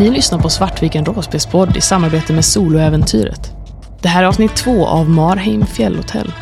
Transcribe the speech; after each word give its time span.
Ni 0.00 0.10
lyssnar 0.10 0.38
på 0.38 0.48
Svartviken 0.48 1.04
rollspelspodd 1.04 1.76
i 1.76 1.80
samarbete 1.80 2.32
med 2.32 2.44
Soloäventyret. 2.44 3.52
Det 4.02 4.08
här 4.08 4.22
är 4.22 4.26
avsnitt 4.26 4.56
två 4.56 4.86
av 4.86 5.10
Marheim 5.10 5.66
fjällhotell. 5.66 6.32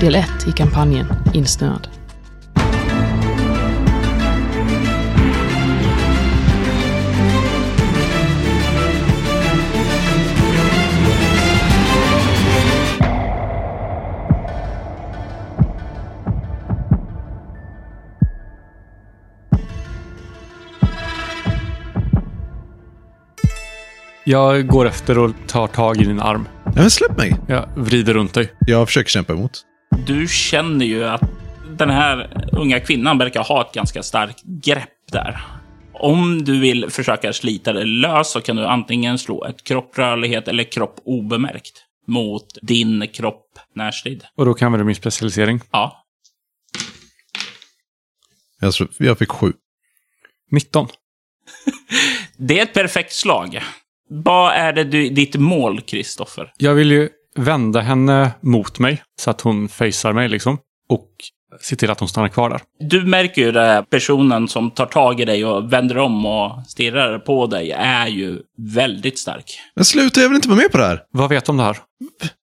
Del 0.00 0.14
1 0.14 0.26
i 0.48 0.52
kampanjen 0.52 1.06
Insnöad. 1.34 1.93
Jag 24.24 24.66
går 24.66 24.86
efter 24.86 25.18
och 25.18 25.32
tar 25.46 25.66
tag 25.66 25.96
i 26.00 26.04
din 26.04 26.20
arm. 26.20 26.48
Nej, 26.64 26.74
men 26.76 26.90
släpp 26.90 27.16
mig! 27.18 27.36
Jag 27.48 27.68
vrider 27.76 28.14
runt 28.14 28.34
dig. 28.34 28.52
Jag 28.66 28.88
försöker 28.88 29.10
kämpa 29.10 29.32
emot. 29.32 29.62
Du 30.06 30.28
känner 30.28 30.86
ju 30.86 31.04
att 31.04 31.22
den 31.78 31.90
här 31.90 32.44
unga 32.52 32.80
kvinnan 32.80 33.18
verkar 33.18 33.44
ha 33.44 33.66
ett 33.68 33.74
ganska 33.74 34.02
starkt 34.02 34.42
grepp 34.42 34.88
där. 35.12 35.40
Om 35.92 36.44
du 36.44 36.60
vill 36.60 36.90
försöka 36.90 37.32
slita 37.32 37.72
det 37.72 37.84
lös 37.84 38.30
så 38.30 38.40
kan 38.40 38.56
du 38.56 38.66
antingen 38.66 39.18
slå 39.18 39.44
ett 39.44 39.64
kropprörlighet 39.64 40.48
eller 40.48 40.64
kropp 40.64 41.00
obemärkt 41.04 41.84
mot 42.06 42.46
din 42.62 43.08
kropp 43.14 43.46
närstrid. 43.74 44.24
Och 44.36 44.44
då 44.46 44.54
kan 44.54 44.72
vi 44.72 44.84
min 44.84 44.94
specialisering. 44.94 45.60
Ja, 45.70 46.04
Jag, 48.60 48.74
slå- 48.74 48.88
jag 48.98 49.18
fick 49.18 49.30
sju. 49.30 49.52
19. 50.50 50.88
det 52.36 52.58
är 52.58 52.62
ett 52.62 52.74
perfekt 52.74 53.12
slag. 53.12 53.60
Vad 54.22 54.52
är 54.52 54.72
det 54.72 54.84
du, 54.84 55.08
ditt 55.08 55.36
mål, 55.36 55.80
Kristoffer? 55.80 56.52
Jag 56.56 56.74
vill 56.74 56.90
ju 56.90 57.08
vända 57.36 57.80
henne 57.80 58.30
mot 58.40 58.78
mig 58.78 59.02
så 59.20 59.30
att 59.30 59.40
hon 59.40 59.68
facear 59.68 60.12
mig 60.12 60.28
liksom. 60.28 60.58
Och 60.88 61.08
se 61.60 61.76
till 61.76 61.90
att 61.90 62.00
hon 62.00 62.08
stannar 62.08 62.28
kvar 62.28 62.50
där. 62.50 62.60
Du 62.78 63.06
märker 63.06 63.42
ju 63.42 63.52
den 63.52 63.66
här 63.66 63.82
personen 63.82 64.48
som 64.48 64.70
tar 64.70 64.86
tag 64.86 65.20
i 65.20 65.24
dig 65.24 65.44
och 65.44 65.72
vänder 65.72 65.98
om 65.98 66.26
och 66.26 66.66
stirrar 66.66 67.18
på 67.18 67.46
dig 67.46 67.70
är 67.70 68.06
ju 68.06 68.38
väldigt 68.74 69.18
stark. 69.18 69.60
Men 69.76 69.84
sluta, 69.84 70.20
jag 70.20 70.28
vill 70.28 70.36
inte 70.36 70.48
vara 70.48 70.58
med 70.58 70.72
på 70.72 70.78
det 70.78 70.84
här. 70.84 71.02
Vad 71.10 71.28
vet 71.28 71.44
du 71.44 71.52
om 71.52 71.56
det 71.56 71.64
här? 71.64 71.76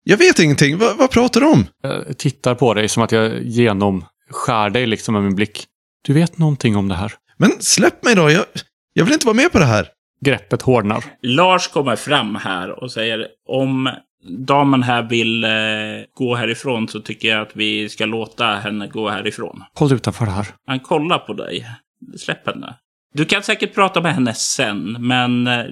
Jag 0.05 0.16
vet 0.16 0.38
ingenting. 0.38 0.78
Va, 0.78 0.86
vad 0.98 1.10
pratar 1.10 1.41
du 1.41 1.47
om? 1.47 1.66
Jag 1.82 2.19
tittar 2.19 2.55
på 2.55 2.75
dig 2.75 2.88
som 2.88 3.02
att 3.02 3.12
jag 3.12 3.42
genomskär 3.42 4.70
dig 4.70 4.86
liksom 4.86 5.14
med 5.14 5.22
min 5.22 5.34
blick. 5.34 5.64
Du 6.06 6.12
vet 6.12 6.38
någonting 6.38 6.77
om 6.77 6.88
det 6.88 6.94
här? 6.94 7.12
Men 7.36 7.50
släpp 7.60 8.05
mig 8.05 8.14
då. 8.14 8.30
Jag, 8.30 8.44
jag 8.92 9.05
vill 9.05 9.14
inte 9.14 9.27
vara 9.27 9.36
med 9.36 9.52
på 9.52 9.58
det 9.58 9.64
här. 9.64 9.88
Greppet 10.25 10.62
hårdnar. 10.62 11.05
Lars 11.22 11.69
kommer 11.69 11.97
fram 11.97 12.34
här 12.34 12.83
och 12.83 12.92
säger 12.92 13.27
om 13.48 13.91
damen 14.28 14.83
här 14.83 15.03
vill 15.03 15.44
eh, 15.44 15.50
gå 16.14 16.34
härifrån 16.34 16.89
så 16.89 17.00
tycker 17.00 17.28
jag 17.28 17.41
att 17.41 17.56
vi 17.56 17.89
ska 17.89 18.06
låta 18.06 18.44
henne 18.44 18.86
gå 18.86 19.08
härifrån. 19.08 19.62
Håll 19.75 19.92
utanför 19.92 20.25
det 20.25 20.31
här. 20.31 20.47
Han 20.66 20.81
kollar 20.81 21.19
på 21.19 21.33
dig. 21.33 21.66
Släpp 22.16 22.47
henne. 22.47 22.75
Du 23.14 23.25
kan 23.25 23.42
säkert 23.42 23.75
prata 23.75 24.00
med 24.00 24.14
henne 24.14 24.34
sen, 24.34 24.97
men 25.00 25.47
eh, 25.47 25.64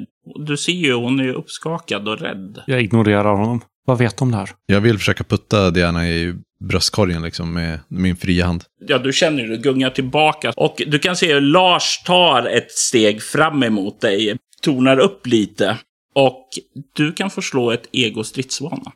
du 0.46 0.56
ser 0.56 0.72
ju, 0.72 0.94
hon 0.94 1.20
är 1.20 1.24
ju 1.24 1.32
uppskakad 1.32 2.08
och 2.08 2.18
rädd. 2.18 2.62
Jag 2.66 2.82
ignorerar 2.82 3.34
honom. 3.34 3.60
Vad 3.84 3.98
vet 3.98 4.18
du 4.18 4.24
om 4.24 4.30
det 4.30 4.36
här? 4.36 4.50
Jag 4.66 4.80
vill 4.80 4.98
försöka 4.98 5.24
putta 5.24 5.70
Diana 5.70 6.08
i 6.08 6.34
bröstkorgen 6.68 7.22
liksom 7.22 7.52
med 7.52 7.78
min 7.88 8.16
fria 8.16 8.46
hand. 8.46 8.64
Ja, 8.86 8.98
du 8.98 9.12
känner 9.12 9.42
ju 9.42 9.48
det 9.48 9.56
gungar 9.56 9.90
tillbaka. 9.90 10.52
Och 10.56 10.82
du 10.86 10.98
kan 10.98 11.16
se 11.16 11.34
hur 11.34 11.40
Lars 11.40 12.02
tar 12.06 12.46
ett 12.46 12.72
steg 12.72 13.22
fram 13.22 13.62
emot 13.62 14.00
dig, 14.00 14.36
tonar 14.62 14.98
upp 14.98 15.26
lite. 15.26 15.78
Och 16.14 16.48
du 16.96 17.12
kan 17.12 17.30
få 17.30 17.42
slå 17.42 17.70
ett 17.70 17.88
ego-stridsvana. 17.92 18.92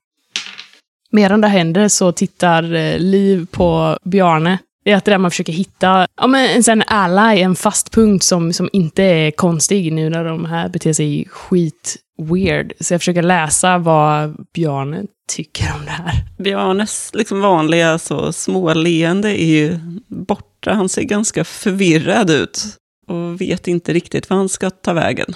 Medan 1.11 1.41
det 1.41 1.49
händer 1.49 1.89
så 1.89 2.13
tittar 2.13 2.75
eh, 2.75 2.99
Liv 2.99 3.47
på 3.51 3.99
Bjarne. 4.05 4.59
Det 4.85 4.93
är 4.93 4.97
att 4.97 5.05
det 5.05 5.11
där 5.11 5.19
man 5.19 5.31
försöker 5.31 5.53
hitta 5.53 6.07
ja, 6.17 6.27
men 6.27 6.51
en 6.57 6.63
sån 6.63 6.83
ally, 6.87 7.41
en 7.41 7.57
fast 7.57 7.93
punkt 7.93 8.25
som, 8.25 8.53
som 8.53 8.69
inte 8.73 9.03
är 9.03 9.31
konstig 9.31 9.93
nu 9.93 10.11
när 10.11 10.25
de 10.25 10.45
här 10.45 10.69
beter 10.69 10.93
sig 10.93 11.29
skit 11.31 11.97
weird. 12.23 12.73
Så 12.81 12.95
jag 12.95 13.01
försöker 13.01 13.23
läsa 13.23 13.79
vad 13.79 14.47
Bjarne 14.55 15.03
tycker 15.29 15.75
om 15.75 15.85
det 15.85 15.91
här. 15.91 16.25
Bjarnes 16.39 17.11
liksom 17.15 17.41
vanliga 17.41 17.99
så 17.99 18.33
småleende 18.33 19.43
är 19.43 19.47
ju 19.47 19.79
borta. 20.07 20.75
Han 20.75 20.89
ser 20.89 21.03
ganska 21.03 21.45
förvirrad 21.45 22.31
ut 22.31 22.65
och 23.07 23.41
vet 23.41 23.69
inte 23.69 23.93
riktigt 23.93 24.31
vad 24.31 24.39
han 24.39 24.49
ska 24.49 24.71
ta 24.71 24.93
vägen. 24.93 25.35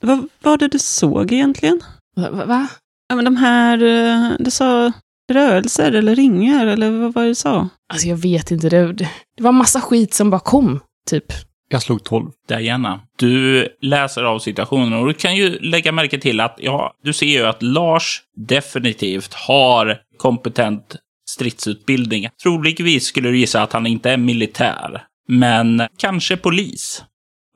Vad 0.00 0.28
var 0.42 0.58
det 0.58 0.68
du 0.68 0.78
såg 0.78 1.32
egentligen? 1.32 1.80
Va? 2.16 2.30
va-? 2.30 2.68
Ja, 3.08 3.16
men 3.16 3.24
de 3.24 3.36
här, 3.36 3.82
eh, 3.82 4.36
du 4.38 4.50
sa 4.50 4.92
rörelser 5.32 5.92
eller 5.92 6.14
ringar, 6.14 6.66
eller 6.66 6.90
vad 6.90 7.14
var 7.14 7.22
det 7.22 7.28
du 7.28 7.34
sa? 7.34 7.68
Alltså 7.92 8.08
jag 8.08 8.16
vet 8.16 8.50
inte, 8.50 8.68
det 8.68 8.92
det 8.92 9.42
var 9.42 9.52
massa 9.52 9.80
skit 9.80 10.14
som 10.14 10.30
bara 10.30 10.40
kom, 10.40 10.80
typ. 11.10 11.32
Jag 11.68 11.82
slog 11.82 12.04
12. 12.04 12.30
Diana, 12.48 13.00
du 13.16 13.68
läser 13.80 14.22
av 14.22 14.38
situationen 14.38 14.92
och 14.92 15.06
du 15.06 15.14
kan 15.14 15.36
ju 15.36 15.58
lägga 15.58 15.92
märke 15.92 16.18
till 16.18 16.40
att, 16.40 16.56
ja, 16.58 16.94
du 17.02 17.12
ser 17.12 17.26
ju 17.26 17.46
att 17.46 17.62
Lars 17.62 18.22
definitivt 18.36 19.34
har 19.34 19.98
kompetent 20.16 20.96
stridsutbildning. 21.28 22.28
Troligtvis 22.42 23.06
skulle 23.06 23.28
du 23.28 23.38
gissa 23.38 23.62
att 23.62 23.72
han 23.72 23.86
inte 23.86 24.10
är 24.10 24.16
militär, 24.16 25.02
men 25.28 25.82
kanske 25.98 26.36
polis. 26.36 27.04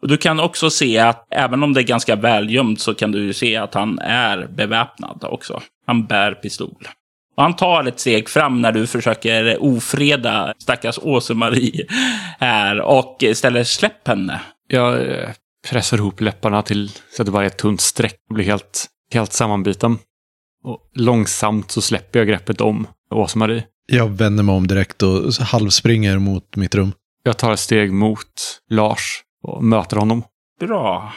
Och 0.03 0.09
du 0.09 0.16
kan 0.16 0.41
också 0.41 0.71
se 0.71 0.98
att 0.98 1.27
även 1.31 1.62
om 1.62 1.72
det 1.72 1.81
är 1.81 1.84
ganska 1.84 2.16
välgömt 2.16 2.81
så 2.81 2.94
kan 2.94 3.12
du 3.12 3.25
ju 3.25 3.32
se 3.32 3.56
att 3.56 3.75
han 3.75 3.98
är 3.98 4.47
beväpnad 4.47 5.25
också. 5.25 5.60
Han 5.87 6.06
bär 6.06 6.32
pistol. 6.34 6.88
Och 7.41 7.45
han 7.45 7.56
tar 7.56 7.84
ett 7.84 8.01
steg 8.01 8.28
fram 8.28 8.62
när 8.62 8.73
du 8.73 8.87
försöker 8.87 9.62
ofreda 9.62 10.55
stackars 10.59 10.99
Åse-Marie 11.03 11.87
här 12.39 12.81
och 12.81 13.25
ställer 13.34 13.65
släpp 13.65 14.09
henne. 14.09 14.41
Jag 14.69 15.11
eh, 15.11 15.28
pressar 15.71 15.97
ihop 15.97 16.21
läpparna 16.21 16.62
till 16.62 16.89
så 16.89 17.23
att 17.23 17.27
det 17.27 17.33
bara 17.33 17.43
är 17.43 17.47
ett 17.47 17.59
tunt 17.59 17.81
streck 17.81 18.17
och 18.28 18.34
blir 18.34 18.45
helt, 18.45 18.87
helt 19.15 19.33
sammanbiten. 19.33 19.99
Och 20.65 20.91
långsamt 20.95 21.71
så 21.71 21.81
släpper 21.81 22.19
jag 22.19 22.28
greppet 22.28 22.61
om 22.61 22.87
Åsa-Marie. 23.15 23.65
Jag 23.87 24.09
vänder 24.09 24.45
mig 24.45 24.55
om 24.55 24.67
direkt 24.67 25.03
och 25.03 25.33
halvspringer 25.33 26.19
mot 26.19 26.57
mitt 26.57 26.75
rum. 26.75 26.93
Jag 27.22 27.39
tar 27.39 27.53
ett 27.53 27.61
steg 27.61 27.93
mot 27.93 28.61
Lars 28.71 29.22
och 29.43 29.65
möter 29.65 29.97
honom. 29.97 30.22
Bra. 30.61 31.12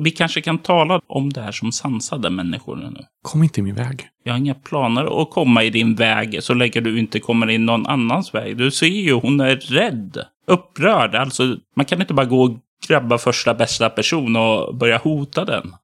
Vi 0.00 0.10
kanske 0.10 0.40
kan 0.40 0.58
tala 0.58 1.00
om 1.06 1.32
det 1.32 1.40
här 1.40 1.52
som 1.52 1.72
sansade 1.72 2.30
människor 2.30 2.76
nu. 2.76 3.04
Kom 3.22 3.42
inte 3.42 3.60
i 3.60 3.62
min 3.62 3.74
väg. 3.74 4.08
Jag 4.24 4.32
har 4.32 4.38
inga 4.38 4.54
planer 4.54 5.22
att 5.22 5.30
komma 5.30 5.62
i 5.62 5.70
din 5.70 5.94
väg 5.94 6.42
så 6.42 6.54
länge 6.54 6.80
du 6.80 6.98
inte 6.98 7.20
kommer 7.20 7.50
in 7.50 7.66
någon 7.66 7.86
annans 7.86 8.34
väg. 8.34 8.56
Du 8.56 8.70
ser 8.70 8.86
ju, 8.86 9.12
hon 9.12 9.40
är 9.40 9.56
rädd. 9.56 10.18
Upprörd. 10.46 11.14
Alltså, 11.14 11.56
man 11.76 11.86
kan 11.86 12.00
inte 12.00 12.14
bara 12.14 12.26
gå 12.26 12.42
och 12.42 12.58
grabba 12.88 13.18
första 13.18 13.54
bästa 13.54 13.90
person 13.90 14.36
och 14.36 14.76
börja 14.76 14.98
hota 14.98 15.44
den. 15.44 15.74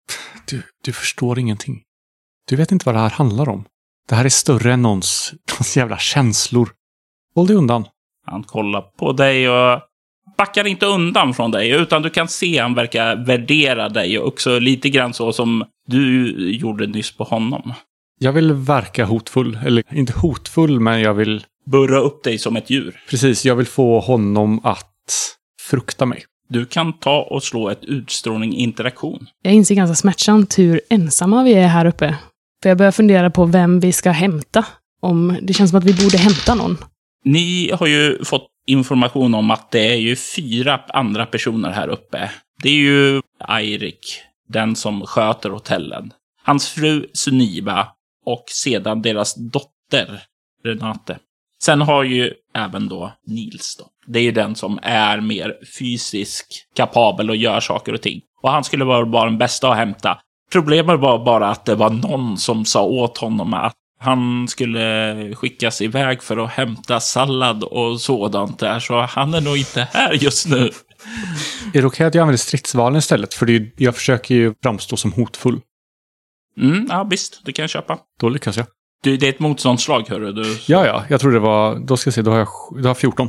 Du, 0.48 0.62
du 0.84 0.92
förstår 0.92 1.38
ingenting. 1.38 1.82
Du 2.48 2.56
vet 2.56 2.72
inte 2.72 2.86
vad 2.86 2.94
det 2.94 3.00
här 3.00 3.10
handlar 3.10 3.48
om. 3.48 3.64
Det 4.08 4.14
här 4.14 4.24
är 4.24 4.28
större 4.28 4.72
än 4.72 4.82
någons, 4.82 5.34
någons 5.52 5.76
jävla 5.76 5.98
känslor. 5.98 6.68
Håll 7.34 7.46
dig 7.46 7.56
undan. 7.56 7.84
Han 8.26 8.42
kollar 8.42 8.80
på 8.80 9.12
dig 9.12 9.48
och 9.48 9.80
backar 10.36 10.66
inte 10.66 10.86
undan 10.86 11.34
från 11.34 11.50
dig, 11.50 11.70
utan 11.70 12.02
du 12.02 12.10
kan 12.10 12.28
se 12.28 12.58
han 12.58 12.74
verkar 12.74 13.16
värdera 13.16 13.88
dig 13.88 14.18
och 14.18 14.28
också 14.28 14.58
lite 14.58 14.88
grann 14.88 15.14
så 15.14 15.32
som 15.32 15.64
du 15.86 16.30
gjorde 16.50 16.86
nyss 16.86 17.16
på 17.16 17.24
honom. 17.24 17.72
Jag 18.18 18.32
vill 18.32 18.52
verka 18.52 19.04
hotfull. 19.04 19.58
Eller 19.66 19.82
inte 19.90 20.12
hotfull, 20.12 20.80
men 20.80 21.00
jag 21.00 21.14
vill... 21.14 21.44
Burra 21.66 21.98
upp 21.98 22.22
dig 22.22 22.38
som 22.38 22.56
ett 22.56 22.70
djur. 22.70 23.00
Precis, 23.10 23.44
jag 23.44 23.56
vill 23.56 23.66
få 23.66 24.00
honom 24.00 24.60
att 24.64 25.36
frukta 25.62 26.06
mig. 26.06 26.24
Du 26.48 26.66
kan 26.66 26.92
ta 26.92 27.22
och 27.22 27.42
slå 27.42 27.68
ett 27.68 27.84
utstrålning 27.84 28.54
interaktion. 28.54 29.26
Jag 29.42 29.54
inser 29.54 29.74
ganska 29.74 29.94
smärtsamt 29.94 30.58
hur 30.58 30.80
ensamma 30.88 31.42
vi 31.42 31.54
är 31.54 31.66
här 31.66 31.86
uppe. 31.86 32.16
För 32.62 32.68
jag 32.68 32.78
börjar 32.78 32.92
fundera 32.92 33.30
på 33.30 33.44
vem 33.44 33.80
vi 33.80 33.92
ska 33.92 34.10
hämta. 34.10 34.64
Om 35.00 35.36
det 35.42 35.52
känns 35.52 35.70
som 35.70 35.78
att 35.78 35.84
vi 35.84 35.94
borde 36.04 36.18
hämta 36.18 36.54
någon. 36.54 36.76
Ni 37.24 37.70
har 37.72 37.86
ju 37.86 38.24
fått 38.24 38.46
information 38.66 39.34
om 39.34 39.50
att 39.50 39.70
det 39.70 39.92
är 39.92 39.96
ju 39.96 40.16
fyra 40.16 40.80
andra 40.88 41.26
personer 41.26 41.70
här 41.70 41.88
uppe. 41.88 42.30
Det 42.62 42.68
är 42.68 42.72
ju 42.72 43.22
Eirik, 43.48 44.20
den 44.48 44.76
som 44.76 45.06
sköter 45.06 45.50
hotellen. 45.50 46.12
Hans 46.42 46.68
fru 46.68 47.06
Suniva 47.12 47.88
och 48.26 48.44
sedan 48.46 49.02
deras 49.02 49.34
dotter 49.34 50.22
Renate. 50.64 51.18
Sen 51.62 51.80
har 51.80 52.04
ju 52.04 52.32
även 52.54 52.88
då 52.88 53.12
Nils 53.26 53.76
då. 53.78 53.86
Det 54.06 54.18
är 54.18 54.22
ju 54.22 54.32
den 54.32 54.54
som 54.54 54.78
är 54.82 55.20
mer 55.20 55.56
fysisk 55.78 56.46
kapabel 56.76 57.30
och 57.30 57.36
gör 57.36 57.60
saker 57.60 57.92
och 57.92 58.02
ting. 58.02 58.20
Och 58.42 58.50
han 58.50 58.64
skulle 58.64 58.84
vara 58.84 59.06
bara 59.06 59.24
den 59.24 59.38
bästa 59.38 59.70
att 59.70 59.76
hämta. 59.76 60.18
Problemet 60.52 61.00
var 61.00 61.24
bara 61.24 61.48
att 61.48 61.64
det 61.64 61.74
var 61.74 61.90
någon 61.90 62.38
som 62.38 62.64
sa 62.64 62.84
åt 62.84 63.18
honom 63.18 63.54
att 63.54 63.74
han 64.04 64.48
skulle 64.48 65.34
skickas 65.34 65.80
iväg 65.80 66.22
för 66.22 66.36
att 66.44 66.50
hämta 66.50 67.00
sallad 67.00 67.64
och 67.64 68.00
sådant 68.00 68.58
där, 68.58 68.80
så 68.80 69.00
han 69.00 69.34
är 69.34 69.40
nog 69.40 69.56
inte 69.56 69.88
här 69.92 70.12
just 70.12 70.48
nu. 70.48 70.70
Är 71.74 71.80
det 71.80 71.86
okej 71.86 72.06
att 72.06 72.14
jag 72.14 72.22
använder 72.22 72.38
stridsvalen 72.38 72.98
istället? 72.98 73.34
För 73.34 73.50
är, 73.50 73.70
jag 73.76 73.94
försöker 73.94 74.34
ju 74.34 74.54
framstå 74.62 74.96
som 74.96 75.12
hotfull. 75.12 75.60
Mm, 76.60 76.86
ja, 76.90 77.04
visst. 77.04 77.40
Det 77.44 77.52
kan 77.52 77.62
jag 77.62 77.70
köpa. 77.70 77.98
Då 78.20 78.28
lyckas 78.28 78.56
jag. 78.56 78.66
Du, 79.02 79.16
det 79.16 79.26
är 79.26 79.30
ett 79.30 79.38
motståndsslag, 79.38 80.08
hörru. 80.08 80.32
Du, 80.32 80.58
Ja, 80.66 80.86
ja. 80.86 81.04
Jag 81.08 81.20
tror 81.20 81.32
det 81.32 81.38
var... 81.38 81.78
Då 81.78 81.96
ska 81.96 82.08
jag 82.08 82.14
se, 82.14 82.22
då 82.22 82.30
har 82.30 82.38
jag, 82.38 82.48
då 82.70 82.78
har 82.78 82.88
jag 82.88 82.98
14. 82.98 83.28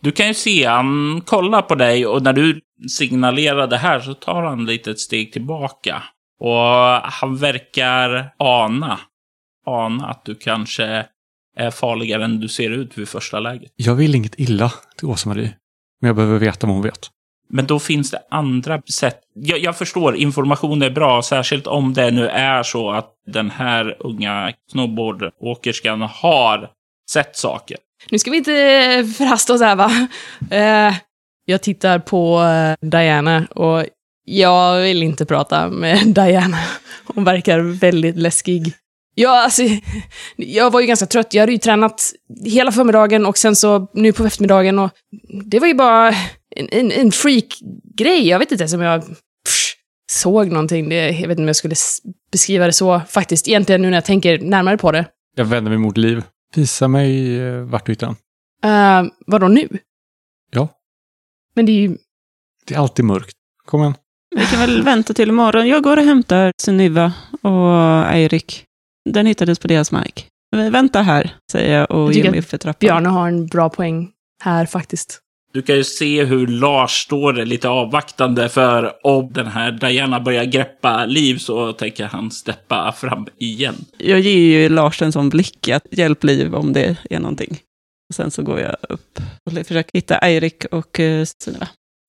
du 0.00 0.12
kan 0.12 0.28
ju 0.28 0.34
se, 0.34 0.66
han 0.66 1.20
kollar 1.26 1.62
på 1.62 1.74
dig 1.74 2.06
och 2.06 2.22
när 2.22 2.32
du 2.32 2.60
signalerar 2.88 3.66
det 3.66 3.76
här 3.76 4.00
så 4.00 4.14
tar 4.14 4.42
han 4.42 4.66
lite 4.66 4.90
ett 4.90 5.00
steg 5.00 5.32
tillbaka. 5.32 6.02
Och 6.40 6.60
han 7.02 7.36
verkar 7.36 8.30
ana, 8.38 9.00
ana 9.66 10.06
att 10.06 10.24
du 10.24 10.34
kanske 10.34 11.06
är 11.56 11.70
farligare 11.70 12.24
än 12.24 12.40
du 12.40 12.48
ser 12.48 12.70
ut 12.70 12.98
vid 12.98 13.08
första 13.08 13.40
läget. 13.40 13.72
Jag 13.76 13.94
vill 13.94 14.14
inget 14.14 14.38
illa 14.38 14.72
till 14.98 15.08
Åsa-Marie. 15.08 15.54
Men 16.00 16.08
jag 16.08 16.16
behöver 16.16 16.38
veta 16.38 16.66
vad 16.66 16.76
hon 16.76 16.82
vet. 16.82 17.10
Men 17.48 17.66
då 17.66 17.78
finns 17.78 18.10
det 18.10 18.22
andra 18.30 18.82
sätt. 18.94 19.20
Jag, 19.34 19.58
jag 19.58 19.76
förstår, 19.76 20.16
information 20.16 20.82
är 20.82 20.90
bra, 20.90 21.22
särskilt 21.22 21.66
om 21.66 21.94
det 21.94 22.10
nu 22.10 22.28
är 22.28 22.62
så 22.62 22.90
att 22.90 23.10
den 23.26 23.50
här 23.50 23.96
unga 24.00 24.52
snowboardåkerskan 24.72 26.02
har 26.02 26.70
sett 27.10 27.36
saker. 27.36 27.76
Nu 28.10 28.18
ska 28.18 28.30
vi 28.30 28.36
inte 28.36 28.54
eh, 28.54 29.06
förhasta 29.06 29.54
oss 29.54 29.60
här 29.60 29.76
va? 29.76 30.08
Eh, 30.50 30.94
jag 31.44 31.62
tittar 31.62 31.98
på 31.98 32.42
eh, 32.42 32.88
Diana 32.88 33.46
och 33.46 33.84
jag 34.24 34.80
vill 34.80 35.02
inte 35.02 35.26
prata 35.26 35.68
med 35.68 35.98
Diana. 36.14 36.58
Hon 37.04 37.24
verkar 37.24 37.58
väldigt 37.58 38.16
läskig. 38.16 38.72
Ja, 39.14 39.44
alltså, 39.44 39.62
jag 40.36 40.70
var 40.70 40.80
ju 40.80 40.86
ganska 40.86 41.06
trött. 41.06 41.34
Jag 41.34 41.42
hade 41.42 41.52
ju 41.52 41.58
tränat 41.58 42.02
hela 42.44 42.72
förmiddagen 42.72 43.26
och 43.26 43.38
sen 43.38 43.56
så 43.56 43.90
nu 43.94 44.12
på 44.12 44.24
eftermiddagen 44.24 44.78
och 44.78 44.90
det 45.44 45.58
var 45.58 45.66
ju 45.66 45.74
bara 45.74 46.14
en, 46.56 46.68
en, 46.70 46.92
en 46.92 47.12
freak-grej. 47.12 48.28
Jag 48.28 48.38
vet 48.38 48.52
inte 48.52 48.62
ens 48.62 48.74
om 48.74 48.80
jag 48.80 49.02
pff, 49.02 49.74
såg 50.12 50.48
någonting. 50.48 50.88
Det, 50.88 51.10
jag 51.10 51.12
vet 51.12 51.30
inte 51.30 51.42
om 51.42 51.46
jag 51.46 51.56
skulle 51.56 51.74
beskriva 52.32 52.66
det 52.66 52.72
så 52.72 53.00
faktiskt. 53.08 53.48
Egentligen 53.48 53.82
nu 53.82 53.90
när 53.90 53.96
jag 53.96 54.04
tänker 54.04 54.38
närmare 54.38 54.78
på 54.78 54.92
det. 54.92 55.06
Jag 55.36 55.44
vänder 55.44 55.70
mig 55.70 55.78
mot 55.78 55.96
Liv. 55.96 56.22
Visa 56.54 56.88
mig 56.88 57.40
eh, 57.40 57.60
vart 57.60 57.86
du 57.86 57.92
hittar 57.92 58.06
den. 58.06 58.16
Uh, 59.04 59.10
vadå 59.26 59.48
nu? 59.48 59.68
Ja. 60.50 60.68
Men 61.54 61.66
det 61.66 61.72
är 61.72 61.80
ju... 61.80 61.96
Det 62.66 62.74
är 62.74 62.78
alltid 62.78 63.04
mörkt. 63.04 63.36
Kom 63.64 63.80
igen. 63.80 63.94
Vi 64.36 64.46
kan 64.46 64.60
väl 64.60 64.82
vänta 64.82 65.14
till 65.14 65.28
imorgon. 65.28 65.68
Jag 65.68 65.82
går 65.82 65.96
och 65.96 66.04
hämtar 66.04 66.52
Sunniva 66.62 67.12
och 67.42 68.06
Eirik. 68.12 68.64
Den 69.10 69.26
hittades 69.26 69.58
på 69.58 69.68
deras 69.68 69.92
mark. 69.92 70.26
Vi 70.56 70.70
väntar 70.70 71.02
här, 71.02 71.34
säger 71.52 71.78
jag 71.78 71.90
och 71.90 72.08
Jag 72.08 72.12
ger 72.12 72.30
mig 72.30 72.40
upp 72.40 72.48
för 72.48 72.58
trappan. 72.58 72.78
Bjarne 72.80 73.08
har 73.08 73.28
en 73.28 73.46
bra 73.46 73.68
poäng 73.68 74.10
här 74.42 74.66
faktiskt. 74.66 75.20
Du 75.52 75.62
kan 75.62 75.76
ju 75.76 75.84
se 75.84 76.24
hur 76.24 76.46
Lars 76.46 76.90
står 76.90 77.32
där 77.32 77.46
lite 77.46 77.68
avvaktande 77.68 78.48
för 78.48 78.92
om 79.06 79.32
den 79.32 79.46
här 79.46 79.72
Diana 79.72 80.20
börjar 80.20 80.44
greppa 80.44 81.06
liv 81.06 81.38
så 81.38 81.72
tänker 81.72 82.04
han 82.04 82.30
steppa 82.30 82.92
fram 82.92 83.26
igen. 83.38 83.74
Jag 83.98 84.20
ger 84.20 84.38
ju 84.38 84.68
Lars 84.68 85.02
en 85.02 85.12
sån 85.12 85.28
blick 85.28 85.68
att 85.68 85.86
hjälp 85.90 86.24
liv 86.24 86.54
om 86.54 86.72
det 86.72 86.96
är 87.10 87.18
någonting. 87.18 87.58
Och 88.08 88.14
sen 88.14 88.30
så 88.30 88.42
går 88.42 88.60
jag 88.60 88.76
upp 88.88 89.20
och 89.46 89.66
försöker 89.66 89.98
hitta 89.98 90.18
Eirik 90.18 90.64
och 90.64 90.98
uh, 90.98 91.24
Sunniva. 91.44 91.68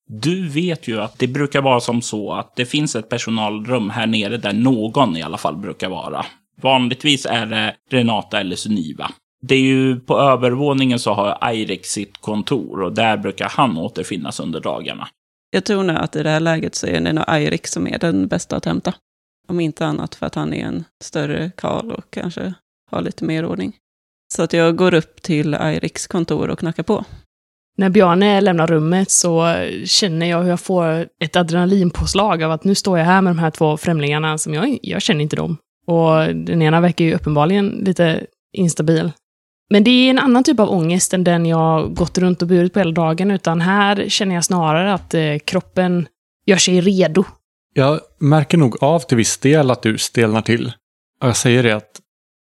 Du 0.10 0.48
vet 0.48 0.88
ju 0.88 1.02
att 1.02 1.20
det 1.20 1.28
brukar 1.28 1.62
vara 1.62 1.80
som 1.80 2.02
så 2.02 2.34
att 2.34 2.56
det 2.56 2.66
finns 2.66 2.96
ett 2.96 3.10
personalrum 3.10 3.90
här 3.90 4.08
nere 4.08 4.38
där 4.38 4.54
någon 4.54 5.18
i 5.18 5.22
alla 5.22 5.38
fall 5.38 5.58
brukar 5.58 5.90
vara. 5.90 6.26
Vanligtvis 6.62 7.26
är 7.26 7.46
det 7.46 7.76
Renata 7.90 8.40
eller 8.40 8.56
Suniva. 8.56 9.12
Det 9.42 9.56
är 9.56 9.60
ju 9.62 10.00
på 10.00 10.20
övervåningen 10.20 11.00
så 11.00 11.14
har 11.14 11.38
Eirik 11.42 11.86
sitt 11.86 12.18
kontor 12.18 12.82
och 12.82 12.94
där 12.94 13.18
brukar 13.18 13.50
han 13.50 13.78
återfinnas 13.78 14.40
under 14.40 14.60
dagarna. 14.60 15.08
Jag 15.52 15.66
tror 15.66 15.84
nog 15.84 15.96
att 15.96 16.16
i 16.16 16.24
det 16.24 16.30
här 16.30 16.40
läget 16.40 16.76
så 16.76 16.88
är 16.88 17.02
det 17.02 17.14
nog 17.14 17.24
Eirik 17.28 17.68
som 17.68 17.88
är 17.88 18.00
den 18.00 18.28
bästa 18.28 18.56
att 18.56 18.66
hämta. 18.66 18.94
Om 19.48 19.60
inte 19.60 19.86
annat 19.86 20.16
för 20.16 20.26
att 20.26 20.36
han 20.36 20.54
är 20.54 20.66
en 20.66 20.84
större 21.04 21.52
karl 21.58 21.92
och 21.92 22.06
kanske 22.10 22.54
har 22.92 23.02
lite 23.02 23.26
mer 23.26 23.46
ordning. 23.46 23.74
Så 24.34 24.44
att 24.44 24.54
jag 24.54 24.76
går 24.76 24.94
upp 24.94 25.22
till 25.22 25.54
Eiriks 25.54 26.08
kontor 26.08 26.50
och 26.50 26.60
knackar 26.60 26.84
på. 26.84 27.06
När 27.78 27.90
Bjarne 27.90 28.42
lämnar 28.42 28.68
rummet 28.68 29.12
så 29.12 29.56
känner 29.86 30.26
jag 30.26 30.42
hur 30.42 30.50
jag 30.50 30.60
får 30.60 31.08
ett 31.20 31.36
adrenalinpåslag 31.36 32.44
av 32.44 32.52
att 32.52 32.64
nu 32.64 32.76
står 32.76 32.98
jag 32.98 33.06
här 33.06 33.22
med 33.22 33.36
de 33.36 33.40
här 33.40 33.52
två 33.52 33.78
främlingarna 33.78 34.38
som 34.38 34.54
jag, 34.54 34.80
jag 34.82 35.02
känner 35.02 35.22
inte 35.22 35.36
dem. 35.36 35.58
Och 35.86 36.36
den 36.36 36.62
ena 36.62 36.82
verkar 36.82 37.06
ju 37.06 37.16
uppenbarligen 37.16 37.70
lite 37.70 38.26
instabil. 38.54 39.12
Men 39.70 39.84
det 39.84 39.90
är 39.90 40.10
en 40.10 40.20
annan 40.20 40.44
typ 40.44 40.60
av 40.60 40.70
ångest 40.70 41.14
än 41.14 41.24
den 41.24 41.46
jag 41.46 41.94
gått 41.94 42.18
runt 42.18 42.42
och 42.42 42.48
burit 42.48 42.74
på 42.74 42.80
hela 42.80 42.92
dagen, 42.92 43.32
utan 43.32 43.62
här 43.62 44.10
känner 44.10 44.36
jag 44.36 44.46
snarare 44.46 44.94
att 44.94 45.14
eh, 45.14 45.38
kroppen 45.46 46.08
gör 46.46 46.58
sig 46.58 46.82
redo. 46.82 47.24
Jag 47.74 48.00
märker 48.20 48.58
nog 48.58 48.84
av 48.84 49.00
till 49.00 49.18
viss 49.18 49.38
del 49.38 49.72
att 49.72 49.82
du 49.82 49.98
stelnar 49.98 50.42
till. 50.42 50.74
Och 51.22 51.28
jag 51.28 51.38
säger 51.38 51.64
det 51.64 51.72
att 51.72 52.02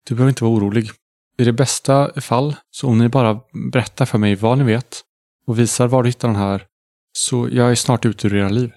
du 0.09 0.15
behöver 0.15 0.29
inte 0.29 0.45
vara 0.45 0.55
orolig. 0.55 0.91
I 1.39 1.45
det 1.45 1.53
bästa 1.53 2.21
fall, 2.21 2.57
så 2.71 2.89
om 2.89 2.99
ni 2.99 3.09
bara 3.09 3.41
berättar 3.73 4.05
för 4.05 4.19
mig 4.19 4.35
vad 4.35 4.59
ni 4.59 4.65
vet 4.65 5.01
och 5.47 5.59
visar 5.59 5.87
var 5.87 6.03
du 6.03 6.09
hittar 6.09 6.29
den 6.29 6.37
här, 6.37 6.63
så 7.13 7.49
jag 7.53 7.71
är 7.71 7.75
snart 7.75 8.07
ute 8.07 8.27
ur 8.27 8.37
era 8.37 8.49
liv. 8.49 8.73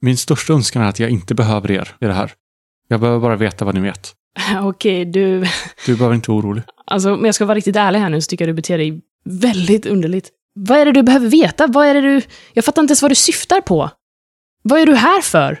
Min 0.00 0.16
största 0.16 0.52
önskan 0.52 0.82
är 0.82 0.88
att 0.88 0.98
jag 0.98 1.10
inte 1.10 1.34
behöver 1.34 1.70
er 1.70 1.88
i 2.00 2.04
det 2.06 2.12
här. 2.12 2.32
Jag 2.88 3.00
behöver 3.00 3.20
bara 3.20 3.36
veta 3.36 3.64
vad 3.64 3.74
ni 3.74 3.80
vet. 3.80 4.14
Okej, 4.62 5.04
du... 5.04 5.46
Du 5.86 5.96
behöver 5.96 6.14
inte 6.14 6.30
vara 6.30 6.40
orolig. 6.40 6.62
Alltså, 6.86 7.14
om 7.14 7.24
jag 7.24 7.34
ska 7.34 7.44
vara 7.44 7.56
riktigt 7.56 7.76
ärlig 7.76 7.98
här 7.98 8.10
nu 8.10 8.20
så 8.20 8.28
tycker 8.28 8.44
jag 8.44 8.48
du 8.48 8.56
beter 8.56 8.78
dig 8.78 9.00
väldigt 9.24 9.86
underligt. 9.86 10.30
Vad 10.54 10.78
är 10.78 10.84
det 10.84 10.92
du 10.92 11.02
behöver 11.02 11.28
veta? 11.28 11.66
Vad 11.66 11.86
är 11.86 11.94
det 11.94 12.00
du... 12.00 12.22
Jag 12.52 12.64
fattar 12.64 12.82
inte 12.82 12.92
ens 12.92 13.02
vad 13.02 13.10
du 13.10 13.14
syftar 13.14 13.60
på. 13.60 13.90
Vad 14.62 14.80
är 14.80 14.86
du 14.86 14.94
här 14.94 15.20
för? 15.20 15.60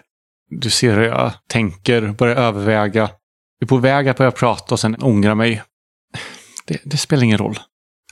Du 0.50 0.70
ser 0.70 0.94
hur 0.94 1.02
jag 1.02 1.32
tänker, 1.48 2.02
börjar 2.02 2.36
överväga. 2.36 3.00
Jag 3.58 3.66
är 3.66 3.66
på 3.66 3.76
väg 3.76 4.08
att 4.08 4.16
börja 4.16 4.30
prata 4.30 4.74
och 4.74 4.80
sen 4.80 4.96
ångra 5.02 5.34
mig. 5.34 5.62
Det, 6.66 6.80
det 6.84 6.96
spelar 6.96 7.22
ingen 7.22 7.38
roll. 7.38 7.58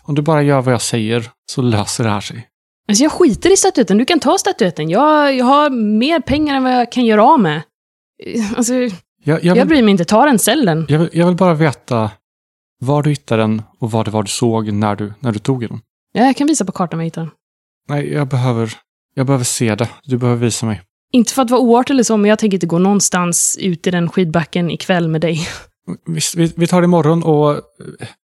Om 0.03 0.15
du 0.15 0.23
bara 0.23 0.43
gör 0.43 0.61
vad 0.61 0.75
jag 0.75 0.83
säger 0.83 1.31
så 1.47 1.63
löser 1.63 2.05
det 2.05 2.11
här 2.11 2.21
sig. 2.21 2.49
Alltså 2.89 3.03
jag 3.03 3.13
skiter 3.13 3.53
i 3.53 3.57
statyetten. 3.57 3.99
Du 3.99 4.05
kan 4.05 4.21
ta 4.21 4.39
statyetten. 4.39 4.91
Jag, 4.91 5.37
jag 5.37 5.45
har 5.45 5.71
mer 5.71 6.21
pengar 6.21 6.57
än 6.57 6.63
vad 6.63 6.73
jag 6.73 6.93
kan 6.93 7.05
göra 7.05 7.25
av 7.25 7.41
med. 7.41 7.63
Alltså, 8.57 8.75
Jag, 9.27 9.45
jag, 9.45 9.57
jag 9.57 9.65
vill, 9.65 9.69
bryr 9.69 9.83
mig 9.83 9.91
inte. 9.91 10.05
Ta 10.05 10.27
den, 10.27 10.39
sälj 10.39 10.67
den. 10.67 10.87
jag, 10.89 10.99
vill, 10.99 11.09
jag 11.13 11.27
vill 11.27 11.37
bara 11.37 11.55
veta 11.55 12.11
var 12.79 13.03
du 13.03 13.11
hittade 13.11 13.43
den 13.43 13.63
och 13.79 13.91
vad 13.91 14.05
det 14.05 14.11
var 14.11 14.23
du 14.23 14.29
såg 14.29 14.73
när 14.73 14.97
du, 14.97 15.13
när 15.21 15.33
du 15.33 15.39
tog 15.39 15.69
den. 15.69 15.81
Ja, 16.13 16.25
jag 16.25 16.37
kan 16.37 16.47
visa 16.47 16.65
på 16.65 16.73
kartan 16.73 16.97
om 16.97 17.01
jag 17.01 17.05
hittar 17.05 17.23
den. 17.23 17.31
Nej, 17.89 18.13
jag 18.13 18.29
behöver, 18.29 18.73
jag 19.15 19.27
behöver 19.27 19.45
se 19.45 19.75
det. 19.75 19.89
Du 20.05 20.19
behöver 20.19 20.45
visa 20.45 20.67
mig. 20.67 20.83
Inte 21.13 21.33
för 21.33 21.43
att 21.43 21.51
vara 21.51 21.61
oartig 21.61 21.95
eller 21.95 22.03
så, 22.03 22.17
men 22.17 22.29
jag 22.29 22.39
tänker 22.39 22.57
inte 22.57 22.67
gå 22.67 22.79
någonstans 22.79 23.59
ut 23.61 23.87
i 23.87 23.91
den 23.91 24.09
skidbacken 24.09 24.71
ikväll 24.71 25.09
med 25.09 25.21
dig. 25.21 25.49
Visst, 26.07 26.35
vi, 26.35 26.53
vi 26.57 26.67
tar 26.67 26.81
det 26.81 26.85
imorgon 26.85 27.23
och 27.23 27.51
eh, 27.51 27.61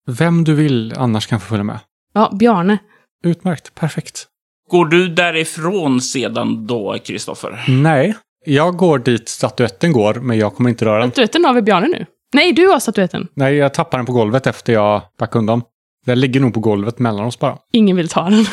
vem 0.08 0.44
du 0.44 0.54
vill 0.54 0.94
annars 0.98 1.28
kan 1.28 1.40
få 1.40 1.46
följa 1.46 1.64
med. 1.64 1.80
Ja, 2.14 2.32
Bjarne. 2.40 2.78
Utmärkt, 3.24 3.76
perfekt. 3.76 4.28
Går 4.70 4.86
du 4.86 5.08
därifrån 5.08 6.02
sedan 6.02 6.68
då, 6.68 6.98
Kristoffer? 7.06 7.66
Nej, 7.68 8.16
jag 8.48 8.78
går 8.78 9.00
dit 9.00 9.30
statyetten 9.30 9.92
går, 9.92 10.14
men 10.14 10.38
jag 10.38 10.56
kommer 10.56 10.70
inte 10.70 10.86
röra 10.86 11.00
den. 11.00 11.12
Statyetten 11.12 11.46
har 11.46 11.54
vi 11.54 11.62
Bjarne 11.62 11.88
nu? 11.88 12.06
Nej, 12.34 12.54
du 12.54 12.68
har 12.68 12.80
statyetten. 12.80 13.28
Nej, 13.34 13.56
jag 13.56 13.74
tappar 13.74 13.98
den 13.98 14.06
på 14.06 14.14
golvet 14.14 14.48
efter 14.48 14.74
jag 14.74 15.02
backade 15.20 15.40
undan. 15.40 15.62
Den 16.06 16.20
ligger 16.20 16.40
nog 16.40 16.54
på 16.54 16.60
golvet 16.60 17.00
mellan 17.00 17.26
oss 17.26 17.40
bara. 17.40 17.58
Ingen 17.74 17.98
vill 17.98 18.10
ta 18.10 18.30
den. 18.30 18.46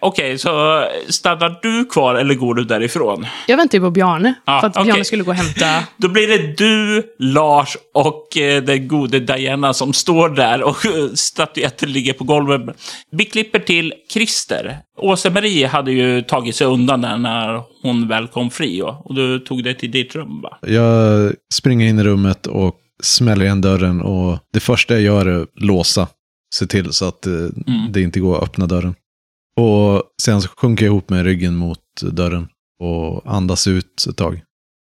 Okej, 0.00 0.38
så 0.38 0.84
stannar 1.08 1.58
du 1.62 1.84
kvar 1.84 2.14
eller 2.14 2.34
går 2.34 2.54
du 2.54 2.64
därifrån? 2.64 3.26
Jag 3.46 3.56
väntar 3.56 3.78
ju 3.78 3.84
på 3.84 3.90
Bjarne. 3.90 4.34
Ja, 4.44 4.60
för 4.60 4.66
att 4.66 4.76
okej. 4.76 4.86
Bjarne 4.86 5.04
skulle 5.04 5.22
gå 5.22 5.30
och 5.30 5.36
hämta... 5.36 5.82
Då 5.96 6.08
blir 6.08 6.28
det 6.28 6.56
du, 6.56 7.02
Lars 7.18 7.76
och 7.94 8.36
eh, 8.36 8.62
den 8.62 8.88
gode 8.88 9.20
Diana 9.20 9.74
som 9.74 9.92
står 9.92 10.28
där 10.28 10.62
och 10.62 10.86
eh, 10.86 11.08
statyetten 11.14 11.92
ligger 11.92 12.12
på 12.12 12.24
golvet. 12.24 12.76
Vi 13.10 13.24
klipper 13.24 13.58
till 13.58 13.94
Christer. 14.12 14.78
Åse-Marie 14.98 15.66
hade 15.66 15.92
ju 15.92 16.22
tagit 16.22 16.56
sig 16.56 16.66
undan 16.66 17.00
där 17.00 17.16
när 17.16 17.62
hon 17.82 18.08
väl 18.08 18.26
kom 18.28 18.50
fri 18.50 18.82
och, 18.82 19.06
och 19.06 19.14
du 19.14 19.38
tog 19.38 19.64
dig 19.64 19.74
till 19.74 19.90
ditt 19.90 20.14
rum 20.14 20.40
va? 20.42 20.58
Jag 20.62 21.32
springer 21.54 21.86
in 21.86 21.98
i 21.98 22.04
rummet 22.04 22.46
och 22.46 22.74
smäller 23.02 23.44
igen 23.44 23.60
dörren 23.60 24.00
och 24.00 24.38
det 24.52 24.60
första 24.60 24.94
jag 24.94 25.02
gör 25.02 25.26
är 25.26 25.42
att 25.42 25.48
låsa. 25.54 26.08
Se 26.54 26.66
till 26.66 26.92
så 26.92 27.08
att 27.08 27.26
eh, 27.26 27.32
det 27.90 28.02
inte 28.02 28.20
går 28.20 28.36
att 28.36 28.42
öppna 28.42 28.66
dörren. 28.66 28.94
Och 29.56 30.02
sen 30.22 30.42
så 30.42 30.48
sjunker 30.48 30.84
jag 30.84 30.92
ihop 30.92 31.10
med 31.10 31.24
ryggen 31.24 31.56
mot 31.56 31.80
dörren 32.12 32.48
och 32.78 33.34
andas 33.34 33.66
ut 33.66 34.06
ett 34.08 34.16
tag. 34.16 34.42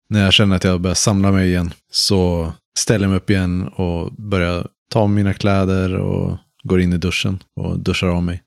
När 0.10 0.24
jag 0.24 0.34
känner 0.34 0.56
att 0.56 0.64
jag 0.64 0.82
börjar 0.82 0.96
samla 0.96 1.32
mig 1.32 1.50
igen 1.50 1.72
så 1.92 2.54
ställer 2.80 3.06
jag 3.06 3.10
mig 3.10 3.18
upp 3.18 3.30
igen 3.30 3.68
och 3.68 4.12
börjar 4.12 4.68
ta 4.92 5.08
mina 5.08 5.34
kläder 5.34 5.96
och 5.96 6.38
går 6.64 6.82
in 6.82 6.94
i 6.94 6.98
duschen 6.98 7.40
och 7.56 7.80
duschar 7.80 8.08
av 8.08 8.24
mig. 8.24 8.44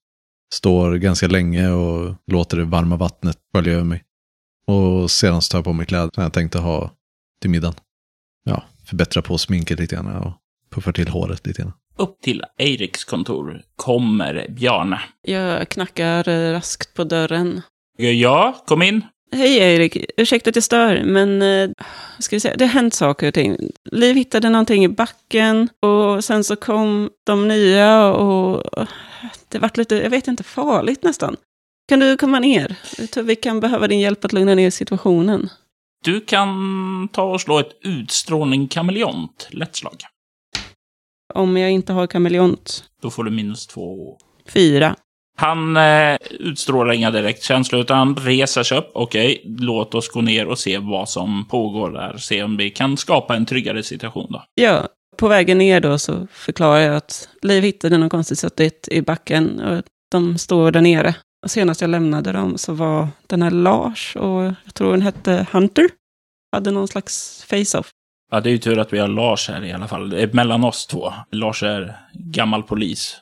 Står 0.54 0.94
ganska 0.94 1.26
länge 1.26 1.70
och 1.70 2.14
låter 2.26 2.56
det 2.56 2.64
varma 2.64 2.96
vattnet 2.96 3.38
skölja 3.52 3.72
över 3.72 3.84
mig. 3.84 4.04
Och 4.66 5.10
sedan 5.10 5.42
så 5.42 5.50
tar 5.50 5.58
jag 5.58 5.64
på 5.64 5.72
mig 5.72 5.86
kläder 5.86 6.10
som 6.14 6.22
jag 6.22 6.32
tänkte 6.32 6.58
ha 6.58 6.90
till 7.40 7.50
middagen. 7.50 7.74
Ja, 8.44 8.64
förbättra 8.84 9.22
på 9.22 9.38
sminket 9.38 9.78
lite 9.78 9.94
grann 9.94 10.06
och 10.06 10.32
puffar 10.70 10.92
till 10.92 11.08
håret 11.08 11.46
lite 11.46 11.62
grann. 11.62 11.72
Upp 11.98 12.20
till 12.20 12.42
Eiriks 12.58 13.04
kontor 13.04 13.62
kommer 13.76 14.46
Bjarne. 14.48 15.00
Jag 15.22 15.68
knackar 15.68 16.52
raskt 16.52 16.94
på 16.94 17.04
dörren. 17.04 17.62
Ja, 17.96 18.64
kom 18.66 18.82
in. 18.82 19.04
Hej 19.32 19.56
Erik, 19.58 20.04
ursäkta 20.16 20.50
att 20.50 20.56
jag 20.56 20.64
stör, 20.64 21.02
men 21.04 21.42
eh, 21.42 21.70
ska 22.18 22.36
vi 22.36 22.40
säga, 22.40 22.56
det 22.56 22.64
har 22.64 22.72
hänt 22.72 22.94
saker 22.94 23.28
och 23.28 23.34
ting. 23.34 23.56
Liv 23.92 24.16
hittade 24.16 24.50
någonting 24.50 24.84
i 24.84 24.88
backen 24.88 25.68
och 25.82 26.24
sen 26.24 26.44
så 26.44 26.56
kom 26.56 27.10
de 27.26 27.48
nya 27.48 28.04
och 28.06 28.86
det 29.48 29.58
vart 29.58 29.76
lite, 29.76 29.94
jag 29.96 30.10
vet 30.10 30.28
inte, 30.28 30.42
farligt 30.42 31.02
nästan. 31.02 31.36
Kan 31.88 32.00
du 32.00 32.16
komma 32.16 32.38
ner? 32.38 32.76
Jag 32.98 33.10
tror 33.10 33.24
vi 33.24 33.36
kan 33.36 33.60
behöva 33.60 33.88
din 33.88 34.00
hjälp 34.00 34.24
att 34.24 34.32
lugna 34.32 34.54
ner 34.54 34.70
situationen. 34.70 35.48
Du 36.04 36.20
kan 36.20 37.08
ta 37.12 37.22
och 37.22 37.40
slå 37.40 37.58
ett 37.58 37.78
utstrålning 37.82 38.68
kameleont, 38.68 39.48
lätt 39.50 39.76
slag. 39.76 39.96
Om 41.34 41.56
jag 41.56 41.70
inte 41.70 41.92
har 41.92 42.06
kameleont. 42.06 42.84
Då 43.02 43.10
får 43.10 43.24
du 43.24 43.30
minus 43.30 43.66
två. 43.66 44.16
Fyra. 44.48 44.96
Han 45.36 45.76
eh, 45.76 46.16
utstrålar 46.30 46.92
inga 46.92 47.10
direktkänslor, 47.10 47.80
utan 47.80 47.98
han 47.98 48.16
reser 48.16 48.62
sig 48.62 48.78
upp. 48.78 48.90
Okej, 48.94 49.42
låt 49.44 49.94
oss 49.94 50.08
gå 50.08 50.20
ner 50.20 50.46
och 50.46 50.58
se 50.58 50.78
vad 50.78 51.08
som 51.08 51.44
pågår 51.48 51.90
där. 51.90 52.16
Se 52.16 52.42
om 52.42 52.56
vi 52.56 52.70
kan 52.70 52.96
skapa 52.96 53.36
en 53.36 53.46
tryggare 53.46 53.82
situation 53.82 54.26
då. 54.30 54.44
Ja, 54.54 54.88
på 55.16 55.28
vägen 55.28 55.58
ner 55.58 55.80
då 55.80 55.98
så 55.98 56.26
förklarar 56.32 56.78
jag 56.78 56.96
att 56.96 57.28
Liv 57.42 57.62
hittade 57.62 57.98
något 57.98 58.10
konstigt 58.10 58.38
sätt 58.38 58.88
i 58.88 59.02
backen 59.02 59.60
och 59.60 59.82
de 60.10 60.38
står 60.38 60.70
där 60.70 60.80
nere. 60.80 61.14
Och 61.44 61.50
senast 61.50 61.80
jag 61.80 61.90
lämnade 61.90 62.32
dem 62.32 62.58
så 62.58 62.72
var 62.72 63.08
den 63.26 63.42
här 63.42 63.50
Lars 63.50 64.16
och 64.16 64.42
jag 64.44 64.74
tror 64.74 64.90
den 64.90 65.02
hette 65.02 65.46
Hunter. 65.52 65.88
Hade 66.52 66.70
någon 66.70 66.88
slags 66.88 67.44
face-off. 67.48 67.90
Ja, 68.30 68.40
det 68.40 68.48
är 68.48 68.52
ju 68.52 68.58
tur 68.58 68.78
att 68.78 68.92
vi 68.92 68.98
har 68.98 69.08
Lars 69.08 69.48
här 69.48 69.64
i 69.64 69.72
alla 69.72 69.88
fall. 69.88 70.10
Det 70.10 70.22
är 70.22 70.32
mellan 70.32 70.64
oss 70.64 70.86
två. 70.86 71.12
Lars 71.30 71.62
är 71.62 71.96
gammal 72.12 72.62
polis. 72.62 73.20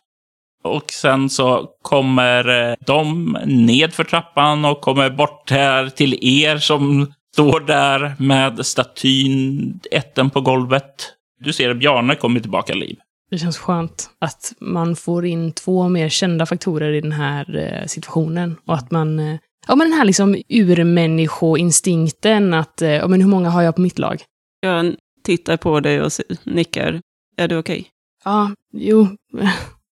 Och 0.65 0.91
sen 0.91 1.31
så 1.31 1.69
kommer 1.83 2.71
eh, 2.71 2.75
de 2.87 3.33
ned 3.47 3.93
för 3.93 4.05
trappan 4.05 4.65
och 4.65 4.81
kommer 4.81 5.11
bort 5.11 5.51
här 5.51 5.89
till 5.89 6.19
er 6.23 6.59
som 6.59 7.13
står 7.33 7.61
där 7.61 8.15
med 8.19 8.67
statyn, 8.67 9.81
ätten 9.91 10.31
på 10.31 10.41
golvet. 10.41 11.13
Du 11.41 11.53
ser 11.53 11.71
att 11.71 11.77
Bjarne 11.77 12.15
kommer 12.15 12.41
tillbaka 12.41 12.75
liv. 12.75 12.99
Det 13.31 13.39
känns 13.39 13.59
skönt 13.59 14.11
att 14.21 14.53
man 14.61 14.97
får 14.97 15.27
in 15.27 15.53
två 15.53 15.89
mer 15.89 16.09
kända 16.09 16.47
faktorer 16.47 16.93
i 16.93 17.01
den 17.01 17.13
här 17.13 17.57
eh, 17.57 17.87
situationen. 17.87 18.57
Och 18.67 18.75
att 18.75 18.91
man... 18.91 19.19
Eh, 19.19 19.37
ja, 19.69 19.77
men 19.77 19.91
den 19.91 19.99
här 19.99 20.05
liksom 20.05 20.43
urmänniskoinstinkten 20.49 22.55
att, 22.55 22.81
ja 22.81 23.07
men 23.07 23.21
hur 23.21 23.29
många 23.29 23.51
har 23.51 23.63
jag 23.63 23.75
på 23.75 23.81
mitt 23.81 23.99
lag? 23.99 24.23
Jag 24.61 24.97
tittar 25.25 25.57
på 25.57 25.81
dig 25.81 26.03
och 26.03 26.13
nickar. 26.45 27.01
Är 27.37 27.49
du 27.49 27.57
okej? 27.59 27.79
Okay? 27.81 27.91
Ja, 28.25 28.51
jo. 28.73 29.09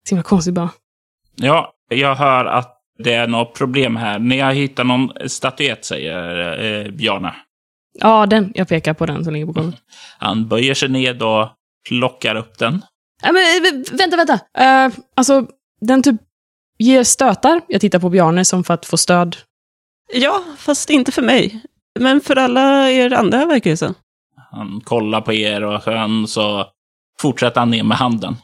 Så 0.09 0.15
himla 0.15 0.23
konstigt 0.23 0.55
bara. 0.55 0.71
Ja, 1.35 1.75
jag 1.89 2.15
hör 2.15 2.45
att 2.45 2.81
det 2.99 3.15
är 3.15 3.27
något 3.27 3.55
problem 3.55 3.97
här. 3.97 4.19
Ni 4.19 4.41
har 4.41 4.53
hittat 4.53 4.87
någon 4.87 5.11
statyett, 5.27 5.85
säger 5.85 6.63
eh, 6.65 6.91
Bjarne. 6.91 7.35
Ja, 7.99 8.27
den. 8.27 8.53
Jag 8.55 8.69
pekar 8.69 8.95
på 8.95 9.07
den 9.07 9.25
som 9.25 9.33
ligger 9.33 9.47
på 9.47 9.53
golvet. 9.53 9.81
Han 10.19 10.49
böjer 10.49 10.75
sig 10.75 10.89
ned 10.89 11.23
och 11.23 11.49
plockar 11.89 12.35
upp 12.35 12.59
den. 12.59 12.83
Ja, 13.23 13.33
men, 13.33 13.85
vänta, 13.99 14.17
vänta. 14.17 14.35
Uh, 14.35 14.95
alltså, 15.15 15.47
den 15.81 16.03
typ 16.03 16.17
ger 16.79 17.05
stötar. 17.05 17.61
Jag 17.69 17.81
tittar 17.81 17.99
på 17.99 18.11
Bjarne 18.11 18.45
som 18.45 18.65
för 18.65 18.75
att 18.75 18.87
få 18.87 18.97
stöd. 18.97 19.37
Ja, 20.13 20.45
fast 20.59 20.91
inte 20.91 21.13
för 21.13 21.23
mig. 21.23 21.63
Men 22.01 22.21
för 22.21 22.37
alla 22.37 22.91
er 22.91 23.13
andra 23.13 23.47
verkar 23.47 23.71
det 23.71 23.77
så. 23.77 23.95
Han 24.55 24.81
kollar 24.85 25.21
på 25.21 25.33
er 25.33 25.65
och 25.65 25.83
sen 25.83 26.27
så 26.27 26.67
fortsätter 27.21 27.61
han 27.61 27.71
ner 27.71 27.83
med 27.83 27.97
handen. 27.97 28.37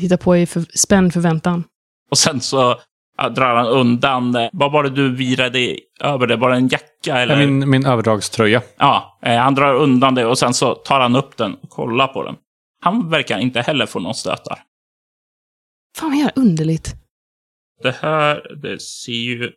Tittar 0.00 0.16
på 0.16 0.36
i 0.36 0.46
för, 0.46 0.64
spänd 0.74 1.12
förväntan. 1.12 1.64
Och 2.10 2.18
sen 2.18 2.40
så 2.40 2.80
ja, 3.18 3.28
drar 3.28 3.56
han 3.56 3.66
undan. 3.66 4.36
Eh, 4.36 4.48
vad 4.52 4.72
var 4.72 4.82
det 4.82 4.90
du 4.90 5.14
virade 5.16 5.78
över 6.00 6.26
det? 6.26 6.36
Var 6.36 6.50
det 6.50 6.56
en 6.56 6.68
jacka 6.68 7.18
eller? 7.18 7.46
Min, 7.46 7.70
min 7.70 7.86
överdragströja. 7.86 8.62
Ja, 8.78 9.18
eh, 9.22 9.36
han 9.36 9.54
drar 9.54 9.74
undan 9.74 10.14
det 10.14 10.26
och 10.26 10.38
sen 10.38 10.54
så 10.54 10.74
tar 10.74 11.00
han 11.00 11.16
upp 11.16 11.36
den 11.36 11.54
och 11.54 11.70
kollar 11.70 12.08
på 12.08 12.22
den. 12.22 12.36
Han 12.80 13.10
verkar 13.10 13.38
inte 13.38 13.60
heller 13.60 13.86
få 13.86 14.00
någon 14.00 14.14
stötar. 14.14 14.58
Fan 15.96 16.08
vad 16.08 16.18
jävla 16.18 16.32
underligt. 16.42 16.94
Det 17.82 17.96
här, 18.00 18.56
det 18.62 18.82
ser 18.82 19.12
ju... 19.12 19.52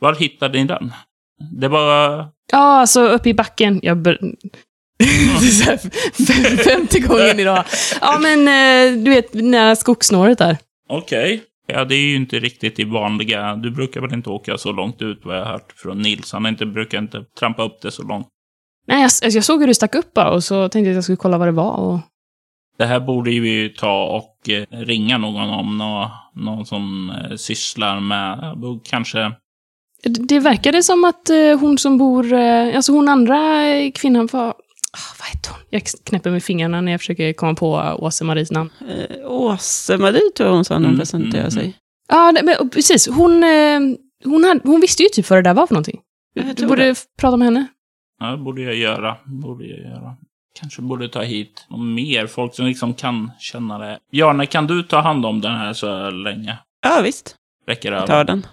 Var 0.00 0.14
hittade 0.14 0.58
ni 0.58 0.64
den? 0.64 0.92
Det 1.52 1.68
var... 1.68 2.18
Ja, 2.52 2.80
alltså 2.80 3.08
uppe 3.08 3.28
i 3.28 3.34
backen. 3.34 3.80
Jag. 3.82 4.16
femte 6.64 7.00
gången 7.00 7.40
idag. 7.40 7.64
Ja, 8.00 8.18
men 8.22 8.48
eh, 8.48 9.04
du 9.04 9.10
vet, 9.10 9.34
nära 9.34 9.76
skogssnåret 9.76 10.38
där. 10.38 10.56
Okej. 10.88 11.34
Okay. 11.34 11.40
Ja, 11.66 11.84
det 11.84 11.94
är 11.94 12.00
ju 12.00 12.16
inte 12.16 12.38
riktigt 12.38 12.78
i 12.78 12.84
vanliga... 12.84 13.56
Du 13.56 13.70
brukar 13.70 14.00
väl 14.00 14.12
inte 14.12 14.30
åka 14.30 14.58
så 14.58 14.72
långt 14.72 15.02
ut 15.02 15.20
vad 15.24 15.36
jag 15.36 15.44
har 15.44 15.52
hört 15.52 15.72
från 15.76 16.02
Nils. 16.02 16.32
Han 16.32 16.46
inte, 16.46 16.66
brukar 16.66 16.98
inte 16.98 17.24
trampa 17.38 17.62
upp 17.62 17.82
det 17.82 17.90
så 17.90 18.02
långt. 18.02 18.26
Nej, 18.86 19.08
jag, 19.22 19.32
jag 19.32 19.44
såg 19.44 19.60
hur 19.60 19.66
du 19.66 19.74
stack 19.74 19.94
upp 19.94 20.14
bara 20.14 20.30
och 20.30 20.44
så 20.44 20.68
tänkte 20.68 20.88
jag 20.88 20.92
att 20.92 20.94
jag 20.94 21.04
skulle 21.04 21.16
kolla 21.16 21.38
vad 21.38 21.48
det 21.48 21.52
var. 21.52 21.72
Och... 21.72 21.98
Det 22.78 22.86
här 22.86 23.00
borde 23.00 23.30
vi 23.30 23.48
ju 23.48 23.68
ta 23.68 24.04
och 24.04 24.48
eh, 24.48 24.64
ringa 24.70 25.18
någon 25.18 25.50
om. 25.50 25.78
Någon, 25.78 26.08
någon 26.34 26.66
som 26.66 27.10
eh, 27.10 27.36
sysslar 27.36 28.00
med... 28.00 28.54
Kanske... 28.84 29.32
Det 30.02 30.38
verkade 30.38 30.82
som 30.82 31.04
att 31.04 31.30
hon 31.60 31.78
som 31.78 31.98
bor... 31.98 32.32
Alltså 32.34 32.92
hon 32.92 33.08
andra 33.08 33.36
kvinnan. 33.94 34.28
Oh, 34.96 35.18
vad 35.18 35.28
heter 35.28 35.50
hon? 35.50 35.60
Jag 35.70 35.82
knäpper 36.04 36.30
med 36.30 36.42
fingrarna 36.42 36.80
när 36.80 36.92
jag 36.92 37.00
försöker 37.00 37.32
komma 37.32 37.54
på 37.54 37.96
Åse-Maries 37.98 38.52
namn. 38.52 38.70
Eh, 38.88 39.30
Åse-Marie 39.30 40.30
tror 40.36 40.48
jag 40.48 40.54
hon 40.54 40.64
sa 40.64 40.74
när 40.74 40.80
hon 40.80 40.86
mm, 40.86 40.98
presenterade 40.98 41.38
mm, 41.38 41.50
sig. 41.50 41.62
Mm. 41.62 41.74
Ja, 42.08 42.34
men, 42.44 42.70
precis. 42.70 43.08
Hon, 43.08 43.42
hon, 44.24 44.44
hade, 44.44 44.60
hon 44.64 44.80
visste 44.80 45.02
ju 45.02 45.08
typ 45.08 45.30
vad 45.30 45.38
det 45.38 45.42
där 45.42 45.54
var 45.54 45.66
för 45.66 45.74
någonting. 45.74 46.00
Du 46.56 46.66
borde 46.66 46.84
det. 46.84 47.06
prata 47.18 47.36
med 47.36 47.46
henne. 47.46 47.66
Ja, 48.20 48.26
det 48.26 48.36
borde 48.36 48.62
jag 48.62 48.74
göra. 48.74 49.16
Borde 49.24 49.66
jag 49.66 49.78
göra. 49.78 50.16
Kanske 50.60 50.82
borde 50.82 51.08
ta 51.08 51.22
hit 51.22 51.66
mer 51.78 52.26
folk 52.26 52.54
som 52.54 52.66
liksom 52.66 52.94
kan 52.94 53.30
känna 53.38 53.78
det. 53.78 53.98
Bjarne, 54.12 54.46
kan 54.46 54.66
du 54.66 54.82
ta 54.82 55.00
hand 55.00 55.26
om 55.26 55.40
den 55.40 55.54
här 55.54 55.72
så 55.72 56.10
länge? 56.10 56.58
Ja, 56.82 57.00
visst. 57.04 57.36
Räcker 57.66 57.92
över. 57.92 58.00
Jag 58.00 58.08
tar 58.08 58.24
den. 58.24 58.46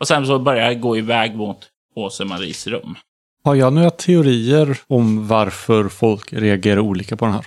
Och 0.00 0.08
sen 0.08 0.26
så 0.26 0.38
börjar 0.38 0.64
jag 0.64 0.80
gå 0.80 0.96
iväg 0.96 1.36
mot 1.36 1.68
Åse-Maries 1.94 2.66
rum. 2.66 2.96
Har 3.44 3.54
jag 3.54 3.72
några 3.72 3.90
teorier 3.90 4.78
om 4.86 5.26
varför 5.28 5.88
folk 5.88 6.32
reagerar 6.32 6.78
olika 6.80 7.16
på 7.16 7.24
den 7.24 7.34
här? 7.34 7.46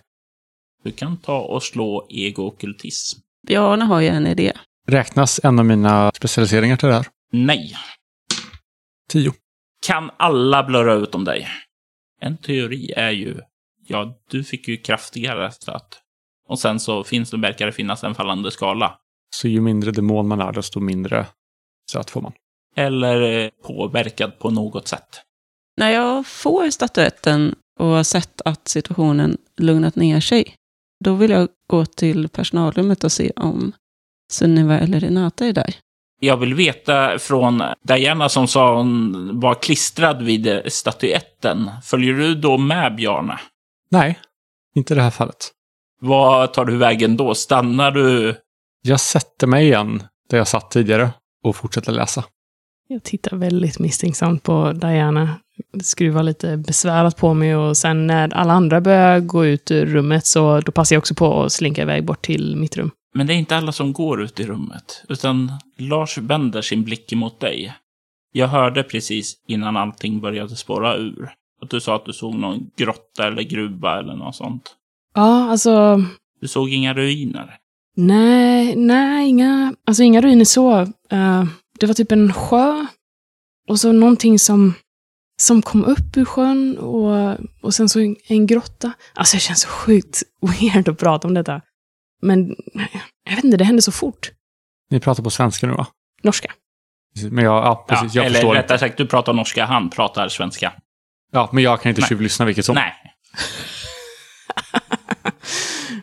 Du 0.83 0.91
kan 0.91 1.17
ta 1.17 1.39
och 1.39 1.63
slå 1.63 2.07
ego-okkultism. 2.09 3.19
Bjarne 3.47 3.85
har 3.85 4.01
ju 4.01 4.07
en 4.07 4.27
idé. 4.27 4.53
Räknas 4.87 5.39
en 5.43 5.59
av 5.59 5.65
mina 5.65 6.11
specialiseringar 6.15 6.77
till 6.77 6.87
det 6.87 6.95
här? 6.95 7.07
Nej. 7.31 7.75
Tio. 9.09 9.33
Kan 9.87 10.11
alla 10.17 10.63
blurra 10.63 10.93
ut 10.93 11.15
om 11.15 11.23
dig? 11.23 11.47
En 12.21 12.37
teori 12.37 12.91
är 12.91 13.11
ju, 13.11 13.39
ja, 13.87 14.17
du 14.29 14.43
fick 14.43 14.67
ju 14.67 14.77
kraftigare 14.77 15.51
stöt. 15.51 16.01
Och 16.47 16.59
sen 16.59 16.79
så 16.79 17.03
finns 17.03 17.29
det, 17.29 17.37
verkar 17.37 17.65
det 17.65 17.71
finnas 17.71 18.03
en 18.03 18.15
fallande 18.15 18.51
skala. 18.51 18.99
Så 19.35 19.47
ju 19.47 19.61
mindre 19.61 19.91
demon 19.91 20.27
man 20.27 20.41
är, 20.41 20.51
desto 20.51 20.79
mindre 20.79 21.25
stöt 21.89 22.09
får 22.09 22.21
man? 22.21 22.33
Eller 22.75 23.21
eh, 23.21 23.49
påverkad 23.63 24.39
på 24.39 24.49
något 24.49 24.87
sätt. 24.87 25.25
När 25.77 25.89
jag 25.89 26.27
får 26.27 26.70
statyetten 26.70 27.55
och 27.79 27.88
har 27.88 28.03
sett 28.03 28.41
att 28.46 28.67
situationen 28.67 29.38
lugnat 29.58 29.96
ner 29.96 30.20
sig, 30.20 30.55
då 31.03 31.13
vill 31.13 31.32
jag 31.32 31.50
gå 31.67 31.86
till 31.86 32.29
personalrummet 32.29 33.03
och 33.03 33.12
se 33.12 33.32
om 33.36 33.72
Sunniva 34.32 34.79
eller 34.79 35.00
Renata 35.00 35.46
är 35.46 35.53
där. 35.53 35.75
Jag 36.20 36.38
vill 36.38 36.53
veta 36.53 37.20
från 37.20 37.63
Diana 37.84 38.29
som 38.29 38.48
sa 38.48 38.75
hon 38.75 39.39
var 39.39 39.55
klistrad 39.55 40.22
vid 40.22 40.62
statyetten. 40.65 41.72
Följer 41.84 42.13
du 42.13 42.36
då 42.36 42.58
med 42.58 42.96
Bjarne? 42.96 43.39
Nej, 43.91 44.20
inte 44.75 44.94
i 44.94 44.96
det 44.96 45.01
här 45.01 45.12
fallet. 45.12 45.51
Vad 46.01 46.53
tar 46.53 46.65
du 46.65 46.77
vägen 46.77 47.17
då? 47.17 47.36
Stannar 47.36 47.91
du? 47.91 48.36
Jag 48.82 49.00
sätter 49.00 49.48
mig 49.48 49.65
igen 49.65 50.03
där 50.29 50.38
jag 50.38 50.48
satt 50.48 50.72
tidigare 50.72 51.10
och 51.44 51.55
fortsätter 51.55 51.91
läsa. 51.91 52.24
Jag 52.88 53.03
tittar 53.03 53.38
väldigt 53.38 53.79
misstänksamt 53.79 54.44
på 54.44 54.72
Diana 54.72 55.39
skruva 55.83 56.21
lite 56.21 56.57
besvärat 56.57 57.17
på 57.17 57.33
mig 57.33 57.55
och 57.55 57.77
sen 57.77 58.07
när 58.07 58.33
alla 58.33 58.53
andra 58.53 58.81
börjar 58.81 59.19
gå 59.19 59.45
ut 59.45 59.71
ur 59.71 59.85
rummet 59.85 60.25
så 60.25 60.62
då 60.62 60.71
passar 60.71 60.95
jag 60.95 61.01
också 61.01 61.15
på 61.15 61.43
att 61.43 61.51
slinka 61.51 61.81
iväg 61.81 62.05
bort 62.05 62.21
till 62.21 62.55
mitt 62.55 62.77
rum. 62.77 62.91
Men 63.13 63.27
det 63.27 63.33
är 63.33 63.38
inte 63.38 63.57
alla 63.57 63.71
som 63.71 63.93
går 63.93 64.21
ut 64.21 64.39
i 64.39 64.45
rummet, 64.45 65.03
utan 65.09 65.51
Lars 65.77 66.17
vänder 66.17 66.62
sin 66.62 66.83
blick 66.83 67.13
emot 67.13 67.39
dig. 67.39 67.74
Jag 68.31 68.47
hörde 68.47 68.83
precis 68.83 69.35
innan 69.47 69.77
allting 69.77 70.21
började 70.21 70.55
spåra 70.55 70.95
ur 70.95 71.29
att 71.62 71.69
du 71.69 71.81
sa 71.81 71.95
att 71.95 72.05
du 72.05 72.13
såg 72.13 72.35
någon 72.35 72.69
grotta 72.77 73.27
eller 73.27 73.41
gruva 73.41 74.00
eller 74.00 74.15
något 74.15 74.35
sånt. 74.35 74.75
Ja, 75.13 75.50
alltså... 75.50 76.03
Du 76.41 76.47
såg 76.47 76.69
inga 76.69 76.93
ruiner? 76.93 77.57
Nej, 77.95 78.75
nej, 78.75 79.29
inga, 79.29 79.75
alltså 79.85 80.03
inga 80.03 80.21
ruiner 80.21 80.45
så. 80.45 80.81
Uh, 81.13 81.45
det 81.79 81.85
var 81.85 81.93
typ 81.93 82.12
en 82.12 82.33
sjö. 82.33 82.85
Och 83.67 83.79
så 83.79 83.91
någonting 83.91 84.39
som 84.39 84.74
som 85.42 85.62
kom 85.62 85.86
upp 85.86 86.18
ur 86.18 86.25
sjön 86.25 86.77
och, 86.77 87.38
och 87.62 87.74
sen 87.74 87.89
så 87.89 88.00
en, 88.00 88.15
en 88.27 88.48
grotta. 88.48 88.92
Alltså 89.13 89.38
det 89.38 89.42
känns 89.42 89.62
så 89.62 89.68
sjukt 89.68 90.24
weird 90.42 90.89
att 90.89 90.98
prata 91.00 91.27
om 91.27 91.34
detta. 91.34 91.62
Men 92.22 92.56
jag 93.30 93.36
vet 93.36 93.44
inte, 93.44 93.58
det 93.58 93.63
hände 93.63 93.82
så 93.82 93.92
fort. 93.92 94.32
Ni 94.89 95.00
pratar 95.00 95.24
på 95.24 95.30
svenska 95.30 95.68
nu 95.68 95.74
va? 95.74 95.88
Norska. 96.24 96.51
Men 97.32 97.44
jag, 97.46 97.54
ja, 97.65 97.86
precis, 97.88 98.15
ja, 98.15 98.22
jag 98.22 98.25
eller 98.25 98.34
förstår 98.36 98.54
rättare 98.56 98.75
inte. 98.75 98.77
sagt, 98.77 98.98
du 98.98 99.08
pratar 99.08 99.34
norska, 99.34 99.65
han 99.65 99.89
pratar 99.89 100.27
svenska. 100.30 100.74
Ja, 101.32 101.50
men 101.54 101.63
jag 101.63 101.82
kan 101.82 101.89
inte 101.89 102.01
Nej. 102.01 102.08
tjuvlyssna 102.10 102.46
vilket 102.46 102.65
som. 102.65 102.75
Nej. 102.75 102.94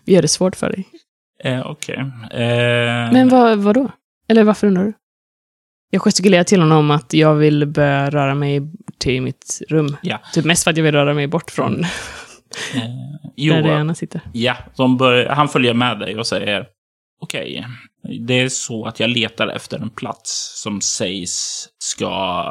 Vi 0.04 0.14
gör 0.14 0.22
det 0.22 0.28
svårt 0.28 0.56
för 0.56 0.70
dig. 0.70 0.88
Eh, 1.44 1.66
Okej. 1.66 1.96
Eh, 2.30 3.12
Men 3.12 3.28
vad, 3.28 3.58
vad 3.58 3.74
då? 3.74 3.90
Eller 4.28 4.44
varför 4.44 4.66
undrar 4.66 4.84
du? 4.84 4.92
Jag 5.94 6.02
gestikulerar 6.02 6.44
till 6.44 6.60
honom 6.60 6.90
att 6.90 7.12
jag 7.12 7.34
vill 7.34 7.66
börja 7.66 8.10
röra 8.10 8.34
mig 8.34 8.60
till 8.98 9.22
mitt 9.22 9.62
rum. 9.68 9.96
Ja. 10.02 10.20
Typ 10.32 10.44
mest 10.44 10.64
för 10.64 10.70
att 10.70 10.76
jag 10.76 10.84
vill 10.84 10.94
röra 10.94 11.14
mig 11.14 11.26
bort 11.26 11.50
från 11.50 11.80
eh, 12.74 12.82
jo, 13.36 13.54
där 13.54 13.62
Diana 13.62 13.94
sitter. 13.94 14.20
Ja, 14.32 14.56
bör, 14.98 15.26
han 15.26 15.48
följer 15.48 15.74
med 15.74 15.98
dig 15.98 16.18
och 16.18 16.26
säger 16.26 16.66
okej, 17.20 17.66
det 18.20 18.40
är 18.40 18.48
så 18.48 18.84
att 18.84 19.00
jag 19.00 19.10
letar 19.10 19.48
efter 19.48 19.78
en 19.78 19.90
plats 19.90 20.62
som 20.62 20.80
sägs 20.80 21.68
ska 21.78 22.44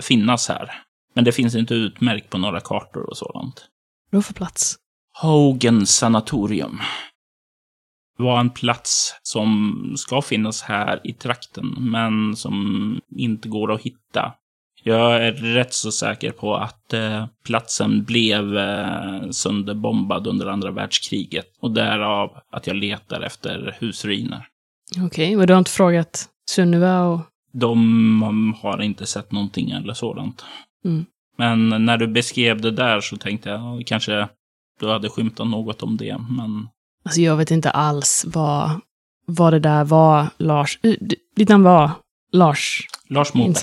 finnas 0.00 0.48
här. 0.48 0.72
Men 1.14 1.24
det 1.24 1.32
finns 1.32 1.54
inte 1.54 1.74
utmärkt 1.74 2.30
på 2.30 2.38
några 2.38 2.60
kartor 2.60 3.10
och 3.10 3.16
sådant. 3.16 3.64
Vad 4.10 4.24
för 4.24 4.34
plats? 4.34 4.76
Hogan 5.22 5.86
sanatorium 5.86 6.80
var 8.16 8.40
en 8.40 8.50
plats 8.50 9.20
som 9.22 9.92
ska 9.96 10.22
finnas 10.22 10.62
här 10.62 11.00
i 11.04 11.12
trakten, 11.12 11.74
men 11.78 12.36
som 12.36 13.00
inte 13.16 13.48
går 13.48 13.72
att 13.72 13.82
hitta. 13.82 14.32
Jag 14.82 15.26
är 15.26 15.32
rätt 15.32 15.74
så 15.74 15.92
säker 15.92 16.30
på 16.30 16.56
att 16.56 16.92
eh, 16.92 17.26
platsen 17.44 18.04
blev 18.04 18.56
eh, 18.58 19.30
sönderbombad 19.30 20.26
under 20.26 20.46
andra 20.46 20.70
världskriget 20.70 21.46
och 21.60 21.70
därav 21.70 22.30
att 22.52 22.66
jag 22.66 22.76
letar 22.76 23.20
efter 23.20 23.76
husruiner. 23.80 24.46
Okej, 25.06 25.36
men 25.36 25.46
du 25.46 25.52
har 25.52 25.58
inte 25.58 25.70
frågat 25.70 26.28
Sunniva 26.50 27.02
och... 27.02 27.20
De 27.52 28.54
har 28.62 28.82
inte 28.82 29.06
sett 29.06 29.32
någonting 29.32 29.70
eller 29.70 29.94
sådant. 29.94 30.44
Mm. 30.84 31.04
Men 31.36 31.68
när 31.68 31.96
du 31.96 32.06
beskrev 32.06 32.60
det 32.60 32.70
där 32.70 33.00
så 33.00 33.16
tänkte 33.16 33.48
jag 33.48 33.60
ja, 33.60 33.82
kanske 33.86 34.28
du 34.80 34.88
hade 34.88 35.08
skymtat 35.08 35.46
något 35.46 35.82
om 35.82 35.96
det, 35.96 36.18
men 36.18 36.68
Alltså 37.06 37.20
jag 37.20 37.36
vet 37.36 37.50
inte 37.50 37.70
alls 37.70 38.24
vad, 38.28 38.80
vad 39.26 39.52
det 39.52 39.58
där 39.60 39.84
var, 39.84 40.26
Lars. 40.38 40.78
D- 40.82 41.16
Ditt 41.36 41.48
namn 41.48 41.64
var 41.64 41.90
Lars 42.32 42.86
Lars 43.08 43.34
Mobeck. 43.34 43.54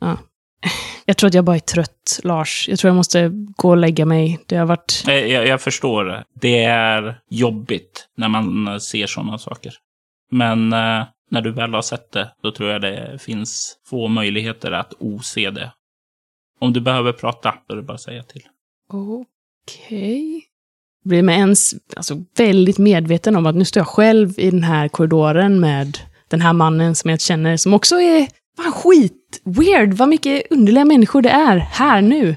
Ja. 0.00 0.18
Jag 1.04 1.16
tror 1.16 1.28
att 1.28 1.34
jag 1.34 1.44
bara 1.44 1.56
är 1.56 1.60
trött, 1.60 2.20
Lars. 2.24 2.68
Jag 2.68 2.78
tror 2.78 2.88
jag 2.88 2.96
måste 2.96 3.30
gå 3.56 3.70
och 3.70 3.76
lägga 3.76 4.06
mig. 4.06 4.38
Det 4.46 4.56
har 4.56 4.66
varit... 4.66 5.04
Eh, 5.08 5.14
Jag, 5.14 5.46
jag 5.46 5.60
förstår 5.60 6.24
det. 6.40 6.64
Är 6.64 7.20
jobbigt 7.30 8.08
när 8.16 8.28
man 8.28 8.68
eh, 8.68 8.78
ser 8.78 9.06
sådana 9.06 9.38
saker. 9.38 9.74
Men 10.30 10.72
eh, 10.72 11.04
när 11.30 11.40
du 11.40 11.52
väl 11.52 11.74
har 11.74 11.82
sett 11.82 12.12
det, 12.12 12.32
då 12.42 12.52
tror 12.52 12.70
jag 12.70 12.80
det 12.82 13.18
finns 13.22 13.76
få 13.86 14.08
möjligheter 14.08 14.72
att 14.72 14.92
ose 14.98 15.50
det. 15.50 15.72
Om 16.60 16.72
du 16.72 16.80
behöver 16.80 17.12
prata, 17.12 17.54
då 17.66 17.74
är 17.74 17.76
det 17.76 17.82
bara 17.82 17.94
att 17.94 18.00
säga 18.00 18.22
till. 18.22 18.42
Okej. 18.92 20.42
Blir 21.04 21.22
med 21.22 21.38
ens 21.38 21.74
alltså, 21.96 22.14
väldigt 22.36 22.78
medveten 22.78 23.36
om 23.36 23.46
att 23.46 23.54
nu 23.54 23.64
står 23.64 23.80
jag 23.80 23.88
själv 23.88 24.38
i 24.38 24.50
den 24.50 24.62
här 24.62 24.88
korridoren 24.88 25.60
med 25.60 25.98
den 26.28 26.40
här 26.40 26.52
mannen 26.52 26.94
som 26.94 27.10
jag 27.10 27.20
känner, 27.20 27.56
som 27.56 27.74
också 27.74 28.00
är 28.00 28.26
fan 28.56 28.72
skit 28.72 29.42
weird. 29.44 29.92
Vad 29.92 30.08
mycket 30.08 30.42
underliga 30.50 30.84
människor 30.84 31.22
det 31.22 31.30
är 31.30 31.56
här 31.56 32.02
nu. 32.02 32.36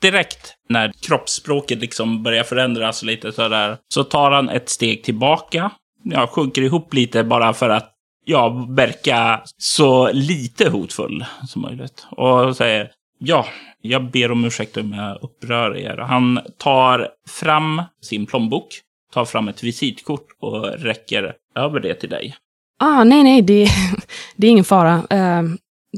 Direkt 0.00 0.54
när 0.68 0.92
kroppsspråket 1.00 1.78
liksom 1.78 2.22
börjar 2.22 2.44
förändras 2.44 3.02
lite 3.02 3.32
sådär, 3.32 3.76
så 3.88 4.04
tar 4.04 4.30
han 4.30 4.48
ett 4.48 4.68
steg 4.68 5.04
tillbaka. 5.04 5.70
Ja, 6.04 6.26
sjunker 6.26 6.62
ihop 6.62 6.94
lite 6.94 7.24
bara 7.24 7.52
för 7.52 7.68
att 7.68 7.90
ja, 8.24 8.66
verka 8.76 9.42
så 9.58 10.12
lite 10.12 10.70
hotfull 10.70 11.24
som 11.46 11.62
möjligt. 11.62 12.06
Och 12.10 12.56
säger 12.56 12.90
ja, 13.24 13.46
jag 13.80 14.10
ber 14.10 14.32
om 14.32 14.44
ursäkt 14.44 14.76
om 14.76 14.92
jag 14.92 15.18
upprör 15.22 15.76
er. 15.76 15.96
Han 15.96 16.40
tar 16.58 17.08
fram 17.28 17.82
sin 18.02 18.26
plånbok, 18.26 18.66
tar 19.12 19.24
fram 19.24 19.48
ett 19.48 19.62
visitkort 19.62 20.26
och 20.40 20.64
räcker 20.64 21.36
över 21.54 21.80
det 21.80 21.94
till 21.94 22.08
dig. 22.08 22.36
Ah, 22.78 23.04
nej, 23.04 23.22
nej, 23.22 23.42
det, 23.42 23.68
det 24.36 24.46
är 24.46 24.50
ingen 24.50 24.64
fara. 24.64 25.06
Eh, 25.10 25.42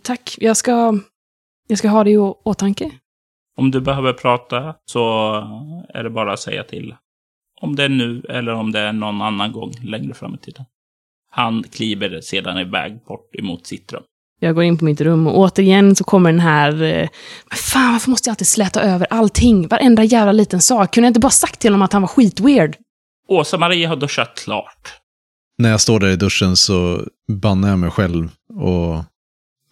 tack, 0.02 0.36
jag 0.38 0.56
ska, 0.56 0.98
jag 1.68 1.78
ska 1.78 1.88
ha 1.88 2.04
det 2.04 2.10
i 2.10 2.18
åtanke. 2.18 2.90
Om 3.56 3.70
du 3.70 3.80
behöver 3.80 4.12
prata 4.12 4.74
så 4.84 5.34
är 5.88 6.02
det 6.02 6.10
bara 6.10 6.32
att 6.32 6.40
säga 6.40 6.62
till. 6.62 6.94
Om 7.60 7.76
det 7.76 7.84
är 7.84 7.88
nu 7.88 8.22
eller 8.28 8.52
om 8.52 8.72
det 8.72 8.80
är 8.80 8.92
någon 8.92 9.22
annan 9.22 9.52
gång 9.52 9.72
längre 9.82 10.14
fram 10.14 10.34
i 10.34 10.38
tiden. 10.38 10.64
Han 11.30 11.62
kliver 11.62 12.20
sedan 12.20 12.58
iväg 12.58 13.04
bort 13.04 13.34
emot 13.34 13.66
sitt 13.66 13.92
rum. 13.92 14.02
Jag 14.40 14.54
går 14.54 14.64
in 14.64 14.78
på 14.78 14.84
mitt 14.84 15.00
rum 15.00 15.26
och 15.26 15.38
återigen 15.38 15.96
så 15.96 16.04
kommer 16.04 16.32
den 16.32 16.40
här... 16.40 16.82
Eh, 16.82 17.08
men 17.50 17.56
fan, 17.56 17.92
varför 17.92 18.10
måste 18.10 18.28
jag 18.28 18.32
alltid 18.32 18.46
släta 18.46 18.82
över 18.82 19.06
allting? 19.10 19.68
Varenda 19.68 20.04
jävla 20.04 20.32
liten 20.32 20.60
sak. 20.60 20.94
Kunde 20.94 21.06
jag 21.06 21.10
inte 21.10 21.20
bara 21.20 21.30
sagt 21.30 21.60
till 21.60 21.72
honom 21.72 21.82
att 21.82 21.92
han 21.92 22.02
var 22.02 22.08
skitweird? 22.08 22.76
Åsa-Marie 23.28 23.86
har 23.86 23.96
duschat 23.96 24.34
klart. 24.34 24.92
När 25.58 25.70
jag 25.70 25.80
står 25.80 26.00
där 26.00 26.08
i 26.08 26.16
duschen 26.16 26.56
så 26.56 27.08
bannar 27.32 27.68
jag 27.68 27.78
mig 27.78 27.90
själv 27.90 28.30
och 28.54 29.04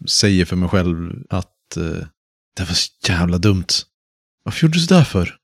säger 0.09 0.44
för 0.44 0.57
mig 0.57 0.68
själv 0.68 1.12
att 1.31 1.77
eh, 1.77 2.07
det 2.57 2.64
var 2.64 2.74
så 2.74 2.90
jävla 3.09 3.38
dumt. 3.38 3.66
Varför 4.44 4.66
gjorde 4.66 4.79
du 4.79 4.81
så 4.81 4.94
där 4.94 5.05
för? 5.05 5.37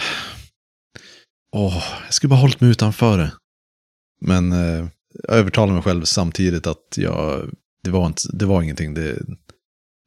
Åh, 1.56 1.84
jag 2.04 2.14
skulle 2.14 2.28
bara 2.28 2.40
hållit 2.40 2.60
mig 2.60 2.70
utanför 2.70 3.18
det. 3.18 3.32
Men 4.20 4.52
eh, 4.52 4.86
jag 5.12 5.36
övertalar 5.36 5.72
mig 5.74 5.82
själv 5.82 6.04
samtidigt 6.04 6.66
att 6.66 6.94
jag, 6.96 7.50
det, 7.84 7.90
var 7.90 8.06
inte, 8.06 8.22
det 8.32 8.46
var 8.46 8.62
ingenting. 8.62 8.94
Det, 8.94 9.18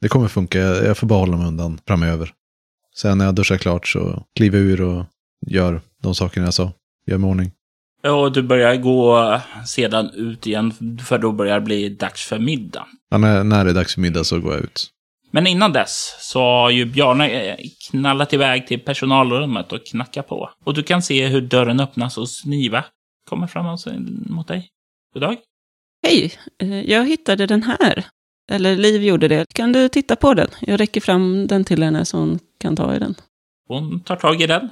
det 0.02 0.08
kommer 0.08 0.28
funka, 0.28 0.60
jag, 0.60 0.98
får 0.98 1.08
bara 1.08 1.20
hålla 1.20 1.38
mig 1.38 1.48
undan 1.48 1.80
framöver. 1.88 2.32
Sen 2.96 3.18
när 3.18 3.26
jag 3.26 3.36
duschar 3.36 3.58
klart 3.58 3.88
så 3.88 4.24
kliver 4.36 4.60
jag 4.60 4.68
ur 4.68 4.82
och 4.82 5.06
gör 5.48 5.82
de 6.02 6.16
sakerna 6.16 6.46
jag 6.46 6.54
sa. 6.54 6.72
Gör 7.08 7.18
mig 7.18 7.30
ordning. 7.30 7.52
Och 8.08 8.32
du 8.32 8.42
börjar 8.44 8.76
gå 8.76 9.40
sedan 9.66 10.10
ut 10.14 10.48
igen, 10.48 10.74
för 11.06 11.18
då 11.18 11.32
börjar 11.32 11.60
det 11.60 11.66
bli 11.66 11.90
dags 11.90 12.26
för 12.26 12.40
middag. 12.40 12.88
Ja, 13.10 13.18
när, 13.18 13.44
när 13.44 13.66
det 13.66 13.72
är 13.72 13.76
dags 13.76 13.94
för 13.94 14.02
middag 14.02 14.24
så 14.24 14.40
går 14.40 14.54
jag 14.54 14.64
ut. 14.64 14.90
Men 15.32 15.48
innan 15.48 15.74
dess 15.74 16.18
så 16.20 16.40
har 16.40 16.70
ju 16.70 16.86
Bjarne 16.86 17.30
eh, 17.30 17.58
knallat 17.90 18.34
iväg 18.34 18.68
till 18.68 18.80
personalrummet 18.80 19.72
och 19.72 19.86
knackat 19.86 20.28
på. 20.28 20.50
Och 20.64 20.74
du 20.74 20.84
kan 20.84 21.02
se 21.02 21.28
hur 21.28 21.42
dörren 21.42 21.80
öppnas 21.80 22.18
och 22.18 22.30
Sniva 22.30 22.86
kommer 23.30 23.48
fram 23.48 23.78
mot 24.30 24.48
dig. 24.48 24.70
God 25.14 25.22
dag. 25.22 25.38
Hej, 26.04 26.34
eh, 26.62 26.82
jag 26.82 27.08
hittade 27.08 27.46
den 27.46 27.63
här. 27.63 28.06
Eller 28.52 28.76
Liv 28.76 29.04
gjorde 29.04 29.28
det. 29.28 29.54
Kan 29.54 29.72
du 29.72 29.89
titta 29.89 30.16
på 30.16 30.34
den? 30.34 30.48
Jag 30.62 30.80
räcker 30.80 31.02
fram 31.02 31.48
den 31.48 31.63
till 31.63 31.84
henne 31.84 32.06
så 32.06 32.18
hon 32.18 32.39
kan 32.60 32.76
ta 32.76 32.96
i 32.96 33.00
den. 33.00 33.16
Hon 33.68 34.00
tar 34.00 34.16
tag 34.16 34.42
i 34.42 34.48
den. 34.48 34.70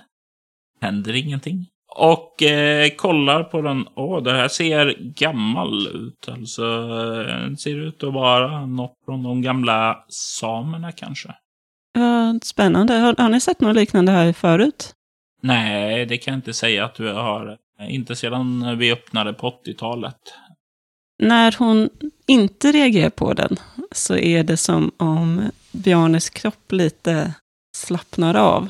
Händer 0.81 1.15
ingenting. 1.15 1.67
Och 1.95 2.43
eh, 2.43 2.89
kollar 2.89 3.43
på 3.43 3.61
den. 3.61 3.87
Åh, 3.95 4.23
det 4.23 4.31
här 4.31 4.47
ser 4.47 4.95
gammal 4.99 5.87
ut. 5.87 6.27
Alltså, 6.27 6.63
eh, 6.63 7.41
den 7.41 7.57
ser 7.57 7.75
ut 7.75 8.03
att 8.03 8.13
vara 8.13 8.65
något 8.65 8.93
från 9.05 9.23
de 9.23 9.41
gamla 9.41 10.03
samerna 10.07 10.91
kanske. 10.91 11.35
Vad 11.93 12.43
spännande. 12.43 12.93
Har, 12.93 13.15
har 13.17 13.29
ni 13.29 13.41
sett 13.41 13.61
något 13.61 13.75
liknande 13.75 14.11
här 14.11 14.33
förut? 14.33 14.93
Nej, 15.41 16.05
det 16.05 16.17
kan 16.17 16.31
jag 16.31 16.37
inte 16.37 16.53
säga 16.53 16.85
att 16.85 16.95
du 16.95 17.13
har. 17.13 17.57
Inte 17.89 18.15
sedan 18.15 18.77
vi 18.77 18.91
öppnade 18.91 19.33
på 19.33 19.49
80-talet. 19.49 20.15
När 21.21 21.55
hon 21.59 21.89
inte 22.25 22.71
reagerar 22.71 23.09
på 23.09 23.33
den 23.33 23.59
så 23.91 24.15
är 24.15 24.43
det 24.43 24.57
som 24.57 24.91
om 24.97 25.51
Bjarnes 25.71 26.29
kropp 26.29 26.71
lite 26.71 27.33
slappnar 27.77 28.35
av. 28.35 28.69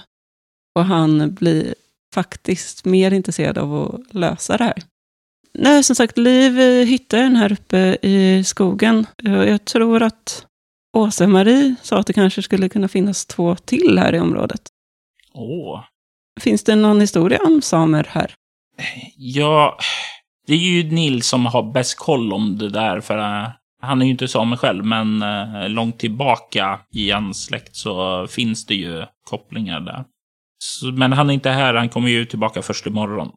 Och 0.76 0.86
han 0.86 1.34
blir 1.34 1.76
faktiskt 2.14 2.86
mer 2.86 3.12
intresserad 3.12 3.58
av 3.58 3.74
att 3.76 4.14
lösa 4.14 4.58
det 4.58 4.64
här. 4.64 4.84
Nej, 5.54 5.84
som 5.84 5.96
sagt, 5.96 6.18
Liv 6.18 6.58
hittade 6.88 7.24
den 7.24 7.36
här 7.36 7.52
uppe 7.52 7.98
i 8.02 8.44
skogen. 8.44 9.06
Jag 9.18 9.50
jag 9.50 9.66
tror 9.66 10.04
att 10.04 10.46
Åsa-Marie 10.98 11.76
sa 11.82 11.98
att 11.98 12.08
det 12.08 12.14
kanske 12.14 12.42
skulle 12.42 12.70
kunna 12.70 12.88
finnas 12.88 13.26
två 13.26 13.56
till 13.56 14.00
här 14.00 14.16
i 14.16 14.20
området. 14.20 14.62
Åh. 15.34 15.84
Finns 16.42 16.64
det 16.64 16.76
någon 16.76 17.02
historia 17.02 17.40
om 17.44 17.62
samer 17.62 18.08
här? 18.10 18.34
Ja, 19.16 19.78
det 20.48 20.54
är 20.54 20.58
ju 20.58 20.84
Nils 20.84 21.28
som 21.28 21.46
har 21.46 21.72
bäst 21.72 21.98
koll 21.98 22.34
om 22.34 22.58
det 22.58 22.70
där, 22.70 23.02
för 23.02 23.18
eh, 23.18 23.50
han 23.82 24.02
är 24.02 24.06
ju 24.06 24.12
inte 24.12 24.28
same 24.28 24.58
själv, 24.58 24.86
men 24.86 25.22
eh, 25.22 25.70
långt 25.70 26.00
tillbaka 26.00 26.80
i 26.92 27.12
hans 27.12 27.44
släkt 27.44 27.76
så 27.76 28.28
finns 28.28 28.66
det 28.66 28.76
ju 28.76 29.06
kopplingar 29.30 29.80
där. 29.80 30.06
Så, 30.64 30.86
men 30.86 31.14
han 31.14 31.30
är 31.30 31.34
inte 31.34 31.50
här, 31.50 31.74
han 31.74 31.90
kommer 31.90 32.10
ju 32.10 32.26
tillbaka 32.26 32.62
först 32.62 32.86
imorgon. 32.86 33.32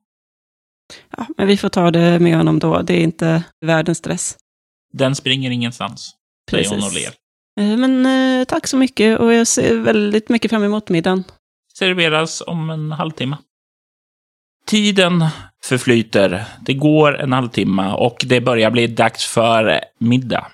Ja, 1.16 1.26
men 1.36 1.46
vi 1.46 1.56
får 1.56 1.68
ta 1.68 1.90
det 1.90 2.18
med 2.18 2.36
honom 2.36 2.58
då. 2.58 2.82
Det 2.82 2.94
är 2.94 3.02
inte 3.02 3.44
världens 3.60 3.98
stress. 3.98 4.36
Den 4.92 5.14
springer 5.14 5.50
ingenstans, 5.50 6.14
säger 6.50 6.70
hon 6.70 6.78
och 6.78 6.92
ler. 6.92 7.12
Eh, 7.60 7.78
Men 7.78 8.06
eh, 8.06 8.44
tack 8.44 8.66
så 8.66 8.76
mycket 8.76 9.18
och 9.18 9.34
jag 9.34 9.46
ser 9.46 9.76
väldigt 9.76 10.28
mycket 10.28 10.50
fram 10.50 10.64
emot 10.64 10.88
middagen. 10.88 11.24
Serveras 11.78 12.42
om 12.46 12.70
en 12.70 12.92
halvtimme. 12.92 13.36
Tiden 14.66 15.24
förflyter. 15.68 16.44
Det 16.60 16.74
går 16.74 17.20
en 17.20 17.32
halvtimme 17.32 17.92
och 17.92 18.24
det 18.26 18.40
börjar 18.40 18.70
bli 18.70 18.86
dags 18.86 19.26
för 19.26 19.80
middag. 20.00 20.46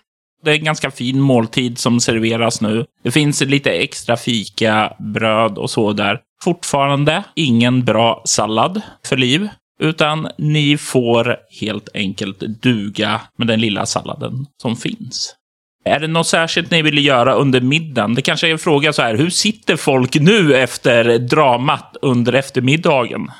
Det 0.44 0.50
är 0.50 0.54
en 0.54 0.64
ganska 0.64 0.90
fin 0.90 1.20
måltid 1.20 1.78
som 1.78 2.00
serveras 2.00 2.60
nu. 2.60 2.84
Det 3.02 3.10
finns 3.10 3.40
lite 3.40 3.70
extra 3.70 4.16
fika, 4.16 4.92
bröd 4.98 5.58
och 5.58 5.70
så 5.70 5.92
där. 5.92 6.20
Fortfarande 6.44 7.24
ingen 7.34 7.84
bra 7.84 8.22
sallad 8.24 8.82
för 9.06 9.16
liv, 9.16 9.48
utan 9.80 10.28
ni 10.38 10.76
får 10.76 11.36
helt 11.60 11.88
enkelt 11.94 12.40
duga 12.40 13.20
med 13.38 13.46
den 13.46 13.60
lilla 13.60 13.86
salladen 13.86 14.46
som 14.62 14.76
finns. 14.76 15.36
Är 15.84 16.00
det 16.00 16.06
något 16.06 16.26
särskilt 16.26 16.70
ni 16.70 16.82
vill 16.82 17.06
göra 17.06 17.34
under 17.34 17.60
middagen? 17.60 18.14
Det 18.14 18.22
kanske 18.22 18.48
är 18.48 18.52
en 18.52 18.58
fråga 18.58 18.92
så 18.92 19.02
här, 19.02 19.14
hur 19.14 19.30
sitter 19.30 19.76
folk 19.76 20.14
nu 20.14 20.56
efter 20.56 21.18
dramat 21.18 21.96
under 22.02 22.32
eftermiddagen? 22.32 23.30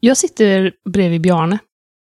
Jag 0.00 0.16
sitter 0.16 0.72
bredvid 0.90 1.20
Bjarne. 1.20 1.58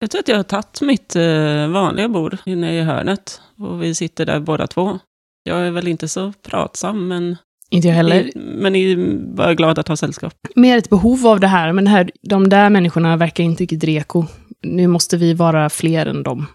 Jag 0.00 0.10
tror 0.10 0.20
att 0.20 0.28
jag 0.28 0.36
har 0.36 0.42
tagit 0.42 0.80
mitt 0.80 1.16
eh, 1.16 1.68
vanliga 1.68 2.08
bord 2.08 2.36
inne 2.46 2.78
i 2.78 2.82
hörnet. 2.82 3.40
Och 3.58 3.82
vi 3.82 3.94
sitter 3.94 4.26
där 4.26 4.40
båda 4.40 4.66
två. 4.66 4.98
Jag 5.42 5.66
är 5.66 5.70
väl 5.70 5.88
inte 5.88 6.08
så 6.08 6.32
pratsam, 6.42 7.08
men, 7.08 7.36
Inte 7.70 7.88
jag 7.88 7.94
heller. 7.94 8.30
men 8.34 8.76
är 8.76 9.16
bara 9.36 9.54
glad 9.54 9.78
att 9.78 9.88
ha 9.88 9.96
sällskap. 9.96 10.34
Mer 10.54 10.78
ett 10.78 10.90
behov 10.90 11.26
av 11.26 11.40
det 11.40 11.46
här, 11.46 11.72
men 11.72 11.84
det 11.84 11.90
här, 11.90 12.10
de 12.22 12.48
där 12.48 12.70
människorna 12.70 13.16
verkar 13.16 13.44
inte 13.44 13.62
riktigt 13.62 13.84
reko. 13.84 14.24
Nu 14.62 14.86
måste 14.86 15.16
vi 15.16 15.34
vara 15.34 15.70
fler 15.70 16.06
än 16.06 16.22
dem. 16.22 16.46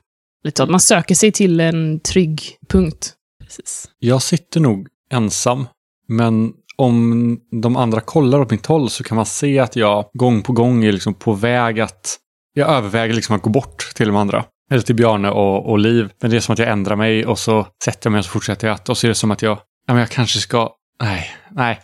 Lite 0.44 0.66
man 0.66 0.80
söker 0.80 1.16
sig 1.16 1.32
till 1.32 1.60
en 1.60 2.00
trygg 2.00 2.42
punkt. 2.68 3.14
Precis. 3.44 3.90
Jag 4.00 4.22
sitter 4.22 4.60
nog 4.60 4.88
ensam, 5.12 5.68
men 6.08 6.54
om 6.80 7.40
de 7.62 7.76
andra 7.76 8.02
kollar 8.02 8.40
åt 8.40 8.52
mitt 8.52 8.66
håll 8.66 8.90
så 8.90 9.04
kan 9.04 9.16
man 9.16 9.26
se 9.26 9.60
att 9.60 9.76
jag 9.76 10.06
gång 10.14 10.42
på 10.42 10.54
gång 10.54 10.84
är 10.84 10.92
liksom 10.92 11.14
på 11.14 11.34
väg 11.34 11.80
att... 11.80 12.18
Jag 12.54 12.70
överväger 12.70 13.14
liksom 13.14 13.36
att 13.36 13.42
gå 13.42 13.50
bort 13.50 13.92
till 13.96 14.08
de 14.08 14.16
andra. 14.16 14.46
Eller 14.72 14.82
till 14.82 14.96
Bjarne 14.96 15.30
och, 15.30 15.70
och 15.70 15.80
Liv. 15.80 16.10
Men 16.22 16.32
det 16.32 16.38
är 16.38 16.42
som 16.42 16.54
att 16.54 16.60
jag 16.60 16.70
ändrar 16.70 16.96
mig 16.96 17.26
och 17.26 17.40
så 17.40 17.68
sätter 17.84 18.08
jag 18.08 18.12
mig 18.12 18.20
och 18.20 18.26
så 18.26 18.32
fortsätter 18.32 18.68
jag 18.68 18.76
att... 18.76 18.90
Och 18.90 18.98
så 18.98 19.08
är 19.08 19.10
det 19.10 19.16
som 19.16 19.32
att 19.32 19.42
jag... 19.42 19.58
Ja, 19.88 19.94
men 19.94 19.98
jag 19.98 20.10
kanske 20.10 20.40
ska... 20.40 20.70
Nej, 21.04 21.28
nej. 21.52 21.80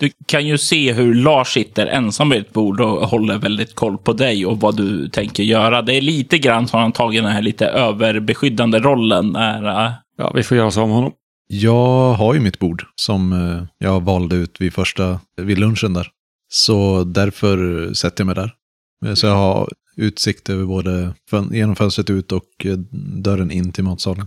Du 0.00 0.10
kan 0.26 0.46
ju 0.46 0.58
se 0.58 0.92
hur 0.92 1.14
Lars 1.14 1.52
sitter 1.52 1.86
ensam 1.86 2.30
vid 2.30 2.40
ett 2.40 2.52
bord 2.52 2.80
och 2.80 3.08
håller 3.08 3.38
väldigt 3.38 3.74
koll 3.74 3.98
på 3.98 4.12
dig 4.12 4.46
och 4.46 4.60
vad 4.60 4.76
du 4.76 5.08
tänker 5.08 5.42
göra. 5.42 5.82
Det 5.82 5.94
är 5.94 6.00
lite 6.00 6.38
grann 6.38 6.68
som 6.68 6.80
han 6.80 6.92
tagit 6.92 7.22
den 7.22 7.32
här 7.32 7.42
lite 7.42 7.66
överbeskyddande 7.66 8.78
rollen. 8.78 9.28
När, 9.28 9.94
Ja, 10.16 10.32
vi 10.34 10.42
får 10.42 10.56
göra 10.56 10.70
så 10.70 10.82
om 10.82 10.90
honom. 10.90 11.12
Jag 11.52 12.14
har 12.14 12.34
ju 12.34 12.40
mitt 12.40 12.58
bord 12.58 12.84
som 12.94 13.32
eh, 13.32 13.86
jag 13.88 14.00
valde 14.00 14.36
ut 14.36 14.60
vid 14.60 14.74
första, 14.74 15.20
vid 15.36 15.58
lunchen 15.58 15.92
där. 15.92 16.08
Så 16.48 17.04
därför 17.04 17.90
sätter 17.94 18.20
jag 18.20 18.26
mig 18.26 18.34
där. 18.34 18.52
Eh, 19.06 19.14
så 19.14 19.26
jag 19.26 19.34
har 19.34 19.68
utsikt 19.96 20.50
över 20.50 20.64
både 20.64 21.14
genom 21.52 21.76
fönstret 21.76 22.10
ut 22.10 22.32
och 22.32 22.44
eh, 22.64 22.76
dörren 23.22 23.50
in 23.50 23.72
till 23.72 23.84
matsalen. 23.84 24.26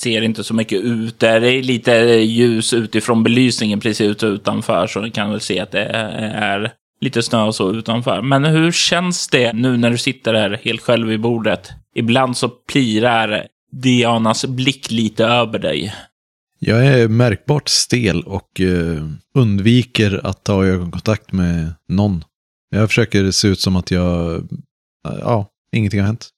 ser 0.00 0.22
inte 0.22 0.44
så 0.44 0.54
mycket 0.54 0.80
ut 0.80 1.18
där. 1.18 1.40
Det 1.40 1.52
är 1.52 1.62
lite 1.62 1.92
ljus 2.20 2.72
utifrån 2.72 3.22
belysningen 3.22 3.80
precis 3.80 4.10
ute 4.10 4.26
utanför, 4.26 4.86
så 4.86 5.00
du 5.00 5.10
kan 5.10 5.30
väl 5.30 5.40
se 5.40 5.60
att 5.60 5.70
det 5.70 5.84
är 5.84 6.72
lite 7.00 7.22
snö 7.22 7.42
och 7.42 7.54
så 7.54 7.72
utanför. 7.72 8.22
Men 8.22 8.44
hur 8.44 8.72
känns 8.72 9.28
det 9.28 9.52
nu 9.52 9.76
när 9.76 9.90
du 9.90 9.98
sitter 9.98 10.32
där 10.32 10.60
helt 10.64 10.80
själv 10.80 11.08
vid 11.08 11.20
bordet? 11.20 11.70
Ibland 11.94 12.36
så 12.36 12.48
plirar 12.48 13.46
Dianas 13.72 14.44
blick 14.44 14.90
lite 14.90 15.24
över 15.24 15.58
dig. 15.58 15.94
Jag 16.64 16.86
är 16.86 17.08
märkbart 17.08 17.68
stel 17.68 18.22
och 18.22 18.60
eh, 18.60 19.04
undviker 19.34 20.26
att 20.26 20.44
ta 20.44 20.64
ögonkontakt 20.64 21.32
med 21.32 21.74
någon. 21.88 22.24
Jag 22.70 22.88
försöker 22.88 23.30
se 23.30 23.48
ut 23.48 23.60
som 23.60 23.76
att 23.76 23.90
jag, 23.90 24.34
eh, 24.34 25.18
ja, 25.20 25.46
ingenting 25.72 26.00
har 26.00 26.06
hänt. 26.06 26.28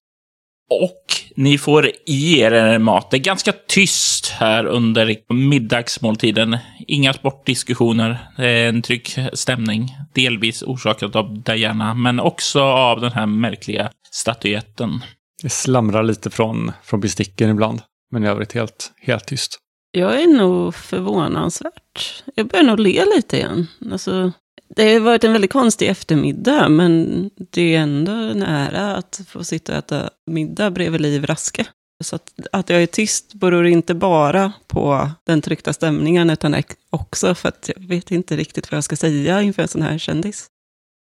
Och 0.70 1.04
ni 1.36 1.58
får 1.58 1.90
i 2.06 2.40
er 2.40 2.52
er 2.52 2.78
mat. 2.78 3.10
Det 3.10 3.16
är 3.16 3.20
ganska 3.20 3.52
tyst 3.68 4.28
här 4.28 4.66
under 4.66 5.16
middagsmåltiden. 5.34 6.58
Inga 6.86 7.12
sportdiskussioner. 7.12 8.30
Det 8.36 8.48
är 8.48 8.68
en 8.68 8.82
trygg 8.82 9.28
stämning. 9.32 9.96
Delvis 10.14 10.62
orsakat 10.62 11.16
av 11.16 11.42
Diana, 11.42 11.94
men 11.94 12.20
också 12.20 12.62
av 12.62 13.00
den 13.00 13.12
här 13.12 13.26
märkliga 13.26 13.90
statyetten. 14.10 15.00
Det 15.42 15.50
slamrar 15.50 16.02
lite 16.02 16.30
från, 16.30 16.72
från 16.82 17.00
besticken 17.00 17.50
ibland. 17.50 17.82
Men 18.10 18.24
i 18.24 18.28
övrigt 18.28 18.52
helt, 18.52 18.92
helt 19.00 19.26
tyst. 19.26 19.60
Jag 19.96 20.22
är 20.22 20.26
nog 20.26 20.74
förvånansvärt. 20.74 22.22
Jag 22.34 22.48
börjar 22.48 22.64
nog 22.64 22.80
le 22.80 23.04
lite 23.16 23.36
igen. 23.36 23.66
Alltså, 23.92 24.32
det 24.76 24.92
har 24.92 25.00
varit 25.00 25.24
en 25.24 25.32
väldigt 25.32 25.52
konstig 25.52 25.88
eftermiddag, 25.88 26.68
men 26.68 27.30
det 27.36 27.74
är 27.74 27.80
ändå 27.80 28.12
nära 28.12 28.96
att 28.96 29.20
få 29.28 29.44
sitta 29.44 29.72
och 29.72 29.78
äta 29.78 30.10
middag 30.26 30.70
bredvid 30.70 31.00
Liv 31.00 31.26
Raske. 31.26 31.66
Så 32.04 32.16
att, 32.16 32.32
att 32.52 32.70
jag 32.70 32.82
är 32.82 32.86
tyst 32.86 33.34
beror 33.34 33.66
inte 33.66 33.94
bara 33.94 34.52
på 34.66 35.10
den 35.26 35.40
tryckta 35.40 35.72
stämningen, 35.72 36.30
utan 36.30 36.62
också 36.90 37.34
för 37.34 37.48
att 37.48 37.70
jag 37.76 37.88
vet 37.88 38.10
inte 38.10 38.36
riktigt 38.36 38.70
vad 38.70 38.76
jag 38.76 38.84
ska 38.84 38.96
säga 38.96 39.42
inför 39.42 39.62
en 39.62 39.68
sån 39.68 39.82
här 39.82 39.98
kändis. 39.98 40.46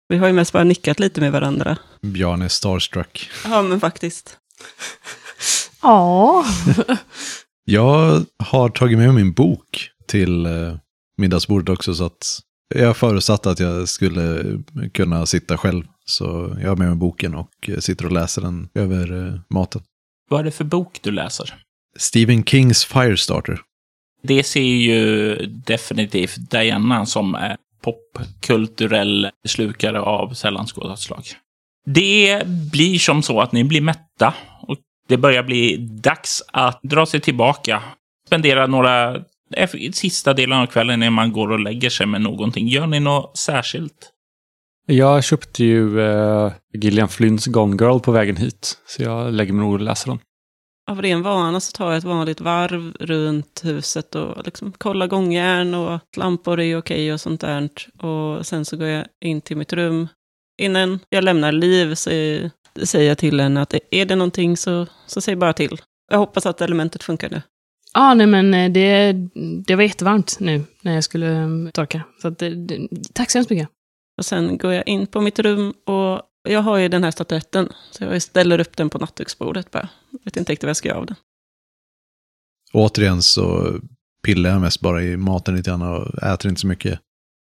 Vi 0.09 0.17
har 0.17 0.27
ju 0.27 0.33
mest 0.33 0.53
bara 0.53 0.65
nickat 0.65 1.01
lite 1.01 1.21
med 1.21 1.33
varandra. 1.33 1.77
Björn 2.03 2.43
är 2.43 2.49
starstruck. 2.49 3.31
Ja, 3.45 3.63
men 3.63 3.81
faktiskt. 3.81 4.39
Ja. 5.83 6.45
Jag 7.65 8.25
har 8.39 8.69
tagit 8.69 8.99
med 8.99 9.15
min 9.15 9.33
bok 9.33 9.91
till 10.09 10.47
eh, 10.47 10.77
middagsbordet 11.17 11.69
också 11.69 11.95
så 11.95 12.05
att 12.05 12.41
jag 12.75 12.97
förutsatte 12.97 13.51
att 13.51 13.61
jag 13.61 13.89
skulle 13.89 14.45
kunna 14.93 15.27
sitta 15.27 15.59
själv. 15.59 15.85
Så 16.05 16.57
jag 16.63 16.69
har 16.69 16.77
med 16.77 16.89
mig 16.89 16.97
boken 16.97 17.35
och 17.35 17.51
eh, 17.69 17.79
sitter 17.79 18.07
och 18.07 18.13
läser 18.13 18.43
den 18.43 18.69
över 18.75 19.27
eh, 19.27 19.41
maten. 19.49 19.83
Vad 20.31 20.41
är 20.41 20.45
det 20.45 20.51
för 20.51 20.65
bok 20.65 20.99
du 21.03 21.11
läser? 21.11 21.55
Stephen 21.97 22.45
Kings 22.45 22.85
Firestarter. 22.85 23.61
Det 24.23 24.43
ser 24.43 24.61
ju 24.61 25.37
definitivt 25.47 26.51
Diana 26.51 27.07
som 27.07 27.35
är 27.35 27.57
popkulturell 27.83 29.31
slukare 29.47 30.01
av 30.01 30.35
sällan 30.35 30.67
skådat 30.67 31.01
slag. 31.01 31.25
Det 31.87 32.47
blir 32.73 32.99
som 32.99 33.23
så 33.23 33.41
att 33.41 33.53
ni 33.53 33.65
blir 33.65 33.81
mätta 33.81 34.35
och 34.63 34.77
det 35.09 35.17
börjar 35.17 35.43
bli 35.43 35.77
dags 35.77 36.43
att 36.53 36.81
dra 36.83 37.07
sig 37.07 37.21
tillbaka. 37.21 37.83
Spendera 38.27 38.67
några 38.67 39.17
eh, 39.57 39.71
sista 39.93 40.35
delen 40.35 40.59
av 40.59 40.67
kvällen 40.67 41.01
när 41.01 41.11
man 41.11 41.33
går 41.33 41.51
och 41.51 41.61
lägger 41.61 41.91
sig 41.91 42.07
med 42.07 42.21
någonting. 42.21 42.69
Gör 42.69 42.87
ni 42.87 43.01
något 43.01 43.37
särskilt? 43.37 44.11
Jag 44.87 45.25
köpte 45.25 45.65
ju 45.65 46.01
eh, 46.01 46.53
Gillian 46.75 47.09
Flynns 47.09 47.47
Gone 47.47 47.77
Girl 47.81 47.99
på 47.99 48.13
vägen 48.13 48.37
hit. 48.37 48.79
Så 48.87 49.03
jag 49.03 49.33
lägger 49.33 49.53
mig 49.53 49.65
nog 49.65 49.73
och 49.75 49.81
läser 49.81 50.09
den. 50.09 50.19
Av 50.91 51.03
ren 51.03 51.23
vana 51.23 51.61
så 51.61 51.77
tar 51.77 51.89
jag 51.89 51.97
ett 51.97 52.05
vanligt 52.05 52.41
varv 52.41 52.97
runt 53.01 53.61
huset 53.65 54.15
och 54.15 54.45
liksom 54.45 54.73
kollar 54.73 55.07
gångjärn 55.07 55.75
och 55.75 56.01
lampor 56.17 56.61
är 56.61 56.79
okej 56.79 57.13
och 57.13 57.21
sånt 57.21 57.41
där. 57.41 57.71
Och 58.03 58.47
sen 58.47 58.65
så 58.65 58.77
går 58.77 58.87
jag 58.87 59.07
in 59.21 59.41
till 59.41 59.57
mitt 59.57 59.73
rum. 59.73 60.09
Innan 60.59 61.01
jag 61.09 61.25
lämnar 61.25 61.53
liv 61.53 61.95
så 61.95 62.11
säger 62.85 63.09
jag 63.09 63.19
till 63.19 63.41
henne 63.41 63.63
att 63.63 63.75
är 63.91 64.07
det 64.07 64.17
någonting 64.17 64.57
så, 64.57 64.87
så 65.07 65.21
säg 65.21 65.37
bara 65.37 65.53
till. 65.53 65.81
Jag 66.11 66.19
hoppas 66.19 66.47
att 66.47 66.61
elementet 66.61 67.03
funkar 67.03 67.31
nu. 67.31 67.43
Ja, 67.95 68.15
nej 68.15 68.27
men 68.27 68.55
eh, 68.55 68.73
det, 68.73 69.13
det 69.67 69.75
var 69.75 69.83
jättevarmt 69.83 70.37
nu 70.41 70.65
när 70.83 70.95
jag 70.95 71.05
skulle 71.05 71.43
eh, 71.43 71.71
torka. 71.73 72.03
Så 72.23 72.29
att, 72.29 72.39
det, 72.39 72.55
det, 72.55 72.89
tack 73.15 73.31
så 73.31 73.39
hemskt 73.39 73.51
mycket. 73.51 73.69
Och 74.19 74.25
sen 74.25 74.59
går 74.59 74.73
jag 74.73 74.89
in 74.89 75.07
på 75.07 75.21
mitt 75.21 75.39
rum 75.39 75.75
och 75.87 76.23
jag 76.49 76.61
har 76.61 76.77
ju 76.77 76.89
den 76.89 77.05
här 77.05 77.11
statyetten. 77.11 77.73
Så 77.91 78.05
jag 78.05 78.23
ställer 78.23 78.61
upp 78.61 78.77
den 78.77 78.91
på 78.91 78.99
nattduksbordet 78.99 79.71
bara. 79.71 79.89
Jag 80.11 80.21
vet 80.25 80.37
inte 80.37 80.53
riktigt 80.53 80.65
vad 80.65 80.69
jag 80.69 80.77
ska 80.77 80.89
göra 80.89 80.99
av 80.99 81.07
den. 81.07 81.17
Återigen 82.73 83.23
så 83.23 83.75
pillar 84.25 84.51
jag 84.51 84.61
mest 84.61 84.81
bara 84.81 85.03
i 85.03 85.17
maten 85.17 85.57
lite 85.57 85.71
grann 85.71 85.83
och 85.83 86.23
äter 86.23 86.49
inte 86.49 86.61
så 86.61 86.67
mycket. 86.67 87.01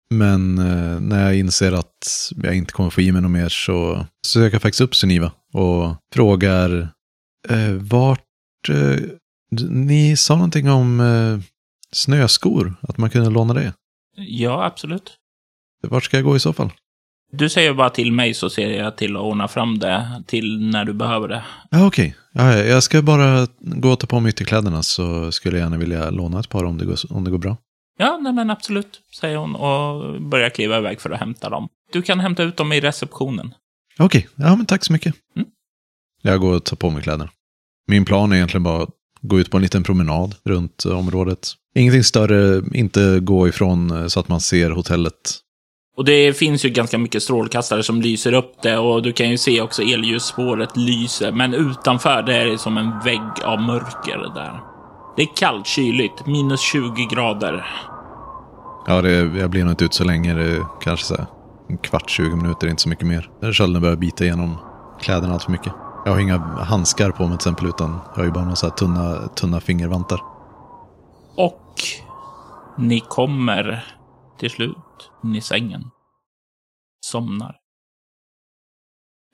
Men 0.09 0.57
eh, 0.57 0.99
när 0.99 1.25
jag 1.25 1.37
inser 1.37 1.71
att 1.71 2.31
jag 2.43 2.55
inte 2.55 2.73
kommer 2.73 2.89
få 2.89 3.01
i 3.01 3.11
mig 3.11 3.21
något 3.21 3.31
mer 3.31 3.49
så 3.49 4.05
söker 4.27 4.55
jag 4.55 4.61
faktiskt 4.61 4.81
upp 4.81 4.95
Suniva 4.95 5.31
och 5.53 5.95
frågar 6.13 6.89
eh, 7.49 7.71
vart... 7.73 8.19
Eh, 8.69 8.99
ni 9.69 10.17
sa 10.17 10.35
någonting 10.35 10.69
om 10.69 10.99
eh, 10.99 11.39
snöskor, 11.91 12.75
att 12.81 12.97
man 12.97 13.09
kunde 13.09 13.29
låna 13.29 13.53
det. 13.53 13.73
Ja, 14.15 14.65
absolut. 14.65 15.17
Vart 15.81 16.03
ska 16.03 16.17
jag 16.17 16.23
gå 16.23 16.35
i 16.35 16.39
så 16.39 16.53
fall? 16.53 16.71
Du 17.31 17.49
säger 17.49 17.73
bara 17.73 17.89
till 17.89 18.11
mig 18.11 18.33
så 18.33 18.49
ser 18.49 18.69
jag 18.69 18.97
till 18.97 19.15
att 19.15 19.21
ordna 19.21 19.47
fram 19.47 19.79
det 19.79 20.23
till 20.27 20.69
när 20.69 20.85
du 20.85 20.93
behöver 20.93 21.27
det. 21.27 21.43
Ja, 21.71 21.87
okej. 21.87 22.15
Ja, 22.33 22.57
ja, 22.57 22.63
jag 22.63 22.83
ska 22.83 23.01
bara 23.01 23.47
gå 23.59 23.91
och 23.91 23.99
ta 23.99 24.07
på 24.07 24.19
mig 24.19 24.29
ytterkläderna 24.29 24.83
så 24.83 25.31
skulle 25.31 25.57
jag 25.57 25.63
gärna 25.63 25.77
vilja 25.77 26.09
låna 26.09 26.39
ett 26.39 26.49
par 26.49 26.63
om 26.63 26.77
det 26.77 26.85
går, 26.85 26.97
om 27.09 27.23
det 27.23 27.31
går 27.31 27.37
bra. 27.37 27.57
Ja, 27.97 28.19
nej 28.21 28.33
men 28.33 28.49
absolut, 28.49 29.01
säger 29.19 29.37
hon 29.37 29.55
och 29.55 30.21
börjar 30.21 30.49
kliva 30.49 30.77
iväg 30.77 31.01
för 31.01 31.09
att 31.09 31.19
hämta 31.19 31.49
dem. 31.49 31.69
Du 31.91 32.01
kan 32.01 32.19
hämta 32.19 32.43
ut 32.43 32.57
dem 32.57 32.73
i 32.73 32.79
receptionen. 32.79 33.53
Okej, 33.99 34.27
ja 34.35 34.55
men 34.55 34.65
tack 34.65 34.85
så 34.85 34.93
mycket. 34.93 35.15
Mm. 35.35 35.47
Jag 36.21 36.39
går 36.39 36.53
och 36.53 36.63
tar 36.63 36.77
på 36.77 36.89
mig 36.89 37.03
kläderna. 37.03 37.29
Min 37.87 38.05
plan 38.05 38.31
är 38.31 38.35
egentligen 38.35 38.63
bara 38.63 38.83
att 38.83 38.89
gå 39.21 39.39
ut 39.39 39.51
på 39.51 39.57
en 39.57 39.63
liten 39.63 39.83
promenad 39.83 40.35
runt 40.45 40.85
eh, 40.85 40.97
området. 40.97 41.53
Ingenting 41.75 42.03
större, 42.03 42.63
inte 42.73 43.19
gå 43.19 43.47
ifrån 43.47 43.91
eh, 43.91 44.07
så 44.07 44.19
att 44.19 44.27
man 44.27 44.41
ser 44.41 44.69
hotellet. 44.69 45.39
Och 45.97 46.05
det 46.05 46.33
finns 46.33 46.65
ju 46.65 46.69
ganska 46.69 46.97
mycket 46.97 47.23
strålkastare 47.23 47.83
som 47.83 48.01
lyser 48.01 48.33
upp 48.33 48.61
det 48.61 48.77
och 48.77 49.01
du 49.01 49.13
kan 49.13 49.29
ju 49.29 49.37
se 49.37 49.61
också 49.61 49.81
elljusspåret 49.81 50.77
lyser. 50.77 51.31
Men 51.31 51.53
utanför 51.53 52.23
det 52.23 52.35
är 52.35 52.45
det 52.45 52.57
som 52.57 52.77
en 52.77 52.99
vägg 52.99 53.43
av 53.43 53.61
mörker 53.61 54.33
där. 54.35 54.66
Det 55.17 55.23
är 55.23 55.35
kallt, 55.35 55.67
kyligt, 55.67 56.25
minus 56.25 56.61
20 56.61 57.05
grader. 57.05 57.65
Ja, 58.87 59.01
det, 59.01 59.11
jag 59.11 59.49
blir 59.49 59.63
nog 59.63 59.71
inte 59.71 59.85
ut 59.85 59.93
så 59.93 60.03
länge. 60.03 60.33
Det 60.33 60.65
kanske 60.81 61.05
så 61.05 61.15
här, 61.15 61.25
en 61.69 61.77
kvart, 61.77 62.09
20 62.09 62.35
minuter, 62.35 62.67
inte 62.67 62.81
så 62.81 62.89
mycket 62.89 63.07
mer. 63.07 63.51
Kölden 63.53 63.81
börjar 63.81 63.95
bita 63.95 64.23
igenom 64.23 64.57
kläderna 64.99 65.33
allt 65.33 65.43
för 65.43 65.51
mycket. 65.51 65.73
Jag 66.05 66.11
har 66.11 66.19
inga 66.19 66.37
handskar 66.37 67.11
på 67.11 67.27
mig 67.27 67.29
till 67.29 67.35
exempel, 67.35 67.67
utan 67.67 67.99
jag 68.09 68.15
har 68.15 68.23
ju 68.23 68.31
bara 68.31 68.43
några 68.43 68.55
så 68.55 68.65
här 68.65 68.73
tunna, 68.73 69.27
tunna 69.27 69.59
fingervantar. 69.59 70.21
Och 71.35 71.73
ni 72.77 72.99
kommer 72.99 73.85
till 74.39 74.49
slut 74.49 75.11
in 75.23 75.35
i 75.35 75.41
sängen. 75.41 75.83
Somnar. 77.05 77.55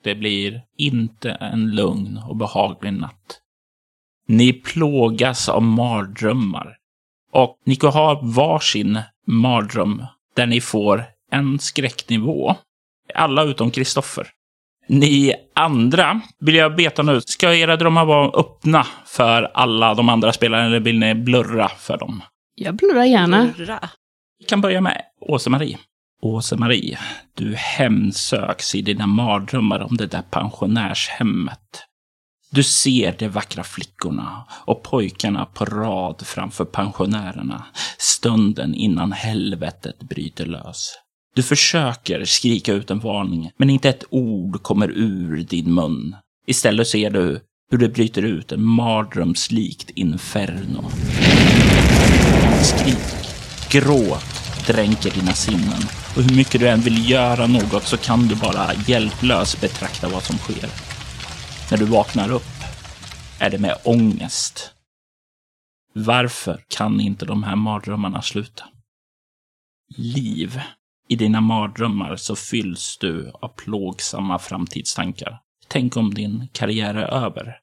Det 0.04 0.14
blir 0.14 0.62
inte 0.78 1.30
en 1.30 1.74
lugn 1.74 2.20
och 2.28 2.36
behaglig 2.36 2.92
natt. 2.92 3.40
Ni 4.26 4.52
plågas 4.52 5.48
av 5.48 5.62
mardrömmar. 5.62 6.76
Och 7.32 7.58
ni 7.64 7.78
har 7.82 8.34
varsin 8.34 9.00
mardröm 9.26 10.06
där 10.36 10.46
ni 10.46 10.60
får 10.60 11.04
en 11.30 11.58
skräcknivå. 11.58 12.56
Alla 13.14 13.42
utom 13.42 13.70
Kristoffer. 13.70 14.26
Ni 14.88 15.34
andra, 15.54 16.20
vill 16.40 16.54
jag 16.54 16.70
veta 16.70 17.02
nu, 17.02 17.20
ska 17.20 17.54
era 17.54 17.76
drömmar 17.76 18.04
vara 18.04 18.28
öppna 18.28 18.86
för 19.06 19.50
alla 19.54 19.94
de 19.94 20.08
andra 20.08 20.32
spelarna 20.32 20.64
eller 20.64 20.80
vill 20.80 20.98
ni 20.98 21.14
blurra 21.14 21.68
för 21.68 21.98
dem? 21.98 22.22
Jag 22.54 22.74
blurrar 22.74 23.04
gärna. 23.04 23.52
Hurra. 23.56 23.88
Vi 24.38 24.44
kan 24.44 24.60
börja 24.60 24.80
med 24.80 25.02
Åse-Marie. 25.20 25.78
Åse-Marie, 26.22 26.98
du 27.34 27.54
hemsöks 27.54 28.74
i 28.74 28.82
dina 28.82 29.06
mardrömmar 29.06 29.80
om 29.80 29.96
det 29.96 30.06
där 30.06 30.22
pensionärshemmet. 30.22 31.84
Du 32.54 32.62
ser 32.62 33.14
de 33.18 33.28
vackra 33.28 33.64
flickorna 33.64 34.44
och 34.50 34.82
pojkarna 34.82 35.44
på 35.44 35.64
rad 35.64 36.22
framför 36.26 36.64
pensionärerna, 36.64 37.64
stunden 37.98 38.74
innan 38.74 39.12
helvetet 39.12 39.98
bryter 40.00 40.46
lös. 40.46 40.94
Du 41.34 41.42
försöker 41.42 42.24
skrika 42.24 42.72
ut 42.72 42.90
en 42.90 42.98
varning, 42.98 43.50
men 43.56 43.70
inte 43.70 43.88
ett 43.88 44.04
ord 44.10 44.62
kommer 44.62 44.90
ur 44.90 45.44
din 45.44 45.74
mun. 45.74 46.16
Istället 46.46 46.88
ser 46.88 47.10
du 47.10 47.40
hur 47.70 47.78
det 47.78 47.88
bryter 47.88 48.22
ut 48.22 48.52
en 48.52 48.64
mardrömslikt 48.64 49.90
inferno. 49.90 50.84
Skrik, 52.62 53.28
gråt 53.70 54.44
dränker 54.66 55.10
dina 55.10 55.32
sinnen. 55.32 55.82
Och 56.16 56.22
hur 56.22 56.36
mycket 56.36 56.60
du 56.60 56.68
än 56.68 56.80
vill 56.80 57.10
göra 57.10 57.46
något 57.46 57.84
så 57.84 57.96
kan 57.96 58.28
du 58.28 58.34
bara 58.34 58.74
hjälplöst 58.86 59.60
betrakta 59.60 60.08
vad 60.08 60.22
som 60.22 60.38
sker. 60.38 60.93
När 61.74 61.78
du 61.78 61.86
vaknar 61.86 62.32
upp 62.32 62.42
är 63.40 63.50
det 63.50 63.58
med 63.58 63.76
ångest. 63.84 64.74
Varför 65.92 66.64
kan 66.68 67.00
inte 67.00 67.26
de 67.26 67.42
här 67.42 67.56
mardrömmarna 67.56 68.22
sluta? 68.22 68.64
Liv. 69.96 70.60
I 71.08 71.16
dina 71.16 71.40
mardrömmar 71.40 72.16
så 72.16 72.36
fylls 72.36 72.98
du 73.00 73.30
av 73.34 73.48
plågsamma 73.48 74.38
framtidstankar. 74.38 75.40
Tänk 75.68 75.96
om 75.96 76.14
din 76.14 76.48
karriär 76.52 76.94
är 76.94 77.24
över. 77.24 77.58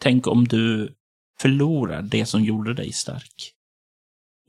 Tänk 0.00 0.26
om 0.26 0.44
du 0.44 0.94
förlorar 1.40 2.02
det 2.02 2.26
som 2.26 2.44
gjorde 2.44 2.74
dig 2.74 2.92
stark. 2.92 3.52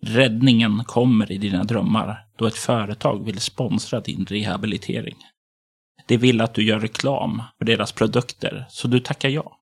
Räddningen 0.02 0.84
kommer 0.84 1.32
i 1.32 1.38
dina 1.38 1.64
drömmar 1.64 2.28
då 2.36 2.46
ett 2.46 2.58
företag 2.58 3.26
vill 3.26 3.40
sponsra 3.40 4.00
din 4.00 4.26
rehabilitering. 4.26 5.16
De 6.08 6.18
vill 6.18 6.42
att 6.42 6.54
du 6.54 6.64
gör 6.64 6.80
reklam 6.80 7.44
för 7.58 7.66
deras 7.66 7.92
produkter, 7.92 8.66
så 8.70 8.88
du 8.88 9.00
tackar 9.00 9.30
ja. 9.30 9.60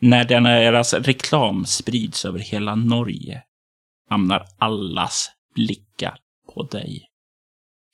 När 0.00 0.24
deras 0.24 0.94
reklam 0.94 1.64
sprids 1.64 2.24
över 2.24 2.38
hela 2.38 2.74
Norge 2.74 3.42
hamnar 4.10 4.46
allas 4.58 5.30
blickar 5.54 6.18
på 6.54 6.62
dig. 6.62 7.08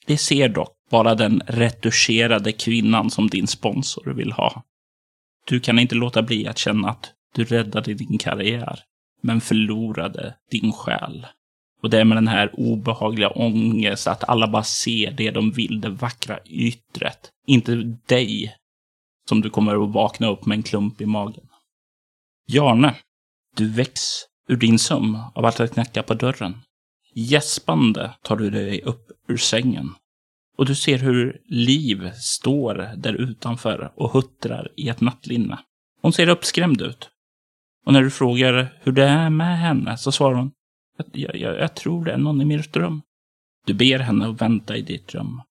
Det 0.07 0.19
ser 0.19 0.49
dock 0.49 0.77
bara 0.91 1.15
den 1.15 1.43
retuscherade 1.47 2.53
kvinnan 2.53 3.11
som 3.11 3.29
din 3.29 3.47
sponsor 3.47 4.13
vill 4.13 4.33
ha. 4.33 4.63
Du 5.47 5.61
kan 5.61 5.79
inte 5.79 5.95
låta 5.95 6.23
bli 6.23 6.47
att 6.47 6.59
känna 6.59 6.91
att 6.91 7.13
du 7.35 7.45
räddade 7.45 7.95
din 7.95 8.19
karriär, 8.19 8.81
men 9.23 9.41
förlorade 9.41 10.35
din 10.51 10.73
själ. 10.73 11.27
Och 11.83 11.91
det 11.91 12.01
är 12.01 12.05
med 12.05 12.17
den 12.17 12.29
här 12.29 12.51
obehagliga 12.53 13.31
ångest 13.31 14.07
att 14.07 14.29
alla 14.29 14.49
bara 14.49 14.63
ser 14.63 15.11
det 15.11 15.31
de 15.31 15.51
vill, 15.51 15.81
det 15.81 15.89
vackra 15.89 16.39
yttret. 16.45 17.31
Inte 17.51 17.75
dig, 18.07 18.57
som 19.29 19.41
du 19.41 19.51
kommer 19.51 19.85
att 19.85 19.91
vakna 19.91 20.29
upp 20.29 20.47
med 20.47 20.57
en 20.57 20.63
klump 20.63 21.01
i 21.01 21.07
magen. 21.07 21.49
Jarne, 22.47 22.95
du 23.57 23.69
väcks 23.69 24.01
ur 24.49 24.57
din 24.57 24.79
sömn 24.79 25.19
av 25.35 25.45
att 25.45 25.73
knacka 25.73 26.03
på 26.03 26.15
dörren. 26.15 26.59
Gäspande 27.15 28.15
tar 28.23 28.37
du 28.37 28.51
dig 28.51 28.83
upp 28.83 29.11
ur 29.29 29.37
sängen. 29.37 29.95
Och 30.59 30.67
du 30.67 30.75
ser 30.75 30.99
hur 30.99 31.43
Liv 31.47 32.11
står 32.13 32.75
där 32.97 33.15
utanför 33.15 33.93
och 33.95 34.11
huttrar 34.11 34.69
i 34.77 34.89
ett 34.89 35.01
nattlinne. 35.01 35.59
Hon 36.03 36.13
ser 36.13 36.29
uppskrämd 36.29 36.83
ut. 36.83 37.11
Och 37.87 37.93
när 37.93 38.03
du 38.03 38.11
frågar 38.11 38.79
hur 38.83 38.93
det 38.93 39.05
är 39.05 39.31
med 39.31 39.59
henne 39.59 39.99
så 39.99 40.13
svarar 40.13 40.35
hon 40.35 40.53
jag, 41.13 41.37
jag, 41.37 41.59
jag 41.59 41.75
tror 41.75 42.05
det 42.05 42.13
är 42.13 42.19
någon 42.19 42.41
i 42.41 42.45
mitt 42.45 42.77
rum. 42.77 43.03
Du 43.67 43.75
ber 43.75 43.99
henne 43.99 44.29
att 44.29 44.43
vänta 44.43 44.77
i 44.77 44.83
ditt 44.83 45.15
rum 45.15 45.43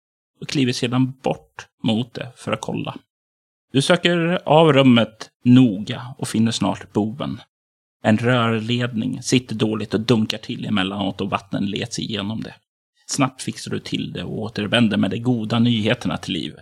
och 0.42 0.48
kliver 0.48 0.74
sedan 0.74 1.14
bort 1.24 1.68
mot 1.84 2.14
det 2.14 2.32
för 2.36 2.52
att 2.52 2.62
kolla. 2.62 2.96
Du 3.72 3.82
söker 3.82 4.40
av 4.46 4.74
rummet 4.74 5.30
noga 5.44 6.16
och 6.18 6.28
finner 6.28 6.52
snart 6.52 6.94
boven. 6.94 7.42
En 8.04 8.18
rörledning 8.18 9.24
sitter 9.24 9.56
dåligt 9.56 9.94
och 9.94 10.00
dunkar 10.00 10.38
till 10.38 10.66
emellanåt 10.66 11.22
och 11.22 11.30
vatten 11.30 11.66
leds 11.66 12.00
igenom 12.00 12.42
det. 12.42 12.56
Snabbt 13.08 13.42
fixar 13.42 13.72
du 13.72 13.80
till 13.80 14.14
det 14.14 14.24
och 14.24 14.40
återvänder 14.40 14.98
med 14.98 15.12
de 15.12 15.20
goda 15.20 15.60
nyheterna 15.60 16.18
till 16.18 16.34
Liv. 16.34 16.56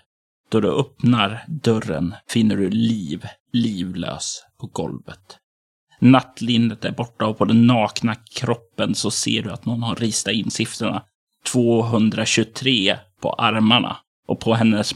Då 0.49 0.59
du 0.59 0.71
öppnar 0.71 1.45
dörren 1.47 2.15
finner 2.27 2.57
du 2.57 2.69
Liv 2.69 3.25
livlös 3.53 4.43
på 4.59 4.67
golvet. 4.67 5.37
Nattlinnet 5.99 6.85
är 6.85 6.91
borta 6.91 7.25
och 7.25 7.37
på 7.37 7.45
den 7.45 7.67
nakna 7.67 8.15
kroppen 8.15 8.95
så 8.95 9.11
ser 9.11 9.41
du 9.43 9.51
att 9.51 9.65
någon 9.65 9.83
har 9.83 9.95
ristat 9.95 10.33
in 10.33 10.51
siffrorna 10.51 11.03
223 11.51 12.97
på 13.21 13.33
armarna. 13.33 13.97
Och 14.27 14.39
på 14.39 14.53
hennes 14.53 14.93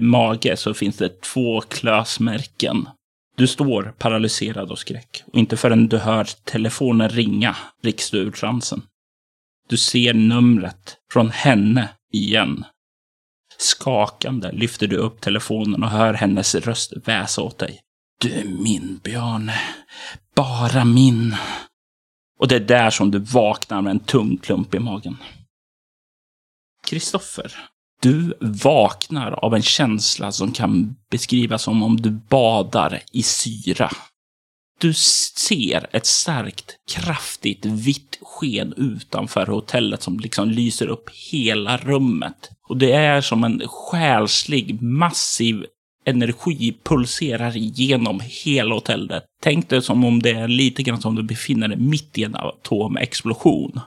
mage 0.00 0.56
så 0.56 0.74
finns 0.74 0.96
det 0.96 1.20
två 1.20 1.60
klösmärken. 1.60 2.88
Du 3.36 3.46
står 3.46 3.94
paralyserad 3.98 4.72
av 4.72 4.76
skräck 4.76 5.22
och 5.32 5.38
inte 5.38 5.56
förrän 5.56 5.88
du 5.88 5.98
hör 5.98 6.28
telefonen 6.44 7.08
ringa 7.08 7.56
rycks 7.82 8.10
du 8.10 8.18
ur 8.18 8.30
transen. 8.30 8.82
Du 9.68 9.76
ser 9.76 10.14
numret 10.14 10.96
från 11.12 11.30
henne 11.30 11.88
igen. 12.12 12.64
Skakande 13.58 14.52
lyfter 14.52 14.86
du 14.86 14.96
upp 14.96 15.20
telefonen 15.20 15.82
och 15.82 15.90
hör 15.90 16.14
hennes 16.14 16.54
röst 16.54 16.92
väsa 17.04 17.42
åt 17.42 17.58
dig. 17.58 17.80
Du 18.20 18.32
är 18.32 18.44
min, 18.44 19.00
Bjarne. 19.04 19.60
Bara 20.34 20.84
min. 20.84 21.36
Och 22.38 22.48
det 22.48 22.56
är 22.56 22.60
där 22.60 22.90
som 22.90 23.10
du 23.10 23.18
vaknar 23.18 23.82
med 23.82 23.90
en 23.90 24.00
tung 24.00 24.36
klump 24.36 24.74
i 24.74 24.78
magen. 24.78 25.16
Kristoffer, 26.86 27.52
du 28.02 28.34
vaknar 28.40 29.32
av 29.32 29.54
en 29.54 29.62
känsla 29.62 30.32
som 30.32 30.52
kan 30.52 30.96
beskrivas 31.10 31.62
som 31.62 31.82
om 31.82 31.96
du 31.96 32.10
badar 32.10 33.02
i 33.12 33.22
syra. 33.22 33.90
Du 34.80 34.94
ser 34.94 35.86
ett 35.92 36.06
starkt, 36.06 36.76
kraftigt 36.90 37.64
vitt 37.64 38.18
sken 38.22 38.74
utanför 38.76 39.46
hotellet 39.46 40.02
som 40.02 40.18
liksom 40.20 40.50
lyser 40.50 40.86
upp 40.86 41.10
hela 41.32 41.76
rummet. 41.76 42.50
Och 42.68 42.76
det 42.76 42.92
är 42.92 43.20
som 43.20 43.44
en 43.44 43.62
själslig, 43.66 44.82
massiv 44.82 45.66
energi 46.06 46.76
pulserar 46.84 47.56
igenom 47.56 48.20
hela 48.44 48.74
hotellet. 48.74 49.24
Tänk 49.42 49.68
dig 49.68 49.82
som 49.82 50.04
om 50.04 50.22
det 50.22 50.30
är 50.30 50.48
lite 50.48 50.82
grann 50.82 51.00
som 51.00 51.14
du 51.14 51.22
befinner 51.22 51.68
dig 51.68 51.78
mitt 51.78 52.18
i 52.18 52.24
en 52.24 52.34
atomexplosion. 52.34 53.80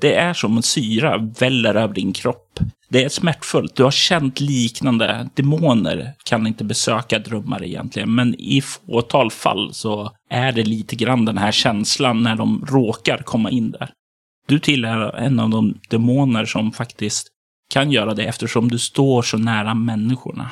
Det 0.00 0.14
är 0.14 0.34
som 0.34 0.56
en 0.56 0.62
syra 0.62 1.18
väller 1.38 1.74
över 1.74 1.94
din 1.94 2.12
kropp. 2.12 2.58
Det 2.88 3.04
är 3.04 3.08
smärtfullt. 3.08 3.76
Du 3.76 3.84
har 3.84 3.90
känt 3.90 4.40
liknande. 4.40 5.28
Demoner 5.34 6.14
kan 6.24 6.46
inte 6.46 6.64
besöka 6.64 7.18
drömmar 7.18 7.64
egentligen, 7.64 8.14
men 8.14 8.34
i 8.34 8.60
fåtal 8.60 9.30
fall 9.30 9.74
så 9.74 10.12
är 10.30 10.52
det 10.52 10.62
lite 10.62 10.96
grann 10.96 11.24
den 11.24 11.38
här 11.38 11.52
känslan 11.52 12.22
när 12.22 12.36
de 12.36 12.66
råkar 12.68 13.18
komma 13.18 13.50
in 13.50 13.70
där. 13.70 13.90
Du 14.46 14.58
tillhör 14.58 15.16
en 15.16 15.40
av 15.40 15.50
de 15.50 15.78
demoner 15.88 16.44
som 16.44 16.72
faktiskt 16.72 17.28
kan 17.70 17.92
göra 17.92 18.14
det 18.14 18.24
eftersom 18.24 18.68
du 18.68 18.78
står 18.78 19.22
så 19.22 19.36
nära 19.36 19.74
människorna. 19.74 20.50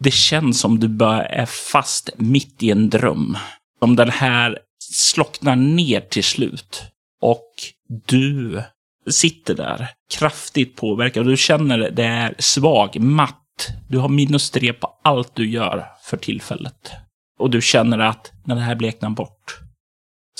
Det 0.00 0.12
känns 0.14 0.60
som 0.60 0.80
du 0.80 0.88
bara 0.88 1.24
är 1.24 1.46
fast 1.46 2.10
mitt 2.16 2.62
i 2.62 2.70
en 2.70 2.90
dröm. 2.90 3.36
Som 3.80 3.96
den 3.96 4.10
här 4.10 4.58
slocknar 4.92 5.56
ner 5.56 6.00
till 6.00 6.24
slut. 6.24 6.82
Och 7.20 7.52
du 7.88 8.62
sitter 9.10 9.54
där, 9.54 9.88
kraftigt 10.10 10.76
påverkad. 10.76 11.26
Du 11.26 11.36
känner 11.36 11.90
det 11.90 12.04
är 12.04 12.34
svag, 12.38 13.00
matt. 13.00 13.68
Du 13.88 13.98
har 13.98 14.08
minus 14.08 14.50
tre 14.50 14.72
på 14.72 14.98
allt 15.02 15.34
du 15.34 15.50
gör 15.50 15.86
för 16.02 16.16
tillfället. 16.16 16.92
Och 17.38 17.50
du 17.50 17.62
känner 17.62 17.98
att 17.98 18.32
när 18.44 18.54
det 18.54 18.60
här 18.60 18.74
bleknar 18.74 19.10
bort 19.10 19.58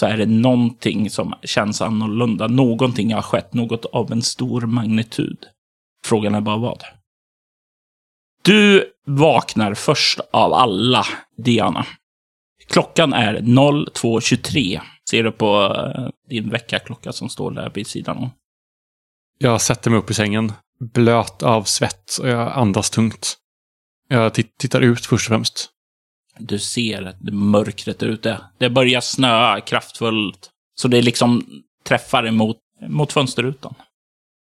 så 0.01 0.07
är 0.07 0.17
det 0.17 0.27
någonting 0.27 1.11
som 1.11 1.35
känns 1.43 1.83
annorlunda. 1.83 2.47
Någonting 2.47 3.15
har 3.15 3.23
skett, 3.23 3.55
något 3.55 3.85
av 3.85 4.13
en 4.13 4.23
stor 4.23 4.61
magnitud. 4.61 5.47
Frågan 6.05 6.35
är 6.35 6.41
bara 6.41 6.57
vad. 6.57 6.83
Du 8.43 8.93
vaknar 9.07 9.75
först 9.75 10.21
av 10.33 10.53
alla, 10.53 11.07
Diana. 11.37 11.87
Klockan 12.69 13.13
är 13.13 13.35
02.23. 13.41 14.81
Ser 15.11 15.25
du 15.25 15.33
på 15.33 15.77
eh, 15.77 16.09
din 16.29 16.51
väckarklocka 16.51 17.13
som 17.13 17.29
står 17.29 17.51
där 17.51 17.71
vid 17.75 17.87
sidan 17.87 18.17
om. 18.17 18.31
Jag 19.39 19.61
sätter 19.61 19.91
mig 19.91 19.99
upp 19.99 20.11
i 20.11 20.15
sängen, 20.15 20.53
blöt 20.81 21.43
av 21.43 21.63
svett 21.63 22.19
och 22.21 22.29
jag 22.29 22.53
andas 22.53 22.91
tungt. 22.91 23.37
Jag 24.09 24.35
tittar 24.35 24.81
ut 24.81 25.07
först 25.07 25.27
och 25.27 25.35
främst. 25.35 25.71
Du 26.39 26.59
ser 26.59 27.17
mörkret 27.33 27.99
där 27.99 28.07
ute. 28.07 28.41
Det 28.59 28.71
börjar 28.71 29.01
snöa 29.01 29.61
kraftfullt. 29.61 30.51
Så 30.75 30.89
det 30.89 31.03
liksom 31.03 31.47
träffar 31.85 32.27
emot 32.27 32.57
mot 32.89 33.13
fönsterrutan. 33.13 33.75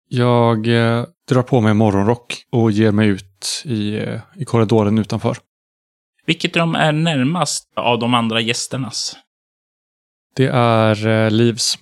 Jag 0.08 0.66
eh, 0.66 1.04
drar 1.28 1.42
på 1.42 1.60
mig 1.60 1.74
morgonrock 1.74 2.44
och 2.52 2.70
ger 2.70 2.92
mig 2.92 3.08
ut 3.08 3.62
i, 3.64 3.96
eh, 3.96 4.20
i 4.36 4.44
korridoren 4.44 4.98
utanför. 4.98 5.36
Vilket 6.26 6.56
rum 6.56 6.74
är 6.74 6.92
närmast 6.92 7.72
av 7.76 7.98
de 7.98 8.14
andra 8.14 8.40
gästernas? 8.40 9.16
Det 10.36 10.46
är 10.46 11.06
eh, 11.06 11.30
Livs. 11.30 11.78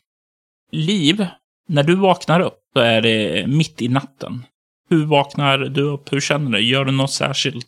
Liv, 0.72 1.26
när 1.68 1.82
du 1.82 1.96
vaknar 1.96 2.40
upp 2.40 2.58
så 2.72 2.80
är 2.80 3.02
det 3.02 3.46
mitt 3.46 3.82
i 3.82 3.88
natten. 3.88 4.44
Hur 4.90 5.06
vaknar 5.06 5.58
du 5.58 5.82
upp? 5.82 6.12
Hur 6.12 6.20
känner 6.20 6.50
du? 6.50 6.60
Gör 6.60 6.84
du 6.84 6.92
något 6.92 7.12
särskilt? 7.12 7.66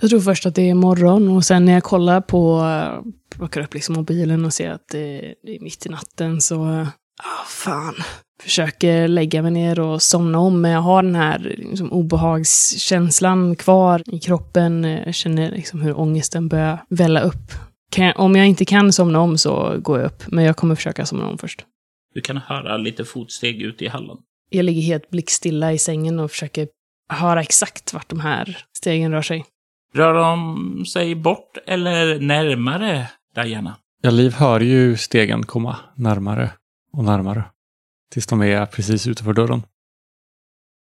Jag 0.00 0.10
tror 0.10 0.20
först 0.20 0.46
att 0.46 0.54
det 0.54 0.70
är 0.70 0.74
morgon 0.74 1.28
och 1.28 1.44
sen 1.44 1.64
när 1.64 1.72
jag 1.72 1.82
kollar 1.82 2.20
på, 2.20 2.64
plockar 3.34 3.60
upp 3.60 3.74
liksom 3.74 3.94
mobilen 3.94 4.44
och 4.44 4.54
ser 4.54 4.70
att 4.70 4.88
det, 4.92 5.34
det 5.42 5.56
är 5.56 5.60
mitt 5.60 5.86
i 5.86 5.88
natten 5.88 6.40
så, 6.40 6.86
ah 7.22 7.44
fan. 7.48 7.94
Försöker 8.42 9.08
lägga 9.08 9.42
mig 9.42 9.50
ner 9.50 9.80
och 9.80 10.02
somna 10.02 10.38
om, 10.38 10.60
men 10.60 10.70
jag 10.70 10.80
har 10.80 11.02
den 11.02 11.14
här 11.14 11.54
liksom, 11.58 11.92
obehagskänslan 11.92 13.56
kvar 13.56 14.02
i 14.06 14.18
kroppen. 14.18 14.84
Jag 14.84 15.14
känner 15.14 15.50
liksom 15.50 15.80
hur 15.80 15.98
ångesten 15.98 16.48
börjar 16.48 16.84
välla 16.88 17.20
upp. 17.20 17.52
Jag, 17.96 18.20
om 18.20 18.36
jag 18.36 18.46
inte 18.46 18.64
kan 18.64 18.92
somna 18.92 19.20
om 19.20 19.38
så 19.38 19.78
går 19.78 19.98
jag 19.98 20.06
upp, 20.06 20.22
men 20.26 20.44
jag 20.44 20.56
kommer 20.56 20.74
försöka 20.74 21.06
somna 21.06 21.28
om 21.28 21.38
först. 21.38 21.64
Du 22.14 22.20
kan 22.20 22.36
höra 22.36 22.76
lite 22.76 23.04
fotsteg 23.04 23.62
ute 23.62 23.84
i 23.84 23.88
hallen. 23.88 24.16
Jag 24.50 24.64
ligger 24.64 24.82
helt 24.82 25.10
blickstilla 25.10 25.72
i 25.72 25.78
sängen 25.78 26.20
och 26.20 26.30
försöker 26.30 26.68
höra 27.08 27.40
exakt 27.42 27.92
vart 27.92 28.08
de 28.08 28.20
här 28.20 28.58
stegen 28.76 29.12
rör 29.12 29.22
sig. 29.22 29.44
Rör 29.94 30.14
de 30.14 30.84
sig 30.86 31.14
bort 31.14 31.58
eller 31.66 32.20
närmare 32.20 33.10
Diana? 33.34 33.76
Ja, 34.02 34.10
Liv 34.10 34.32
hör 34.32 34.60
ju 34.60 34.96
stegen 34.96 35.46
komma 35.46 35.76
närmare 35.96 36.50
och 36.92 37.04
närmare. 37.04 37.44
Tills 38.10 38.26
de 38.26 38.42
är 38.42 38.66
precis 38.66 39.06
utanför 39.06 39.32
dörren. 39.32 39.62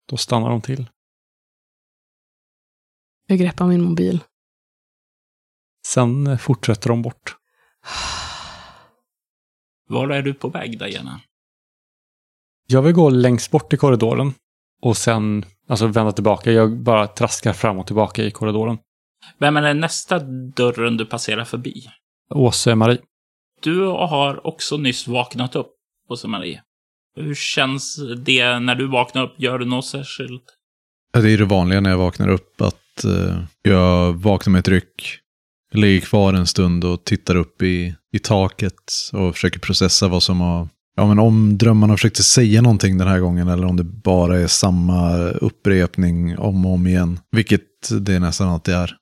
Då 0.09 0.17
stannar 0.17 0.49
de 0.49 0.61
till. 0.61 0.89
Jag 3.27 3.39
greppar 3.39 3.67
min 3.67 3.81
mobil. 3.81 4.19
Sen 5.85 6.37
fortsätter 6.37 6.89
de 6.89 7.01
bort. 7.01 7.35
Var 9.87 10.09
är 10.09 10.21
du 10.21 10.33
på 10.33 10.49
väg, 10.49 10.79
Diana? 10.79 11.21
Jag 12.67 12.81
vill 12.81 12.93
gå 12.93 13.09
längst 13.09 13.51
bort 13.51 13.73
i 13.73 13.77
korridoren 13.77 14.33
och 14.81 14.97
sen 14.97 15.45
alltså 15.67 15.87
vända 15.87 16.11
tillbaka. 16.11 16.51
Jag 16.51 16.77
bara 16.77 17.07
traskar 17.07 17.53
fram 17.53 17.79
och 17.79 17.85
tillbaka 17.87 18.23
i 18.23 18.31
korridoren. 18.31 18.77
Vem 19.39 19.57
är 19.57 19.73
nästa 19.73 20.19
dörren 20.55 20.97
du 20.97 21.05
passerar 21.05 21.43
förbi? 21.43 21.89
Åse-Marie. 22.29 22.99
Du 23.61 23.81
har 23.85 24.47
också 24.47 24.77
nyss 24.77 25.07
vaknat 25.07 25.55
upp, 25.55 25.71
Åse-Marie. 26.09 26.61
Hur 27.15 27.35
känns 27.35 27.99
det 28.17 28.59
när 28.59 28.75
du 28.75 28.87
vaknar 28.87 29.23
upp? 29.23 29.33
Gör 29.37 29.59
du 29.59 29.65
något 29.65 29.85
särskilt? 29.85 30.43
Det 31.13 31.31
är 31.31 31.37
det 31.37 31.45
vanliga 31.45 31.81
när 31.81 31.89
jag 31.89 31.97
vaknar 31.97 32.29
upp, 32.29 32.61
att 32.61 33.05
uh, 33.05 33.43
jag 33.61 34.13
vaknar 34.13 34.51
med 34.51 34.59
ett 34.59 34.67
ryck, 34.67 35.19
jag 35.71 35.79
ligger 35.79 36.01
kvar 36.01 36.33
en 36.33 36.47
stund 36.47 36.83
och 36.83 37.03
tittar 37.03 37.35
upp 37.35 37.61
i, 37.61 37.95
i 38.11 38.19
taket 38.19 38.91
och 39.13 39.33
försöker 39.33 39.59
processa 39.59 40.07
vad 40.07 40.23
som 40.23 40.41
har 40.41 40.67
Ja, 40.97 41.07
men 41.07 41.19
om 41.19 41.57
drömmarna 41.57 41.93
försökte 41.93 42.23
säga 42.23 42.61
någonting 42.61 42.97
den 42.97 43.07
här 43.07 43.19
gången 43.19 43.47
eller 43.47 43.67
om 43.67 43.75
det 43.77 43.83
bara 43.83 44.39
är 44.39 44.47
samma 44.47 45.17
upprepning 45.29 46.37
om 46.37 46.65
och 46.65 46.71
om 46.71 46.87
igen. 46.87 47.19
Vilket 47.31 47.61
det 48.01 48.19
nästan 48.19 48.49
alltid 48.49 48.73
är. 48.73 48.95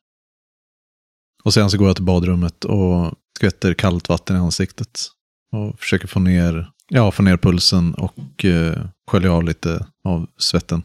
Och 1.43 1.54
sen 1.54 1.69
så 1.69 1.78
går 1.78 1.88
jag 1.88 1.95
till 1.95 2.06
badrummet 2.06 2.65
och 2.65 3.13
skvätter 3.38 3.73
kallt 3.73 4.10
vatten 4.10 4.36
i 4.36 4.39
ansiktet. 4.39 5.08
Och 5.52 5.80
försöker 5.80 6.08
få 6.08 6.19
ner, 6.19 6.69
ja, 6.89 7.12
få 7.12 7.23
ner 7.23 7.38
pulsen 7.38 7.93
och 7.93 8.45
eh, 8.45 8.86
skölja 9.12 9.32
av 9.32 9.43
lite 9.43 9.86
av 10.04 10.28
svetten. 10.38 10.84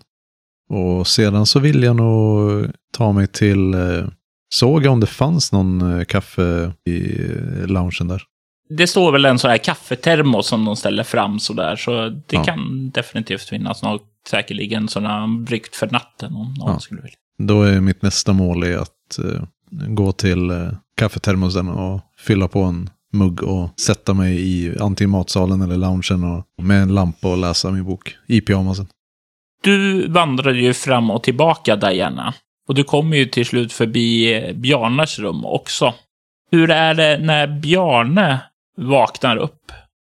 Och 0.71 1.07
sedan 1.07 1.47
så 1.47 1.61
vill 1.61 1.83
jag 1.83 1.97
nog 1.97 2.67
ta 2.93 3.13
mig 3.13 3.27
till, 3.27 3.75
eh, 3.75 4.07
såg 4.55 4.85
jag 4.87 4.93
om 4.93 5.01
det 5.01 5.07
fanns 5.07 5.53
någon 5.53 5.99
eh, 5.99 6.05
kaffe 6.05 6.73
i 6.85 7.23
eh, 7.31 7.67
loungen 7.67 8.09
där. 8.09 8.23
Det 8.71 8.87
står 8.87 9.13
väl 9.13 9.25
en 9.25 9.39
sån 9.39 9.51
här 9.51 9.59
kaffetermos 9.59 10.47
som 10.47 10.65
de 10.65 10.77
ställer 10.77 11.03
fram 11.03 11.39
sådär, 11.39 11.77
så 11.77 12.09
det 12.09 12.23
Ja. 12.37 12.45
kan 12.45 12.91
definitivt 12.91 13.43
finnas 13.43 13.83
något, 13.83 14.03
säkerligen 14.29 14.89
sådana 14.89 15.29
bryggt 15.29 15.77
för 15.77 15.91
natten 15.91 16.35
om 16.35 16.55
någon 16.59 16.73
Ja. 16.73 16.79
skulle 16.79 17.01
vilja. 17.01 17.17
Då 17.39 17.63
är 17.63 17.81
mitt 17.81 18.03
nästa 18.03 18.33
mål 18.33 18.63
är 18.63 18.77
att 18.79 19.19
eh, 19.19 19.43
gå 19.71 20.13
till 20.13 20.51
eh, 20.51 20.69
kaffetermosen 20.97 21.69
och 21.69 22.01
fylla 22.19 22.49
på 22.49 22.63
en 22.63 22.91
mugg 23.13 23.43
och 23.43 23.81
sätta 23.81 24.15
mig 24.15 24.41
i 24.41 24.79
antingen 24.81 25.11
matsalen 25.11 25.63
eller 25.63 25.77
loungen 25.77 26.25
och 26.25 26.65
med 26.65 26.83
en 26.83 26.95
lampa 26.95 27.31
och 27.31 27.39
läsa 27.39 27.71
min 27.71 27.85
bok 27.85 28.17
i 28.27 28.41
pyjamasen. 28.41 28.87
Du 29.63 30.09
vandrade 30.09 30.59
ju 30.59 30.75
fram 30.75 31.11
och 31.11 31.23
tillbaka, 31.23 31.77
Diana. 31.77 32.35
Och 32.69 32.75
du 32.75 32.85
kommer 32.85 33.17
ju 33.17 33.27
till 33.27 33.47
slut 33.47 33.73
förbi 33.73 34.35
eh, 34.35 34.53
Bjarnas 34.53 35.19
rum 35.19 35.45
också. 35.45 35.95
Hur 36.51 36.71
är 36.71 36.95
det 36.95 37.19
när 37.19 37.47
Bjarne 37.47 38.41
vaknar 38.77 39.37
upp? 39.37 39.73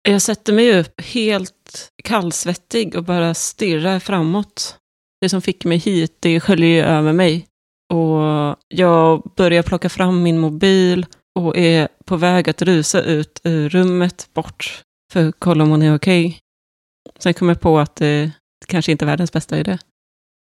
Jag 0.09 0.21
sätter 0.21 0.53
mig 0.53 0.79
upp 0.79 1.01
helt 1.01 1.91
kallsvettig 2.03 2.95
och 2.95 3.03
bara 3.03 3.33
stirrar 3.33 3.99
framåt. 3.99 4.77
Det 5.21 5.29
som 5.29 5.41
fick 5.41 5.65
mig 5.65 5.77
hit, 5.77 6.17
det 6.19 6.39
sköljer 6.39 6.69
ju 6.69 6.81
över 6.81 7.13
mig. 7.13 7.45
Och 7.93 8.57
jag 8.67 9.31
börjar 9.35 9.63
plocka 9.63 9.89
fram 9.89 10.23
min 10.23 10.39
mobil 10.39 11.05
och 11.39 11.57
är 11.57 11.87
på 12.05 12.15
väg 12.15 12.49
att 12.49 12.61
rusa 12.61 13.01
ut 13.01 13.41
ur 13.43 13.69
rummet 13.69 14.29
bort 14.33 14.83
för 15.13 15.29
att 15.29 15.35
kolla 15.39 15.63
om 15.63 15.69
hon 15.69 15.81
är 15.81 15.95
okej. 15.95 16.39
Sen 17.19 17.33
kommer 17.33 17.53
jag 17.53 17.61
på 17.61 17.79
att 17.79 18.01
eh, 18.01 18.07
det 18.07 18.67
kanske 18.67 18.91
inte 18.91 19.05
är 19.05 19.07
världens 19.07 19.31
bästa 19.31 19.59
idé. 19.59 19.77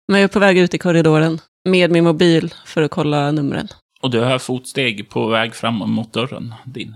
Men 0.08 0.22
jag 0.22 0.30
är 0.30 0.34
på 0.34 0.40
väg 0.40 0.58
ut 0.58 0.74
i 0.74 0.78
korridoren 0.78 1.40
med 1.70 1.92
min 1.92 2.04
mobil 2.04 2.54
för 2.66 2.82
att 2.82 2.92
kolla 2.92 3.32
numren. 3.32 3.68
Och 4.02 4.12
du 4.12 4.20
hör 4.20 4.40
fotsteg 4.40 5.10
på 5.10 5.28
väg 5.28 5.56
fram 5.56 5.76
mot 5.76 6.14
dörren 6.14 6.54
din. 6.66 6.96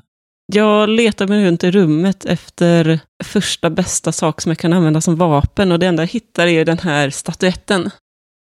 Jag 0.53 0.89
letar 0.89 1.27
mig 1.27 1.45
runt 1.45 1.63
i 1.63 1.71
rummet 1.71 2.25
efter 2.25 2.99
första 3.23 3.69
bästa 3.69 4.11
sak 4.11 4.41
som 4.41 4.49
jag 4.49 4.57
kan 4.57 4.73
använda 4.73 5.01
som 5.01 5.15
vapen 5.15 5.71
och 5.71 5.79
det 5.79 5.87
enda 5.87 6.03
jag 6.03 6.07
hittar 6.07 6.47
är 6.47 6.65
den 6.65 6.79
här 6.79 7.09
statyetten. 7.09 7.89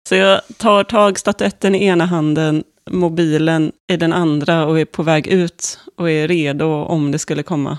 Så 0.08 0.14
jag 0.14 0.40
tar 0.56 0.84
tag 0.84 1.18
statyetten 1.18 1.74
i 1.74 1.84
ena 1.84 2.06
handen, 2.06 2.64
mobilen 2.90 3.72
i 3.92 3.96
den 3.96 4.12
andra 4.12 4.66
och 4.66 4.80
är 4.80 4.84
på 4.84 5.02
väg 5.02 5.26
ut 5.26 5.80
och 5.96 6.10
är 6.10 6.28
redo 6.28 6.66
om 6.66 7.10
det 7.10 7.18
skulle 7.18 7.42
komma. 7.42 7.78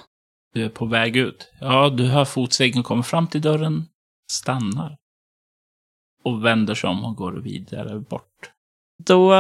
Du 0.54 0.66
är 0.66 0.70
på 0.70 0.86
väg 0.86 1.16
ut. 1.16 1.52
Ja, 1.60 1.90
du 1.90 2.06
hör 2.06 2.26
fotstegen 2.26 2.84
komma 2.84 3.04
fram 3.04 3.28
till 3.28 3.42
dörren, 3.42 3.86
stannar. 4.32 4.98
Och 6.24 6.46
vänder 6.46 6.76
sig 6.76 6.90
om 6.90 7.06
och 7.06 7.16
går 7.16 7.32
vidare 7.34 8.00
bort. 8.00 8.35
Då 9.04 9.36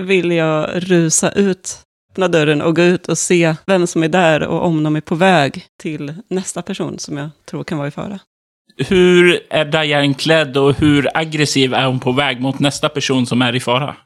vill 0.00 0.32
jag 0.32 0.70
rusa 0.74 1.30
ut, 1.30 1.78
öppna 2.10 2.28
dörren 2.28 2.62
och 2.62 2.76
gå 2.76 2.82
ut 2.82 3.08
och 3.08 3.18
se 3.18 3.54
vem 3.66 3.86
som 3.86 4.02
är 4.02 4.08
där 4.08 4.42
och 4.42 4.66
om 4.66 4.82
de 4.82 4.96
är 4.96 5.00
på 5.00 5.14
väg 5.14 5.66
till 5.82 6.14
nästa 6.30 6.62
person 6.62 6.98
som 6.98 7.16
jag 7.16 7.30
tror 7.50 7.64
kan 7.64 7.78
vara 7.78 7.88
i 7.88 7.90
fara. 7.90 8.18
Hur 8.76 9.40
är 9.50 9.64
Diane 9.64 10.14
klädd 10.14 10.56
och 10.56 10.74
hur 10.74 11.08
aggressiv 11.14 11.74
är 11.74 11.86
hon 11.86 12.00
på 12.00 12.12
väg 12.12 12.40
mot 12.40 12.58
nästa 12.58 12.88
person 12.88 13.26
som 13.26 13.42
är 13.42 13.56
i 13.56 13.60
fara? 13.60 13.96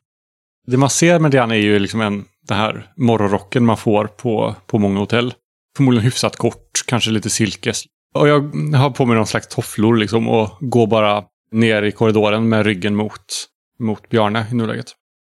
Det 0.67 0.77
man 0.77 0.91
ser 0.91 1.19
med 1.19 1.31
Diana 1.31 1.55
är 1.55 1.61
ju 1.61 1.79
liksom 1.79 2.01
en, 2.01 2.25
den 2.49 2.57
här 2.57 2.93
morgonrocken 2.97 3.67
man 3.67 3.77
får 3.77 4.05
på, 4.05 4.55
på 4.67 4.79
många 4.79 5.01
hotell. 5.01 5.35
Förmodligen 5.77 6.05
hyfsat 6.05 6.37
kort, 6.37 6.71
kanske 6.87 7.11
lite 7.11 7.31
silkes. 7.31 7.85
Och 8.15 8.29
jag 8.29 8.41
har 8.77 8.91
på 8.91 9.07
mig 9.07 9.17
någon 9.17 9.27
slags 9.27 9.49
tofflor 9.49 9.97
liksom 9.97 10.29
och 10.29 10.49
går 10.61 10.87
bara 10.87 11.25
ner 11.53 11.83
i 11.83 11.93
korridoren 11.93 12.49
med 12.49 12.67
ryggen 12.67 12.95
mot, 12.95 13.47
mot 13.79 14.09
Bjarne 14.09 14.47
i 14.51 14.55
nuläget. 14.55 14.93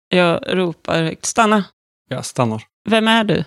Jag 0.10 0.40
ropar 0.58 1.04
högt, 1.04 1.26
stanna! 1.26 1.64
Jag 2.10 2.26
stannar. 2.26 2.64
Vem 2.90 3.08
är 3.08 3.24
du? 3.24 3.44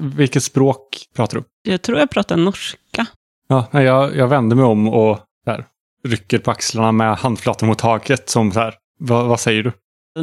Vilket 0.00 0.42
språk 0.42 1.06
pratar 1.16 1.38
du? 1.38 1.44
Jag 1.72 1.82
tror 1.82 1.98
jag 1.98 2.10
pratar 2.10 2.36
norska. 2.36 3.06
Ja, 3.48 3.66
nej, 3.70 3.84
jag, 3.84 4.16
jag 4.16 4.28
vänder 4.28 4.56
mig 4.56 4.64
om 4.64 4.88
och 4.88 5.18
där. 5.46 5.66
rycker 6.08 6.38
på 6.38 6.50
axlarna 6.50 6.92
med 6.92 7.16
handflatan 7.16 7.68
mot 7.68 7.78
taket 7.78 8.28
som 8.30 8.52
så 8.52 8.60
här. 8.60 8.74
Vad, 8.98 9.26
vad 9.26 9.40
säger 9.40 9.62
du? 9.62 9.72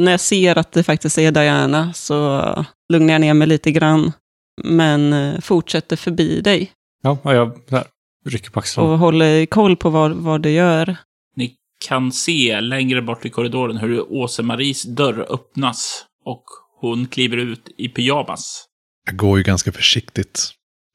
När 0.00 0.10
jag 0.10 0.20
ser 0.20 0.58
att 0.58 0.72
det 0.72 0.82
faktiskt 0.82 1.18
är 1.18 1.30
Diana 1.32 1.92
så 1.92 2.40
lugnar 2.92 3.14
jag 3.14 3.20
ner 3.20 3.34
mig 3.34 3.48
lite 3.48 3.70
grann. 3.70 4.12
Men 4.64 5.12
eh, 5.12 5.40
fortsätter 5.40 5.96
förbi 5.96 6.40
dig 6.40 6.72
Ja, 7.02 7.18
jag 7.24 7.58
här, 7.70 7.84
rycker 8.26 8.50
på 8.50 8.58
axlarna. 8.60 8.90
och 8.92 8.98
håller 8.98 9.46
koll 9.46 9.76
på 9.76 9.90
vad, 9.90 10.12
vad 10.12 10.40
du 10.40 10.50
gör. 10.50 10.96
Kan 11.88 12.12
se 12.12 12.60
längre 12.60 13.02
bort 13.02 13.24
i 13.24 13.30
korridoren 13.30 13.76
hur 13.76 14.12
Åse-Maries 14.12 14.82
dörr 14.82 15.26
öppnas 15.32 16.04
och 16.24 16.44
hon 16.80 17.06
kliver 17.06 17.36
ut 17.36 17.68
i 17.76 17.88
pyjamas. 17.88 18.64
Jag 19.06 19.16
går 19.16 19.38
ju 19.38 19.44
ganska 19.44 19.72
försiktigt. 19.72 20.50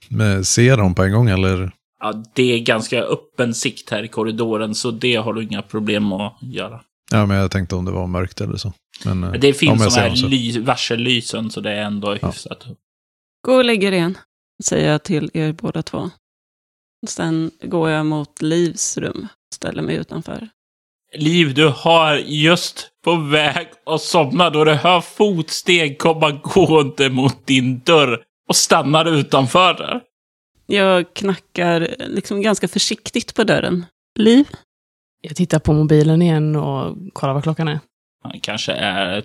Men 0.09 0.45
ser 0.45 0.63
jag 0.67 0.77
dem 0.77 0.95
på 0.95 1.03
en 1.03 1.11
gång 1.11 1.29
eller? 1.29 1.71
Ja, 1.99 2.23
det 2.35 2.43
är 2.53 2.59
ganska 2.59 3.03
öppen 3.03 3.53
sikt 3.53 3.89
här 3.89 4.03
i 4.03 4.07
korridoren, 4.07 4.75
så 4.75 4.91
det 4.91 5.15
har 5.15 5.33
du 5.33 5.43
inga 5.43 5.61
problem 5.61 6.13
att 6.13 6.37
göra. 6.41 6.81
Ja, 7.11 7.25
men 7.25 7.37
jag 7.37 7.51
tänkte 7.51 7.75
om 7.75 7.85
det 7.85 7.91
var 7.91 8.07
mörkt 8.07 8.41
eller 8.41 8.57
så. 8.57 8.73
Men, 9.05 9.19
Men 9.19 9.39
det 9.39 9.53
finns 9.53 9.81
jag 9.81 9.91
sådana 9.91 10.09
här 10.15 10.59
varsellysen, 10.59 11.51
så 11.51 11.61
det 11.61 11.71
är 11.71 11.81
ändå 11.81 12.17
Ja. 12.21 12.27
hyfsat. 12.27 12.65
Gå 13.47 13.53
och 13.55 13.65
lägg 13.65 13.83
er 13.83 13.91
igen, 13.91 14.17
säger 14.63 14.91
jag 14.91 15.03
till 15.03 15.31
er 15.33 15.53
båda 15.53 15.81
två. 15.81 16.09
Sen 17.07 17.51
går 17.63 17.89
jag 17.89 18.05
mot 18.05 18.41
Livs 18.41 18.97
rum, 18.97 19.27
ställer 19.55 19.81
mig 19.81 19.95
utanför. 19.95 20.49
Liv, 21.15 21.53
du 21.53 21.67
har 21.67 22.15
just 22.15 22.87
på 23.03 23.15
väg 23.15 23.67
att 23.85 24.01
somna 24.01 24.49
då 24.49 24.63
du 24.63 24.73
hör 24.73 25.01
fotsteg 25.01 25.97
komma 25.99 26.31
gående 26.31 27.09
mot 27.09 27.47
din 27.47 27.79
dörr 27.79 28.23
och 28.49 28.55
stannar 28.55 29.05
utanför 29.05 29.73
där. 29.73 30.01
Jag 30.65 31.13
knackar 31.13 31.95
liksom 32.07 32.41
ganska 32.41 32.67
försiktigt 32.67 33.35
på 33.35 33.43
dörren. 33.43 33.85
Liv? 34.19 34.47
Jag 35.21 35.35
tittar 35.35 35.59
på 35.59 35.73
mobilen 35.73 36.21
igen 36.21 36.55
och 36.55 36.95
kollar 37.13 37.33
vad 37.33 37.43
klockan 37.43 37.67
är. 37.67 37.79
Han 38.23 38.39
kanske 38.39 38.71
är 38.73 39.23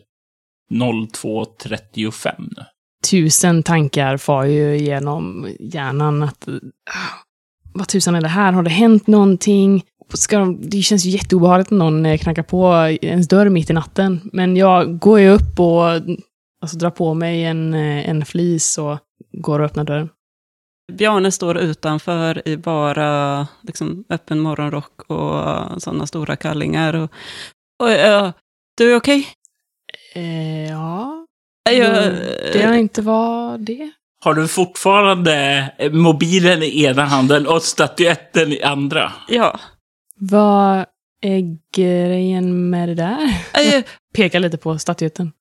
02.35 0.73 2.35
nu. 2.39 2.65
Tusen 3.11 3.63
tankar 3.63 4.17
far 4.17 4.45
ju 4.45 4.77
genom 4.79 5.49
hjärnan 5.61 6.23
att... 6.23 6.49
ah, 6.49 7.25
Vad 7.75 7.89
tusan 7.89 8.15
är 8.15 8.21
det 8.21 8.29
här? 8.29 8.53
Har 8.53 8.63
det 8.63 8.71
hänt 8.71 9.07
någonting? 9.07 9.85
Ska 10.15 10.39
de, 10.39 10.69
det 10.71 10.83
känns 10.83 11.05
ju 11.07 11.11
jätteobehagligt 11.11 11.71
när 11.71 11.79
någon 11.79 12.07
eh, 12.07 12.19
knackar 12.19 12.43
på 12.43 12.73
ens 13.03 13.29
dörr 13.29 13.49
mitt 13.49 13.71
i 13.71 13.73
natten. 13.73 14.21
Men 14.33 14.57
jag 14.57 14.99
går 14.99 15.21
ju 15.21 15.29
upp 15.29 15.61
och 15.61 15.85
alltså, 16.63 16.77
drar 16.79 16.91
på 16.91 17.15
mig 17.15 17.45
en, 17.45 17.75
eh, 17.75 18.09
en 18.09 18.25
flis 18.25 18.79
och 18.79 18.99
går 19.33 19.59
och 19.61 19.67
öppnar 19.67 19.85
dörren. 19.85 20.09
Bjarne 20.93 21.33
står 21.33 21.59
utanför 21.59 22.49
i 22.49 22.57
bara 22.57 23.47
liksom, 23.63 24.05
öppen 24.11 24.41
morgonrock 24.41 25.03
och 25.11 25.83
sådana 25.83 26.07
stora 26.07 26.37
kallingar. 26.37 26.95
Och, 26.95 27.11
och, 27.83 27.91
ja, 27.91 28.33
du 28.79 28.93
är 28.93 28.97
okej? 28.97 29.27
Eh, 30.15 30.71
ja, 30.71 31.27
Jag- 31.71 32.13
det 32.53 32.63
har 32.67 32.75
inte 32.75 33.03
var 33.03 33.59
det. 33.59 33.91
Har 34.25 34.35
du 34.35 34.49
fortfarande 34.49 35.71
mobilen 35.93 36.63
i 36.63 36.85
ena 36.85 37.05
handen 37.05 37.47
och 37.47 37.63
statyetten 37.63 38.53
i 38.53 38.63
andra? 38.63 39.13
Ja. 39.29 39.59
Vad 40.21 40.87
är 41.21 41.59
grejen 41.75 42.71
med 42.71 42.89
det 42.89 42.95
där? 42.95 43.47
Jag, 43.55 43.85
Pekar 44.15 44.41
lite 44.41 44.57
på 44.57 44.79
statyetten. 44.79 45.33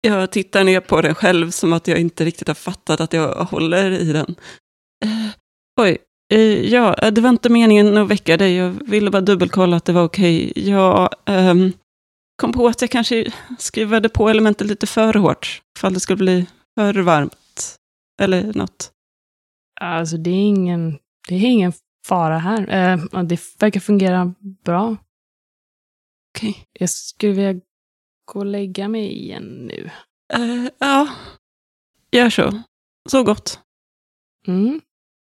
jag 0.00 0.30
tittar 0.30 0.64
ner 0.64 0.80
på 0.80 1.00
den 1.00 1.14
själv 1.14 1.50
som 1.50 1.72
att 1.72 1.88
jag 1.88 1.98
inte 1.98 2.24
riktigt 2.24 2.48
har 2.48 2.54
fattat 2.54 3.00
att 3.00 3.12
jag 3.12 3.34
håller 3.34 3.90
i 3.90 4.12
den. 4.12 4.34
Eh, 5.04 5.30
oj, 5.80 5.98
eh, 6.32 6.72
ja, 6.72 7.10
det 7.10 7.20
var 7.20 7.30
inte 7.30 7.48
meningen 7.48 7.96
att 7.96 8.08
väcka 8.08 8.36
dig. 8.36 8.56
Jag 8.56 8.70
ville 8.70 9.10
bara 9.10 9.22
dubbelkolla 9.22 9.76
att 9.76 9.84
det 9.84 9.92
var 9.92 10.04
okej. 10.04 10.52
Jag 10.56 11.10
ehm, 11.26 11.72
kom 12.40 12.52
på 12.52 12.66
att 12.66 12.80
jag 12.80 12.90
kanske 12.90 13.32
skruvade 13.58 14.08
på 14.08 14.28
elementet 14.28 14.66
lite 14.66 14.86
för 14.86 15.14
hårt. 15.14 15.62
Ifall 15.78 15.94
det 15.94 16.00
skulle 16.00 16.16
bli 16.16 16.46
för 16.74 16.94
varmt. 16.94 17.76
Eller 18.22 18.52
något. 18.52 18.90
Alltså 19.80 20.16
det 20.16 20.30
är 20.30 20.44
ingen, 20.44 20.98
det 21.28 21.34
är 21.34 21.40
ingen 21.40 21.72
fara 22.06 22.38
här. 22.38 22.60
Eh, 22.92 23.22
det 23.22 23.40
verkar 23.60 23.80
fungera 23.80 24.34
bra. 24.64 24.96
Okej. 26.36 26.56
Jag 26.72 26.90
skulle 26.90 27.32
vilja 27.32 27.60
gå 28.32 28.38
och 28.38 28.46
lägga 28.46 28.88
mig 28.88 29.12
igen 29.22 29.42
nu. 29.66 29.90
Eh, 30.34 30.70
ja, 30.78 31.08
gör 32.12 32.30
så. 32.30 32.62
Så 33.10 33.22
gott. 33.24 33.58
Mm. 34.46 34.80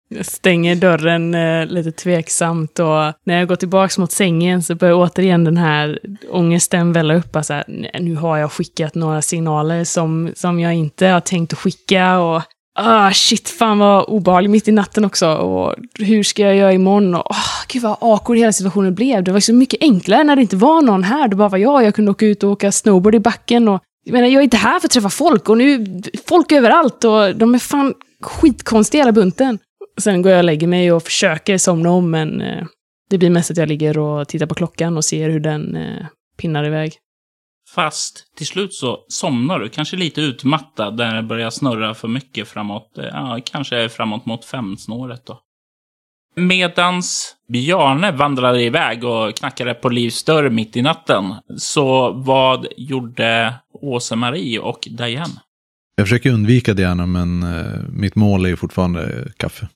Jag 0.08 0.26
stänger 0.26 0.76
dörren 0.76 1.34
eh, 1.36 1.66
lite 1.66 1.92
tveksamt 1.92 2.80
och 2.80 3.14
när 3.24 3.38
jag 3.40 3.48
går 3.48 3.56
tillbaka 3.56 4.02
mot 4.02 4.12
sängen 4.12 4.64
så 4.64 4.76
börjar 4.76 4.94
återigen 4.96 5.44
den 5.44 5.58
här 5.58 6.00
ångesten 6.30 6.94
välla 6.94 7.16
upp. 7.16 7.36
Alltså, 7.36 7.64
"Nej, 7.68 7.92
nu 8.00 8.16
har 8.16 8.38
jag 8.38 8.52
skickat 8.52 8.96
några 8.96 9.22
signaler 9.22 9.84
som, 9.84 10.32
som 10.36 10.60
jag 10.60 10.74
inte 10.74 11.08
har 11.08 11.22
tänkt 11.22 11.54
att 11.54 11.60
skicka 11.60 12.20
och 12.20 12.42
ah, 12.76 13.12
shit, 13.14 13.50
fan 13.50 13.80
vad 13.80 14.06
obehagligt 14.08 14.52
mitt 14.52 14.68
i 14.68 14.72
natten 14.72 15.06
också. 15.06 15.34
Och 15.34 15.76
hur 16.00 16.24
ska 16.24 16.42
jag 16.42 16.56
göra 16.56 16.74
imorgon? 16.74 17.16
Och, 17.16 17.32
oh, 17.32 17.66
gud 17.68 17.82
vad 17.82 17.98
awkward 18.02 18.38
hela 18.38 18.52
situationen 18.52 18.96
blev. 18.96 19.24
Det 19.24 19.32
var 19.32 19.40
så 19.40 19.54
mycket 19.54 19.82
enklare 19.82 20.24
när 20.24 20.36
det 20.36 20.42
inte 20.42 20.56
var 20.56 20.82
någon 20.82 21.04
här. 21.04 21.28
Det 21.28 21.36
bara 21.36 21.50
var 21.50 21.58
jag. 21.58 21.84
Jag 21.84 21.96
kunde 21.96 22.12
åka 22.12 22.26
ut 22.26 22.44
och 22.44 22.52
åka 22.52 22.72
snowboard 22.72 23.16
i 23.16 23.20
backen. 23.20 23.68
Och, 23.68 23.82
jag 24.06 24.14
menar, 24.14 24.28
jag 24.28 24.40
är 24.40 24.44
inte 24.44 24.58
här 24.58 24.80
för 24.80 24.88
att 24.88 24.92
träffa 24.92 25.10
folk 25.10 25.50
och 25.50 25.58
nu 25.58 26.02
folk 26.28 26.52
överallt 26.52 27.04
och 27.04 27.36
de 27.36 27.56
är 27.56 27.60
fan 27.60 27.94
skitkonstiga 28.22 29.04
hela 29.04 29.12
bunten. 29.12 29.60
Sen 30.02 30.22
går 30.22 30.32
jag 30.32 30.40
och 30.40 30.46
lägger 30.46 30.68
mig 30.68 30.92
och 30.92 31.04
försöker 31.04 31.58
somna 31.58 31.90
om, 31.92 32.12
men 32.12 32.42
eh, 32.42 32.66
det 33.10 33.18
blir 33.18 33.30
mest 33.30 33.52
att 33.52 33.58
jag 33.58 33.68
ligger 33.70 33.98
och 33.98 34.28
tittar 34.28 34.46
på 34.46 34.56
klockan 34.56 34.98
och 34.98 35.06
ser 35.06 35.30
hur 35.30 35.40
den 35.40 35.76
eh, 35.76 36.06
pinnar 36.38 36.64
iväg. 36.64 36.94
Fast 37.76 38.36
till 38.38 38.48
slut 38.48 38.74
så 38.74 39.06
somnar 39.08 39.60
du, 39.60 39.70
kanske 39.70 39.98
lite 39.98 40.22
utmattad, 40.22 40.98
där 40.98 41.16
det 41.16 41.24
börjar 41.24 41.50
snurra 41.50 41.94
för 41.94 42.08
mycket 42.08 42.48
framåt, 42.48 42.92
ja, 42.96 43.40
kanske 43.46 43.90
framåt 43.90 44.26
mot 44.26 44.46
femsnåret 44.46 45.26
då. 45.26 45.40
Medans 46.36 47.36
Bjarne 47.48 48.12
vandrade 48.12 48.64
iväg 48.64 49.04
och 49.04 49.36
knackade 49.36 49.74
på 49.74 49.90
Livs 49.90 50.24
dörr 50.24 50.50
mitt 50.50 50.76
i 50.76 50.82
natten, 50.82 51.34
så 51.58 52.12
vad 52.12 52.68
gjorde 52.78 53.54
Åse-Marie 53.74 54.60
och 54.60 54.88
Diane? 54.92 55.42
Jag 55.96 56.08
försöker 56.08 56.32
undvika 56.32 56.74
gärna, 56.74 57.06
men 57.06 57.44
eh, 57.44 57.82
mitt 57.90 58.16
mål 58.16 58.46
är 58.46 58.50
ju 58.50 58.56
fortfarande 58.56 59.32
kaffe. 59.38 59.68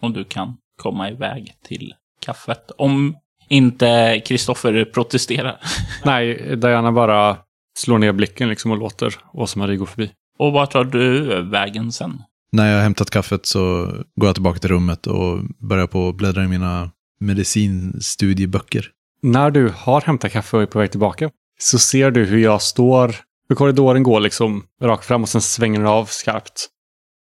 Om 0.00 0.12
du 0.12 0.24
kan 0.24 0.56
komma 0.76 1.10
iväg 1.10 1.54
till 1.64 1.94
kaffet. 2.20 2.70
Om 2.78 3.16
inte 3.50 4.20
Kristoffer 4.26 4.84
protesterar. 4.84 5.60
Nej, 6.04 6.56
Diana 6.56 6.92
bara 6.92 7.36
slår 7.78 7.98
ner 7.98 8.12
blicken 8.12 8.48
liksom 8.48 8.70
och 8.70 8.78
låter 8.78 9.14
Åsa-Marie 9.32 9.76
gå 9.76 9.86
förbi. 9.86 10.10
Och 10.38 10.52
vart 10.52 10.70
tar 10.70 10.84
du 10.84 11.24
vägen 11.42 11.92
sen? 11.92 12.22
När 12.52 12.68
jag 12.68 12.76
har 12.76 12.82
hämtat 12.82 13.10
kaffet 13.10 13.46
så 13.46 13.86
går 14.16 14.28
jag 14.28 14.34
tillbaka 14.34 14.58
till 14.58 14.70
rummet 14.70 15.06
och 15.06 15.38
börjar 15.68 15.86
på 15.86 16.08
att 16.08 16.14
bläddra 16.14 16.44
i 16.44 16.48
mina 16.48 16.90
medicinstudieböcker. 17.20 18.86
När 19.22 19.50
du 19.50 19.72
har 19.76 20.00
hämtat 20.00 20.32
kaffe 20.32 20.56
och 20.56 20.62
är 20.62 20.66
på 20.66 20.78
väg 20.78 20.90
tillbaka 20.90 21.30
så 21.60 21.78
ser 21.78 22.10
du 22.10 22.24
hur 22.24 22.38
jag 22.38 22.62
står, 22.62 23.14
hur 23.48 23.56
korridoren 23.56 24.02
går 24.02 24.20
liksom 24.20 24.62
rakt 24.82 25.04
fram 25.04 25.22
och 25.22 25.28
sen 25.28 25.40
svänger 25.40 25.78
den 25.78 25.88
av 25.88 26.04
skarpt. 26.04 26.68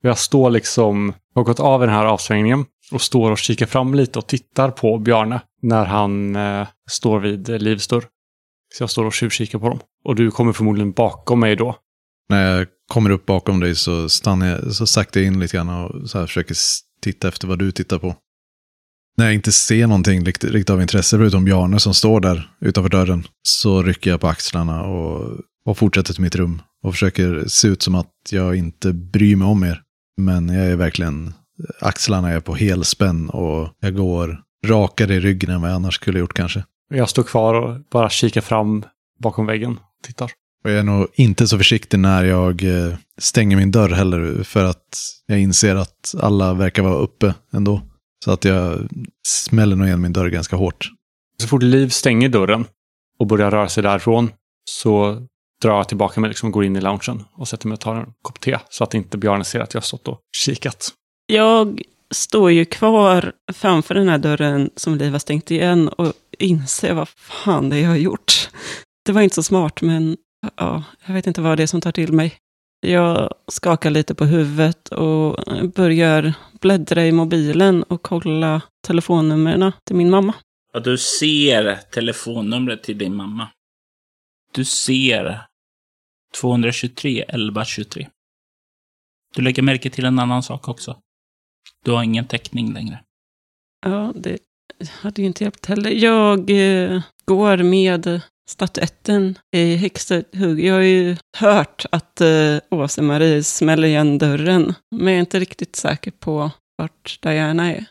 Jag 0.02 0.18
står 0.18 0.50
liksom, 0.50 1.12
har 1.34 1.42
gått 1.42 1.60
av 1.60 1.82
i 1.82 1.86
den 1.86 1.94
här 1.94 2.04
avsvängningen 2.04 2.64
och 2.92 3.02
står 3.02 3.30
och 3.30 3.38
kikar 3.38 3.66
fram 3.66 3.94
lite 3.94 4.18
och 4.18 4.26
tittar 4.26 4.70
på 4.70 4.98
Bjarne 4.98 5.40
när 5.62 5.84
han 5.84 6.36
eh, 6.36 6.68
står 6.90 7.20
vid 7.20 7.62
Livs 7.62 7.88
dörr. 7.88 8.04
Så 8.74 8.82
jag 8.82 8.90
står 8.90 9.04
och 9.04 9.12
tjuvkikar 9.12 9.58
på 9.58 9.68
dem. 9.68 9.80
Och 10.04 10.16
du 10.16 10.30
kommer 10.30 10.52
förmodligen 10.52 10.92
bakom 10.92 11.40
mig 11.40 11.56
då. 11.56 11.76
När 12.28 12.58
jag 12.58 12.66
kommer 12.92 13.10
upp 13.10 13.26
bakom 13.26 13.60
dig 13.60 13.74
så 13.74 14.08
stannar 14.08 14.46
jag, 14.46 14.72
så 14.72 14.86
saktar 14.86 15.20
jag 15.20 15.26
in 15.26 15.40
lite 15.40 15.56
grann 15.56 15.68
och 15.68 16.10
så 16.10 16.18
här 16.18 16.26
försöker 16.26 16.56
titta 17.02 17.28
efter 17.28 17.48
vad 17.48 17.58
du 17.58 17.72
tittar 17.72 17.98
på. 17.98 18.16
När 19.16 19.24
jag 19.24 19.34
inte 19.34 19.52
ser 19.52 19.86
någonting 19.86 20.24
riktigt, 20.24 20.50
riktigt 20.50 20.70
av 20.70 20.82
intresse 20.82 21.18
förutom 21.18 21.44
Bjarne 21.44 21.80
som 21.80 21.94
står 21.94 22.20
där 22.20 22.50
utanför 22.60 22.90
dörren 22.90 23.26
så 23.42 23.82
rycker 23.82 24.10
jag 24.10 24.20
på 24.20 24.28
axlarna 24.28 24.82
och, 24.82 25.40
och 25.64 25.78
fortsätter 25.78 26.14
till 26.14 26.22
mitt 26.22 26.36
rum 26.36 26.62
och 26.82 26.92
försöker 26.92 27.44
se 27.46 27.68
ut 27.68 27.82
som 27.82 27.94
att 27.94 28.12
jag 28.30 28.56
inte 28.56 28.92
bryr 28.92 29.36
mig 29.36 29.48
om 29.48 29.64
er. 29.64 29.82
Men 30.20 30.48
jag 30.48 30.66
är 30.66 30.76
verkligen, 30.76 31.34
axlarna 31.80 32.30
är 32.30 32.40
på 32.40 32.54
helspänn 32.54 33.30
och 33.30 33.68
jag 33.80 33.96
går 33.96 34.42
rakare 34.66 35.14
i 35.14 35.20
ryggen 35.20 35.50
än 35.50 35.60
vad 35.60 35.70
jag 35.70 35.76
annars 35.76 35.94
skulle 35.94 36.18
gjort 36.18 36.34
kanske. 36.34 36.64
Jag 36.94 37.08
står 37.08 37.22
kvar 37.22 37.54
och 37.54 37.80
bara 37.90 38.10
kikar 38.10 38.40
fram 38.40 38.84
bakom 39.18 39.46
väggen 39.46 39.72
och 39.72 40.04
tittar. 40.04 40.30
Och 40.64 40.70
jag 40.70 40.78
är 40.78 40.82
nog 40.82 41.06
inte 41.14 41.48
så 41.48 41.58
försiktig 41.58 41.98
när 41.98 42.24
jag 42.24 42.64
eh, 42.64 42.96
stänger 43.18 43.56
min 43.56 43.70
dörr 43.70 43.88
heller, 43.88 44.42
för 44.42 44.64
att 44.64 44.98
jag 45.26 45.40
inser 45.40 45.76
att 45.76 46.14
alla 46.20 46.54
verkar 46.54 46.82
vara 46.82 46.94
uppe 46.94 47.34
ändå. 47.52 47.82
Så 48.24 48.30
att 48.30 48.44
jag 48.44 48.88
smäller 49.26 49.76
nog 49.76 49.86
igen 49.86 50.00
min 50.00 50.12
dörr 50.12 50.28
ganska 50.28 50.56
hårt. 50.56 50.90
Så 51.40 51.48
fort 51.48 51.62
Liv 51.62 51.88
stänger 51.88 52.28
dörren 52.28 52.64
och 53.18 53.26
börjar 53.26 53.50
röra 53.50 53.68
sig 53.68 53.82
därifrån 53.82 54.30
så 54.64 55.26
drar 55.62 55.76
jag 55.76 55.88
tillbaka 55.88 56.20
mig 56.20 56.28
liksom 56.28 56.46
och 56.46 56.52
går 56.52 56.64
in 56.64 56.76
i 56.76 56.80
loungen 56.80 57.24
och 57.32 57.48
sätter 57.48 57.68
mig 57.68 57.74
och 57.74 57.80
tar 57.80 57.94
en 57.94 58.12
kopp 58.22 58.40
te 58.40 58.58
så 58.68 58.84
att 58.84 58.94
inte 58.94 59.18
Bjarne 59.18 59.44
ser 59.44 59.60
att 59.60 59.74
jag 59.74 59.80
har 59.80 59.84
stått 59.84 60.08
och 60.08 60.20
kikat. 60.36 60.90
Jag 61.26 61.82
står 62.12 62.50
ju 62.50 62.64
kvar 62.64 63.32
framför 63.52 63.94
den 63.94 64.08
här 64.08 64.18
dörren 64.18 64.70
som 64.76 64.94
Liv 64.94 65.12
har 65.12 65.18
stängt 65.18 65.50
igen 65.50 65.88
och 65.88 66.12
inser 66.38 66.94
vad 66.94 67.08
fan 67.08 67.70
det 67.70 67.76
är 67.76 67.80
jag 67.80 67.88
har 67.88 67.96
gjort. 67.96 68.50
Det 69.04 69.12
var 69.12 69.22
inte 69.22 69.34
så 69.34 69.42
smart, 69.42 69.82
men 69.82 70.16
ja, 70.56 70.84
jag 71.06 71.14
vet 71.14 71.26
inte 71.26 71.40
vad 71.40 71.56
det 71.56 71.62
är 71.62 71.66
som 71.66 71.80
tar 71.80 71.92
till 71.92 72.12
mig. 72.12 72.38
Jag 72.80 73.34
skakar 73.48 73.90
lite 73.90 74.14
på 74.14 74.24
huvudet 74.24 74.88
och 74.88 75.36
börjar 75.74 76.34
bläddra 76.60 77.06
i 77.06 77.12
mobilen 77.12 77.82
och 77.82 78.02
kolla 78.02 78.62
telefonnumren 78.86 79.72
till 79.86 79.96
min 79.96 80.10
mamma. 80.10 80.34
Ja, 80.72 80.80
du 80.80 80.98
ser 80.98 81.74
telefonnumret 81.92 82.82
till 82.82 82.98
din 82.98 83.16
mamma. 83.16 83.48
Du 84.52 84.64
ser 84.64 85.46
223 86.40 87.24
11 87.28 87.64
23. 87.64 88.08
Du 89.34 89.42
lägger 89.42 89.62
märke 89.62 89.90
till 89.90 90.04
en 90.04 90.18
annan 90.18 90.42
sak 90.42 90.68
också. 90.68 90.96
Du 91.84 91.90
har 91.90 92.02
ingen 92.02 92.24
täckning 92.24 92.72
längre. 92.72 92.98
Ja, 93.86 94.12
det 94.16 94.38
hade 94.88 95.22
ju 95.22 95.26
inte 95.26 95.44
hjälpt 95.44 95.66
heller. 95.66 95.90
Jag 95.90 96.50
eh, 96.50 97.02
går 97.24 97.56
med 97.56 98.20
statyetten 98.50 99.38
i 99.56 99.76
häxhugg. 99.76 100.24
Jag 100.60 100.74
har 100.74 100.80
ju 100.80 101.16
hört 101.36 101.86
att 101.92 102.20
eh, 102.20 102.58
Åse-Marie 102.70 103.42
smäller 103.42 103.88
igen 103.88 104.18
dörren, 104.18 104.74
men 104.90 105.06
jag 105.06 105.16
är 105.16 105.20
inte 105.20 105.40
riktigt 105.40 105.76
säker 105.76 106.10
på 106.10 106.50
vart 106.78 107.18
Diana 107.22 107.72
är. 107.72 107.86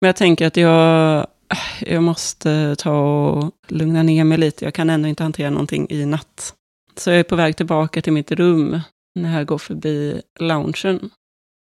Men 0.00 0.08
jag 0.08 0.16
tänker 0.16 0.46
att 0.46 0.56
jag, 0.56 1.18
eh, 1.18 1.92
jag 1.92 2.02
måste 2.02 2.76
ta 2.76 3.00
och 3.30 3.52
lugna 3.68 4.02
ner 4.02 4.24
mig 4.24 4.38
lite. 4.38 4.64
Jag 4.64 4.74
kan 4.74 4.90
ändå 4.90 5.08
inte 5.08 5.22
hantera 5.22 5.50
någonting 5.50 5.86
i 5.90 6.06
natt. 6.06 6.54
Så 6.96 7.10
jag 7.10 7.18
är 7.18 7.24
på 7.24 7.36
väg 7.36 7.56
tillbaka 7.56 8.02
till 8.02 8.12
mitt 8.12 8.32
rum 8.32 8.80
när 9.14 9.38
jag 9.38 9.46
går 9.46 9.58
förbi 9.58 10.22
loungen 10.40 11.10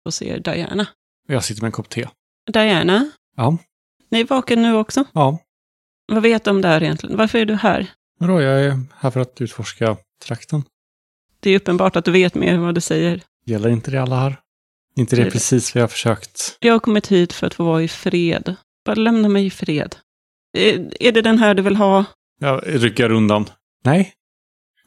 och 0.05 0.13
ser 0.13 0.39
Diana. 0.39 0.87
Jag 1.27 1.43
sitter 1.43 1.61
med 1.61 1.67
en 1.67 1.71
kopp 1.71 1.89
te. 1.89 2.07
Diana? 2.53 3.11
Ja. 3.35 3.57
Ni 4.09 4.19
är 4.19 4.25
vaken 4.25 4.61
nu 4.61 4.73
också? 4.75 5.03
Ja. 5.13 5.39
Vad 6.07 6.23
vet 6.23 6.43
du 6.43 6.49
om 6.49 6.61
det 6.61 6.67
här 6.67 6.83
egentligen? 6.83 7.17
Varför 7.17 7.39
är 7.39 7.45
du 7.45 7.55
här? 7.55 7.87
Vadå, 8.19 8.41
jag 8.41 8.63
är 8.65 8.79
här 8.95 9.11
för 9.11 9.19
att 9.19 9.41
utforska 9.41 9.97
trakten. 10.25 10.63
Det 11.39 11.49
är 11.49 11.55
uppenbart 11.55 11.95
att 11.95 12.05
du 12.05 12.11
vet 12.11 12.35
mer 12.35 12.53
än 12.53 12.61
vad 12.61 12.75
du 12.75 12.81
säger. 12.81 13.21
Gäller 13.45 13.69
inte 13.69 13.91
det 13.91 14.01
alla 14.01 14.19
här? 14.19 14.37
inte 14.95 15.15
det, 15.15 15.23
Det 15.23 15.31
precis 15.31 15.75
vad 15.75 15.79
jag 15.79 15.83
har 15.83 15.89
försökt? 15.89 16.57
Jag 16.59 16.73
har 16.73 16.79
kommit 16.79 17.07
hit 17.07 17.33
för 17.33 17.47
att 17.47 17.53
få 17.53 17.63
vara 17.63 17.83
i 17.83 17.87
fred. 17.87 18.55
Bara 18.85 18.95
lämna 18.95 19.29
mig 19.29 19.45
i 19.45 19.49
fred. 19.49 19.95
Är, 20.57 21.03
är 21.03 21.11
det 21.11 21.21
den 21.21 21.39
här 21.39 21.53
du 21.53 21.61
vill 21.61 21.75
ha? 21.75 22.05
Jag 22.39 22.61
rycker 22.65 23.11
undan. 23.11 23.45
Nej. 23.83 24.13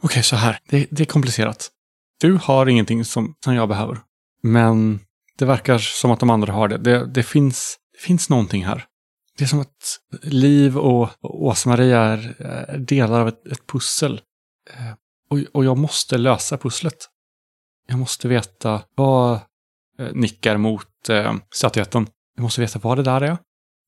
Okej, 0.01 0.23
så 0.23 0.37
här. 0.37 0.59
Det, 0.69 0.87
det 0.91 1.03
är 1.03 1.07
komplicerat. 1.07 1.71
Du 2.21 2.39
har 2.43 2.67
ingenting 2.67 3.05
som, 3.05 3.35
som 3.45 3.55
jag 3.55 3.69
behöver. 3.69 3.99
Men 4.43 5.01
det 5.39 5.45
verkar 5.45 5.79
som 5.79 6.11
att 6.11 6.21
de 6.21 6.31
andra 6.31 6.53
har 6.53 6.69
det. 6.69 6.79
Det, 6.79 7.07
det, 7.07 7.23
finns, 7.23 7.77
det 7.93 8.01
finns 8.07 8.31
någonting 8.31 8.65
här. 8.65 8.85
Det 9.39 9.45
är 9.45 9.49
som 9.49 9.61
att 9.61 9.99
Liv 10.23 10.79
och, 10.79 11.03
och 11.03 11.45
Åsa-Marie 11.45 11.97
är, 11.97 12.43
är 12.43 12.79
delar 12.79 13.21
av 13.21 13.29
ett, 13.29 13.47
ett 13.47 13.67
pussel. 13.67 14.21
Eh, 14.71 14.93
Och, 15.31 15.39
och 15.53 15.65
jag 15.65 15.79
måste 15.79 16.19
lösa 16.19 16.59
pusslet. 16.59 17.09
Jag 17.89 17.99
måste 17.99 18.29
veta 18.29 18.83
vad 18.95 19.41
eh, 19.99 20.13
nickar 20.13 20.57
mot 20.57 21.09
eh, 21.09 21.35
statyetten. 21.51 22.07
Jag 22.37 22.43
måste 22.43 22.61
veta 22.61 22.79
vad 22.79 22.99
det 22.99 23.03
där 23.03 23.21
är. 23.21 23.39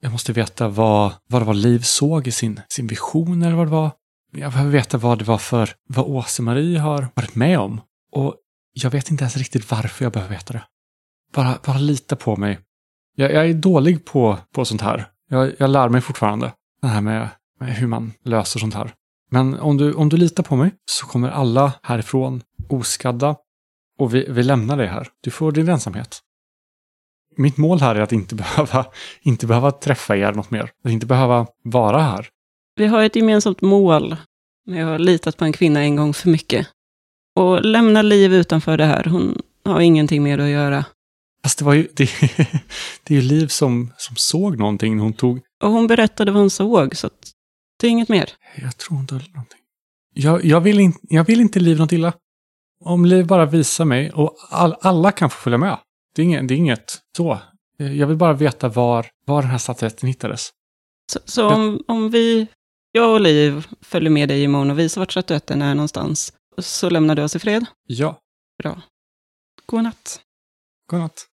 Jag 0.02 0.12
måste 0.12 0.32
veta 0.32 0.68
vad, 0.68 1.12
vad 1.28 1.42
det 1.42 1.46
var 1.46 1.54
Liv 1.54 1.78
såg 1.82 2.26
i 2.26 2.30
sin, 2.32 2.60
sin 2.68 2.86
vision 2.86 3.42
eller 3.42 3.56
vad 3.56 3.66
det 3.66 3.70
var. 3.70 3.90
Jag 4.32 4.52
behöver 4.52 4.70
veta 4.70 4.98
vad 4.98 5.18
det 5.18 5.24
var 5.24 5.38
för, 5.38 5.70
vad 5.88 6.06
Åse-Marie 6.06 6.78
har 6.78 7.08
varit 7.14 7.34
med 7.34 7.58
om. 7.58 7.80
Och 8.12 8.34
jag 8.72 8.90
vet 8.90 9.10
inte 9.10 9.24
ens 9.24 9.36
riktigt 9.36 9.70
varför 9.70 10.04
jag 10.04 10.12
behöver 10.12 10.34
veta 10.34 10.52
det. 10.52 10.64
Bara, 11.36 11.58
bara 11.66 11.78
lita 11.78 12.16
på 12.16 12.36
mig. 12.36 12.58
Jag, 13.16 13.32
jag 13.32 13.46
är 13.46 13.54
dålig 13.54 14.04
på, 14.04 14.38
på 14.52 14.64
sånt 14.64 14.80
här. 14.80 15.08
Jag, 15.28 15.52
jag 15.58 15.70
lär 15.70 15.88
mig 15.88 16.00
fortfarande. 16.00 16.52
Det 16.82 16.88
här 16.88 17.00
med, 17.00 17.28
med 17.60 17.74
hur 17.74 17.86
man 17.86 18.12
löser 18.24 18.60
sånt 18.60 18.74
här. 18.74 18.92
Men 19.30 19.60
om 19.60 19.76
du, 19.76 19.94
om 19.94 20.08
du 20.08 20.16
litar 20.16 20.42
på 20.42 20.56
mig 20.56 20.70
så 20.90 21.06
kommer 21.06 21.30
alla 21.30 21.72
härifrån 21.82 22.42
oskadda. 22.68 23.36
Och 23.98 24.14
vi, 24.14 24.26
vi 24.28 24.42
lämnar 24.42 24.76
dig 24.76 24.86
här. 24.86 25.08
Du 25.20 25.30
får 25.30 25.52
din 25.52 25.68
ensamhet. 25.68 26.20
Mitt 27.36 27.56
mål 27.56 27.80
här 27.80 27.94
är 27.94 28.00
att 28.00 28.12
inte 28.12 28.34
behöva, 28.44 28.86
inte 29.20 29.46
behöva 29.46 29.70
träffa 29.70 30.16
er 30.16 30.32
något 30.32 30.50
mer. 30.50 30.70
Att 30.84 30.90
inte 30.90 31.06
behöva 31.06 31.46
vara 31.62 32.02
här. 32.02 32.28
Vi 32.76 32.86
har 32.86 33.02
ett 33.02 33.16
gemensamt 33.16 33.60
mål. 33.60 34.16
Jag 34.64 34.86
har 34.86 34.98
litat 34.98 35.36
på 35.36 35.44
en 35.44 35.52
kvinna 35.52 35.80
en 35.80 35.96
gång 35.96 36.14
för 36.14 36.28
mycket. 36.28 36.66
Och 37.34 37.64
lämna 37.64 38.02
Liv 38.02 38.34
utanför 38.34 38.76
det 38.76 38.84
här. 38.84 39.04
Hon 39.04 39.42
har 39.64 39.80
ingenting 39.80 40.22
mer 40.22 40.38
att 40.38 40.48
göra. 40.48 40.84
Fast 41.46 41.58
det 41.58 41.64
var 41.64 41.74
ju, 41.74 41.82
det, 41.94 42.10
det 43.02 43.16
är 43.16 43.20
ju 43.20 43.22
Liv 43.22 43.46
som, 43.46 43.92
som 43.96 44.16
såg 44.16 44.58
någonting 44.58 44.96
när 44.96 45.02
hon 45.02 45.12
tog, 45.12 45.40
Och 45.62 45.70
hon 45.70 45.86
berättade 45.86 46.30
vad 46.32 46.40
hon 46.40 46.50
såg, 46.50 46.96
så 46.96 47.06
att 47.06 47.32
det 47.80 47.86
är 47.86 47.90
inget 47.90 48.08
mer. 48.08 48.32
jag 48.56 48.76
tror 48.76 48.96
hon 48.96 49.06
döljer 49.06 49.28
någonting. 49.28 49.58
Jag, 50.14 50.44
jag, 50.44 50.60
vill 50.60 50.80
in, 50.80 50.94
jag 51.02 51.24
vill 51.24 51.40
inte 51.40 51.60
Liv 51.60 51.78
något 51.78 51.92
illa. 51.92 52.12
Om 52.80 53.04
Liv 53.04 53.26
bara 53.26 53.46
visar 53.46 53.84
mig 53.84 54.12
och 54.12 54.36
all, 54.50 54.76
alla 54.80 55.12
kan 55.12 55.30
få 55.30 55.36
följa 55.36 55.58
med. 55.58 55.78
Det 56.14 56.22
är 56.22 56.24
inget, 56.24 56.48
det 56.48 56.54
är 56.54 56.56
inget 56.56 56.98
så. 57.16 57.38
Jag 57.76 58.06
vill 58.06 58.16
bara 58.16 58.32
veta 58.32 58.68
var, 58.68 59.06
var 59.26 59.42
den 59.42 59.50
här 59.50 59.58
statyetten 59.58 60.08
hittades. 60.08 60.50
Så, 61.12 61.20
så 61.24 61.48
om, 61.48 61.82
om 61.88 62.10
vi, 62.10 62.46
jag 62.92 63.12
och 63.12 63.20
Liv, 63.20 63.66
följer 63.80 64.10
med 64.10 64.28
dig 64.28 64.42
imorgon 64.42 64.70
och 64.70 64.78
visar 64.78 65.00
vart 65.00 65.12
statyetten 65.12 65.62
är 65.62 65.74
någonstans, 65.74 66.32
så 66.58 66.90
lämnar 66.90 67.14
du 67.14 67.22
oss 67.22 67.36
i 67.36 67.38
fred? 67.38 67.66
Ja, 67.86 68.20
Bra. 68.62 68.82
God 69.66 69.82
natt. 69.82 70.20
godnatt. 70.86 71.26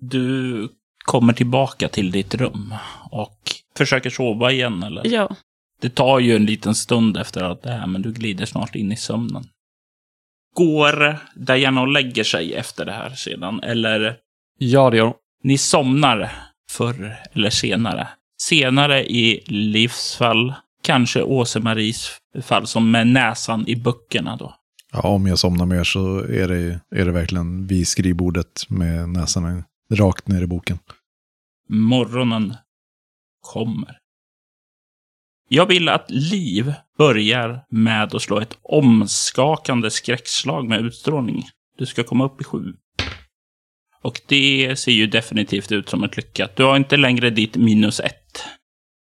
Du 0.00 0.68
kommer 1.04 1.32
tillbaka 1.32 1.88
till 1.88 2.10
ditt 2.10 2.34
rum 2.34 2.74
och 3.10 3.38
försöker 3.76 4.10
sova 4.10 4.52
igen, 4.52 4.82
eller? 4.82 5.06
Ja, 5.06 5.36
Det 5.80 5.94
tar 5.94 6.18
ju 6.18 6.36
en 6.36 6.46
liten 6.46 6.74
stund 6.74 7.16
efter 7.16 7.42
allt 7.42 7.62
det 7.62 7.70
här, 7.72 7.86
men 7.86 8.02
du 8.02 8.12
glider 8.12 8.46
snart 8.46 8.74
in 8.74 8.92
i 8.92 8.96
sömnen. 8.96 9.44
Går 10.56 11.18
Diana 11.34 11.80
och 11.80 11.88
lägger 11.88 12.24
sig 12.24 12.54
efter 12.54 12.84
det 12.84 12.92
här 12.92 13.10
sedan, 13.10 13.60
eller 13.62 14.16
Ja, 14.58 14.90
det 14.90 14.96
gör 14.96 15.04
hon. 15.04 15.14
ni 15.42 15.58
somnar 15.58 16.32
förr 16.70 17.16
eller 17.32 17.50
senare? 17.50 18.08
Senare 18.42 19.04
i 19.04 19.44
livsfall, 19.46 20.54
kanske 20.82 21.22
Åse-Maries 21.22 22.10
fall, 22.42 22.66
som 22.66 22.90
med 22.90 23.06
näsan 23.06 23.68
i 23.68 23.76
böckerna 23.76 24.36
då. 24.36 24.54
Ja, 24.92 25.00
om 25.00 25.26
jag 25.26 25.38
somnar 25.38 25.66
mer 25.66 25.84
så 25.84 26.18
är 26.18 26.48
det, 26.48 26.80
är 27.00 27.04
det 27.04 27.12
verkligen 27.12 27.66
vid 27.66 27.88
skrivbordet 27.88 28.62
med 28.68 29.08
näsan 29.08 29.64
rakt 29.90 30.28
ner 30.28 30.42
i 30.42 30.46
boken. 30.46 30.78
Morgonen 31.68 32.54
kommer. 33.40 33.98
Jag 35.48 35.66
vill 35.66 35.88
att 35.88 36.10
Liv 36.10 36.74
börjar 36.98 37.64
med 37.70 38.14
att 38.14 38.22
slå 38.22 38.40
ett 38.40 38.58
omskakande 38.62 39.90
skräckslag 39.90 40.68
med 40.68 40.80
utstrålning. 40.80 41.42
Du 41.78 41.86
ska 41.86 42.04
komma 42.04 42.24
upp 42.24 42.40
i 42.40 42.44
sju. 42.44 42.74
Och 44.02 44.20
det 44.26 44.76
ser 44.78 44.92
ju 44.92 45.06
definitivt 45.06 45.72
ut 45.72 45.88
som 45.88 46.04
ett 46.04 46.16
lyckat. 46.16 46.56
Du 46.56 46.64
har 46.64 46.76
inte 46.76 46.96
längre 46.96 47.30
ditt 47.30 47.56
minus 47.56 48.00
ett. 48.00 48.44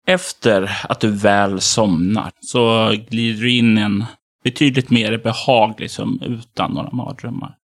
Efter 0.06 0.70
att 0.88 1.00
du 1.00 1.10
väl 1.10 1.60
somnar 1.60 2.30
så 2.40 2.90
glider 3.10 3.40
du 3.40 3.52
in 3.52 3.78
i 3.78 3.80
en 3.80 4.04
betydligt 4.44 4.90
mer 4.90 5.18
behaglig 5.18 5.90
sömn 5.90 6.22
utan 6.22 6.72
några 6.72 6.90
mardrömmar. 6.90 7.56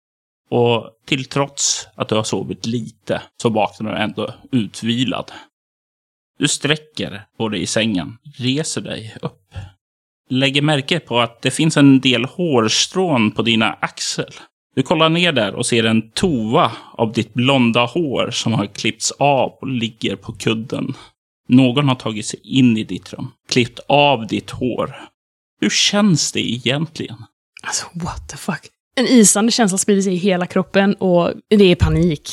Och 0.50 0.90
till 1.04 1.24
trots 1.24 1.88
att 1.94 2.08
du 2.08 2.14
har 2.14 2.22
sovit 2.22 2.66
lite 2.66 3.22
så 3.42 3.48
vaknar 3.48 3.92
du 3.92 3.98
ändå 3.98 4.34
utvilad. 4.52 5.32
Du 6.38 6.48
sträcker 6.48 7.26
på 7.38 7.48
dig 7.48 7.62
i 7.62 7.66
sängen, 7.66 8.18
reser 8.38 8.80
dig 8.80 9.16
upp. 9.22 9.54
Lägger 10.30 10.62
märke 10.62 11.00
på 11.00 11.20
att 11.20 11.42
det 11.42 11.50
finns 11.50 11.76
en 11.76 12.00
del 12.00 12.24
hårstrån 12.24 13.30
på 13.30 13.42
dina 13.42 13.72
axel. 13.72 14.32
Du 14.74 14.82
kollar 14.82 15.08
ner 15.08 15.32
där 15.32 15.54
och 15.54 15.66
ser 15.66 15.84
en 15.84 16.10
tova 16.10 16.72
av 16.92 17.12
ditt 17.12 17.34
blonda 17.34 17.84
hår 17.84 18.30
som 18.30 18.52
har 18.52 18.66
klippts 18.66 19.10
av 19.10 19.50
och 19.60 19.68
ligger 19.68 20.16
på 20.16 20.32
kudden. 20.32 20.94
Någon 21.48 21.88
har 21.88 21.94
tagit 21.94 22.26
sig 22.26 22.40
in 22.44 22.76
i 22.76 22.84
ditt 22.84 23.12
rum, 23.12 23.32
klippt 23.48 23.80
av 23.88 24.26
ditt 24.26 24.50
hår. 24.50 24.96
Hur 25.60 25.70
känns 25.70 26.32
det 26.32 26.50
egentligen? 26.50 27.16
Alltså, 27.62 27.86
what 27.94 28.28
the 28.28 28.36
fuck? 28.36 28.70
En 29.00 29.06
isande 29.06 29.52
känsla 29.52 29.78
sprider 29.78 30.02
sig 30.02 30.12
i 30.12 30.16
hela 30.16 30.46
kroppen 30.46 30.94
och 30.94 31.32
det 31.48 31.64
är 31.64 31.76
panik. 31.76 32.30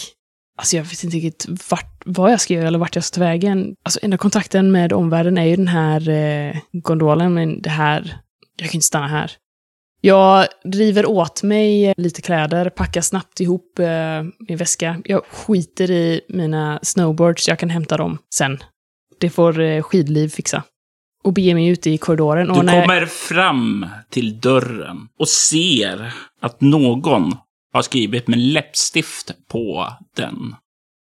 Alltså 0.57 0.77
jag 0.77 0.83
vet 0.83 1.03
inte 1.03 1.17
riktigt 1.17 1.69
vart, 1.71 2.01
vad 2.05 2.31
jag 2.31 2.41
ska 2.41 2.53
göra 2.53 2.67
eller 2.67 2.79
vart 2.79 2.95
jag 2.95 3.03
ska 3.03 3.15
ta 3.15 3.21
vägen. 3.21 3.75
Alltså 3.83 3.99
enda 4.01 4.17
kontakten 4.17 4.71
med 4.71 4.93
omvärlden 4.93 5.37
är 5.37 5.45
ju 5.45 5.55
den 5.55 5.67
här 5.67 6.09
eh, 6.09 6.55
gondolen, 6.71 7.33
men 7.33 7.61
det 7.61 7.69
här, 7.69 8.17
jag 8.57 8.69
kan 8.69 8.77
inte 8.77 8.87
stanna 8.87 9.07
här. 9.07 9.31
Jag 10.01 10.47
river 10.63 11.05
åt 11.05 11.43
mig 11.43 11.85
eh, 11.85 11.93
lite 11.97 12.21
kläder, 12.21 12.69
packar 12.69 13.01
snabbt 13.01 13.39
ihop 13.39 13.79
eh, 13.79 14.23
min 14.47 14.57
väska. 14.57 15.01
Jag 15.05 15.25
skiter 15.25 15.91
i 15.91 16.21
mina 16.29 16.79
snowboards, 16.83 17.47
jag 17.47 17.59
kan 17.59 17.69
hämta 17.69 17.97
dem 17.97 18.17
sen. 18.35 18.57
Det 19.19 19.29
får 19.29 19.59
eh, 19.59 19.81
skidliv 19.81 20.29
fixa. 20.29 20.63
Och 21.23 21.33
beger 21.33 21.55
mig 21.55 21.67
ut 21.67 21.87
i 21.87 21.97
korridoren. 21.97 22.53
Du 22.53 22.61
när... 22.61 22.81
kommer 22.81 23.05
fram 23.05 23.85
till 24.09 24.39
dörren 24.39 25.07
och 25.19 25.29
ser 25.29 26.13
att 26.41 26.61
någon 26.61 27.35
har 27.73 27.81
skrivit 27.81 28.27
med 28.27 28.39
läppstift 28.39 29.31
på 29.51 29.93
den. 30.15 30.55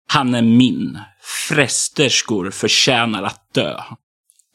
Han 0.08 0.36
är 0.36 0.41
min. 0.41 0.99
Frästerskor 1.47 2.51
förtjänar 2.51 3.24
att 3.24 3.53
dö. 3.53 3.76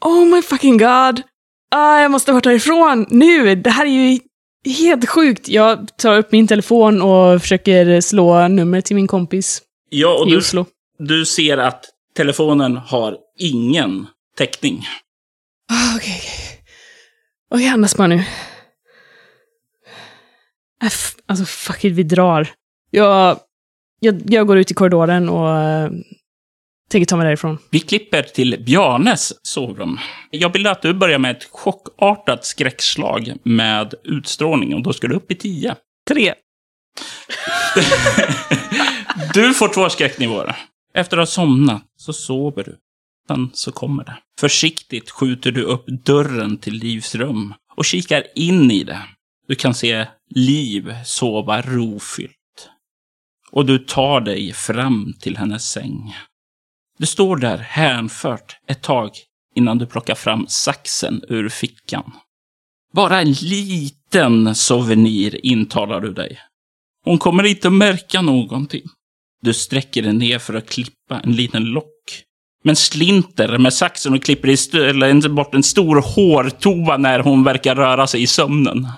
Oh 0.04 0.26
my 0.26 0.42
fucking 0.42 0.78
god! 0.78 1.22
Ah, 1.70 2.00
jag 2.00 2.10
måste 2.10 2.32
bort 2.32 2.44
härifrån 2.44 3.06
nu! 3.10 3.54
Det 3.54 3.70
här 3.70 3.86
är 3.86 3.90
ju 3.90 4.18
helt 4.64 5.08
sjukt. 5.08 5.48
Jag 5.48 5.96
tar 5.96 6.18
upp 6.18 6.32
min 6.32 6.46
telefon 6.46 7.02
och 7.02 7.40
försöker 7.42 8.00
slå 8.00 8.48
numret 8.48 8.84
till 8.84 8.96
min 8.96 9.06
kompis 9.06 9.62
Ja, 9.90 10.18
och 10.20 10.28
i 10.28 10.30
du, 10.30 10.38
Oslo. 10.38 10.66
du 10.98 11.26
ser 11.26 11.58
att 11.58 11.84
telefonen 12.16 12.76
har 12.76 13.16
ingen 13.38 14.06
täckning. 14.36 14.86
Ah, 15.70 15.96
Okej, 15.96 16.16
okej. 16.18 16.60
Okej, 17.54 17.68
andas 17.68 17.96
bara 17.96 18.06
nu. 18.06 18.14
Äh, 18.16 18.24
f- 20.86 21.14
Alltså, 21.26 21.44
fuck 21.44 21.84
it, 21.84 21.92
vi 21.92 22.02
drar. 22.02 22.48
Jag, 22.90 23.38
jag, 24.00 24.22
jag 24.24 24.46
går 24.46 24.58
ut 24.58 24.70
i 24.70 24.74
korridoren 24.74 25.28
och 25.28 25.58
äh, 25.58 25.90
tänker 26.90 27.06
ta 27.06 27.16
mig 27.16 27.24
därifrån. 27.26 27.58
Vi 27.70 27.80
klipper 27.80 28.22
till 28.22 28.62
Bjarnes 28.66 29.46
sovrum. 29.46 29.98
Jag 30.30 30.52
vill 30.52 30.66
att 30.66 30.82
du 30.82 30.94
börjar 30.94 31.18
med 31.18 31.30
ett 31.30 31.44
chockartat 31.50 32.44
skräckslag 32.44 33.32
med 33.42 33.94
utstrålning 34.04 34.74
och 34.74 34.82
då 34.82 34.92
ska 34.92 35.06
du 35.08 35.14
upp 35.14 35.30
i 35.30 35.34
10. 35.34 35.76
Tre. 36.08 36.34
Du 39.34 39.54
får 39.54 39.68
två 39.68 39.88
skräcknivåer. 39.88 40.56
Efter 40.94 41.16
att 41.16 41.20
ha 41.20 41.26
somnat 41.26 41.82
så 41.96 42.12
sover 42.12 42.64
du. 42.64 42.76
Sen 43.30 43.50
så 43.52 43.72
kommer 43.72 44.04
det. 44.04 44.18
Försiktigt 44.40 45.10
skjuter 45.10 45.52
du 45.52 45.62
upp 45.62 45.86
dörren 45.86 46.58
till 46.58 46.74
Livs 46.74 47.14
rum 47.14 47.54
och 47.76 47.84
kikar 47.84 48.26
in 48.34 48.70
i 48.70 48.84
det. 48.84 49.02
Du 49.48 49.54
kan 49.54 49.74
se 49.74 50.06
Liv 50.34 50.94
sova 51.04 51.62
rofyllt. 51.62 52.70
Och 53.50 53.66
du 53.66 53.78
tar 53.78 54.20
dig 54.20 54.52
fram 54.52 55.14
till 55.20 55.36
hennes 55.36 55.70
säng. 55.70 56.16
Du 56.98 57.06
står 57.06 57.36
där 57.36 57.58
hänfört 57.58 58.56
ett 58.66 58.82
tag 58.82 59.10
innan 59.54 59.78
du 59.78 59.86
plockar 59.86 60.14
fram 60.14 60.46
saxen 60.48 61.24
ur 61.28 61.48
fickan. 61.48 62.12
Bara 62.92 63.20
en 63.20 63.32
liten 63.32 64.54
souvenir 64.54 65.46
intalar 65.46 66.00
du 66.00 66.12
dig. 66.12 66.38
Hon 67.04 67.18
kommer 67.18 67.44
inte 67.44 67.68
att 67.68 67.74
märka 67.74 68.22
någonting. 68.22 68.84
Du 69.42 69.54
sträcker 69.54 70.02
dig 70.02 70.12
ner 70.12 70.38
för 70.38 70.54
att 70.54 70.68
klippa 70.68 71.20
en 71.24 71.32
liten 71.32 71.64
lock. 71.64 72.24
Men 72.64 72.76
slinter 72.76 73.58
med 73.58 73.74
saxen 73.74 74.14
och 74.14 74.22
klipper 74.22 74.48
istället 74.48 75.30
bort 75.30 75.54
en 75.54 75.62
stor 75.62 76.02
hårtova 76.14 76.96
när 76.96 77.18
hon 77.18 77.44
verkar 77.44 77.74
röra 77.74 78.06
sig 78.06 78.22
i 78.22 78.26
sömnen. 78.26 78.88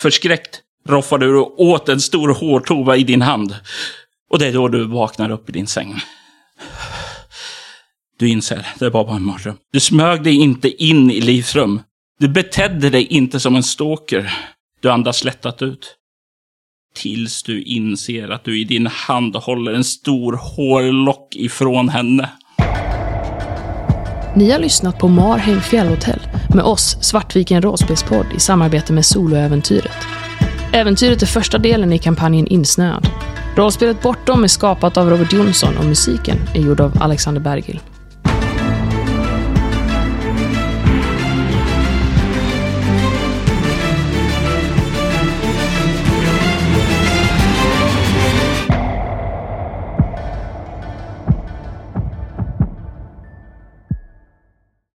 Förskräckt 0.00 0.60
roffar 0.88 1.18
du 1.18 1.38
åt 1.38 1.88
en 1.88 2.00
stor 2.00 2.34
hårtova 2.34 2.96
i 2.96 3.04
din 3.04 3.22
hand. 3.22 3.56
Och 4.30 4.38
det 4.38 4.46
är 4.46 4.52
då 4.52 4.68
du 4.68 4.84
vaknar 4.84 5.30
upp 5.30 5.48
i 5.48 5.52
din 5.52 5.66
säng. 5.66 6.00
Du 8.18 8.28
inser, 8.28 8.66
det 8.78 8.90
var 8.90 9.04
bara 9.04 9.16
en 9.16 9.24
mardröm. 9.24 9.56
Du 9.72 9.80
smög 9.80 10.22
dig 10.22 10.34
inte 10.34 10.84
in 10.84 11.10
i 11.10 11.20
Livs 11.20 11.54
rum. 11.54 11.80
Du 12.18 12.28
betedde 12.28 12.90
dig 12.90 13.06
inte 13.06 13.40
som 13.40 13.56
en 13.56 13.62
stalker. 13.62 14.32
Du 14.80 14.90
andas 14.90 15.24
lättat 15.24 15.62
ut. 15.62 15.96
Tills 16.94 17.42
du 17.42 17.62
inser 17.62 18.28
att 18.28 18.44
du 18.44 18.60
i 18.60 18.64
din 18.64 18.86
hand 18.86 19.36
håller 19.36 19.72
en 19.72 19.84
stor 19.84 20.32
hårlock 20.32 21.36
ifrån 21.36 21.88
henne. 21.88 22.30
Ni 24.36 24.50
har 24.50 24.58
lyssnat 24.58 24.98
på 24.98 25.08
Marheim 25.08 25.60
fjällhotell 25.60 26.20
med 26.54 26.64
oss, 26.64 26.96
Svartviken 27.00 27.62
rollspelspodd, 27.62 28.26
i 28.36 28.40
samarbete 28.40 28.92
med 28.92 29.06
Soloäventyret. 29.06 29.96
Äventyret 30.72 31.22
är 31.22 31.26
första 31.26 31.58
delen 31.58 31.92
i 31.92 31.98
kampanjen 31.98 32.46
Insnöad. 32.46 33.08
Rollspelet 33.56 34.02
Bortom 34.02 34.44
är 34.44 34.48
skapat 34.48 34.96
av 34.96 35.10
Robert 35.10 35.32
Jonsson 35.32 35.76
och 35.78 35.84
musiken 35.84 36.36
är 36.54 36.60
gjord 36.60 36.80
av 36.80 36.92
Alexander 37.00 37.40
Bergil. 37.40 37.80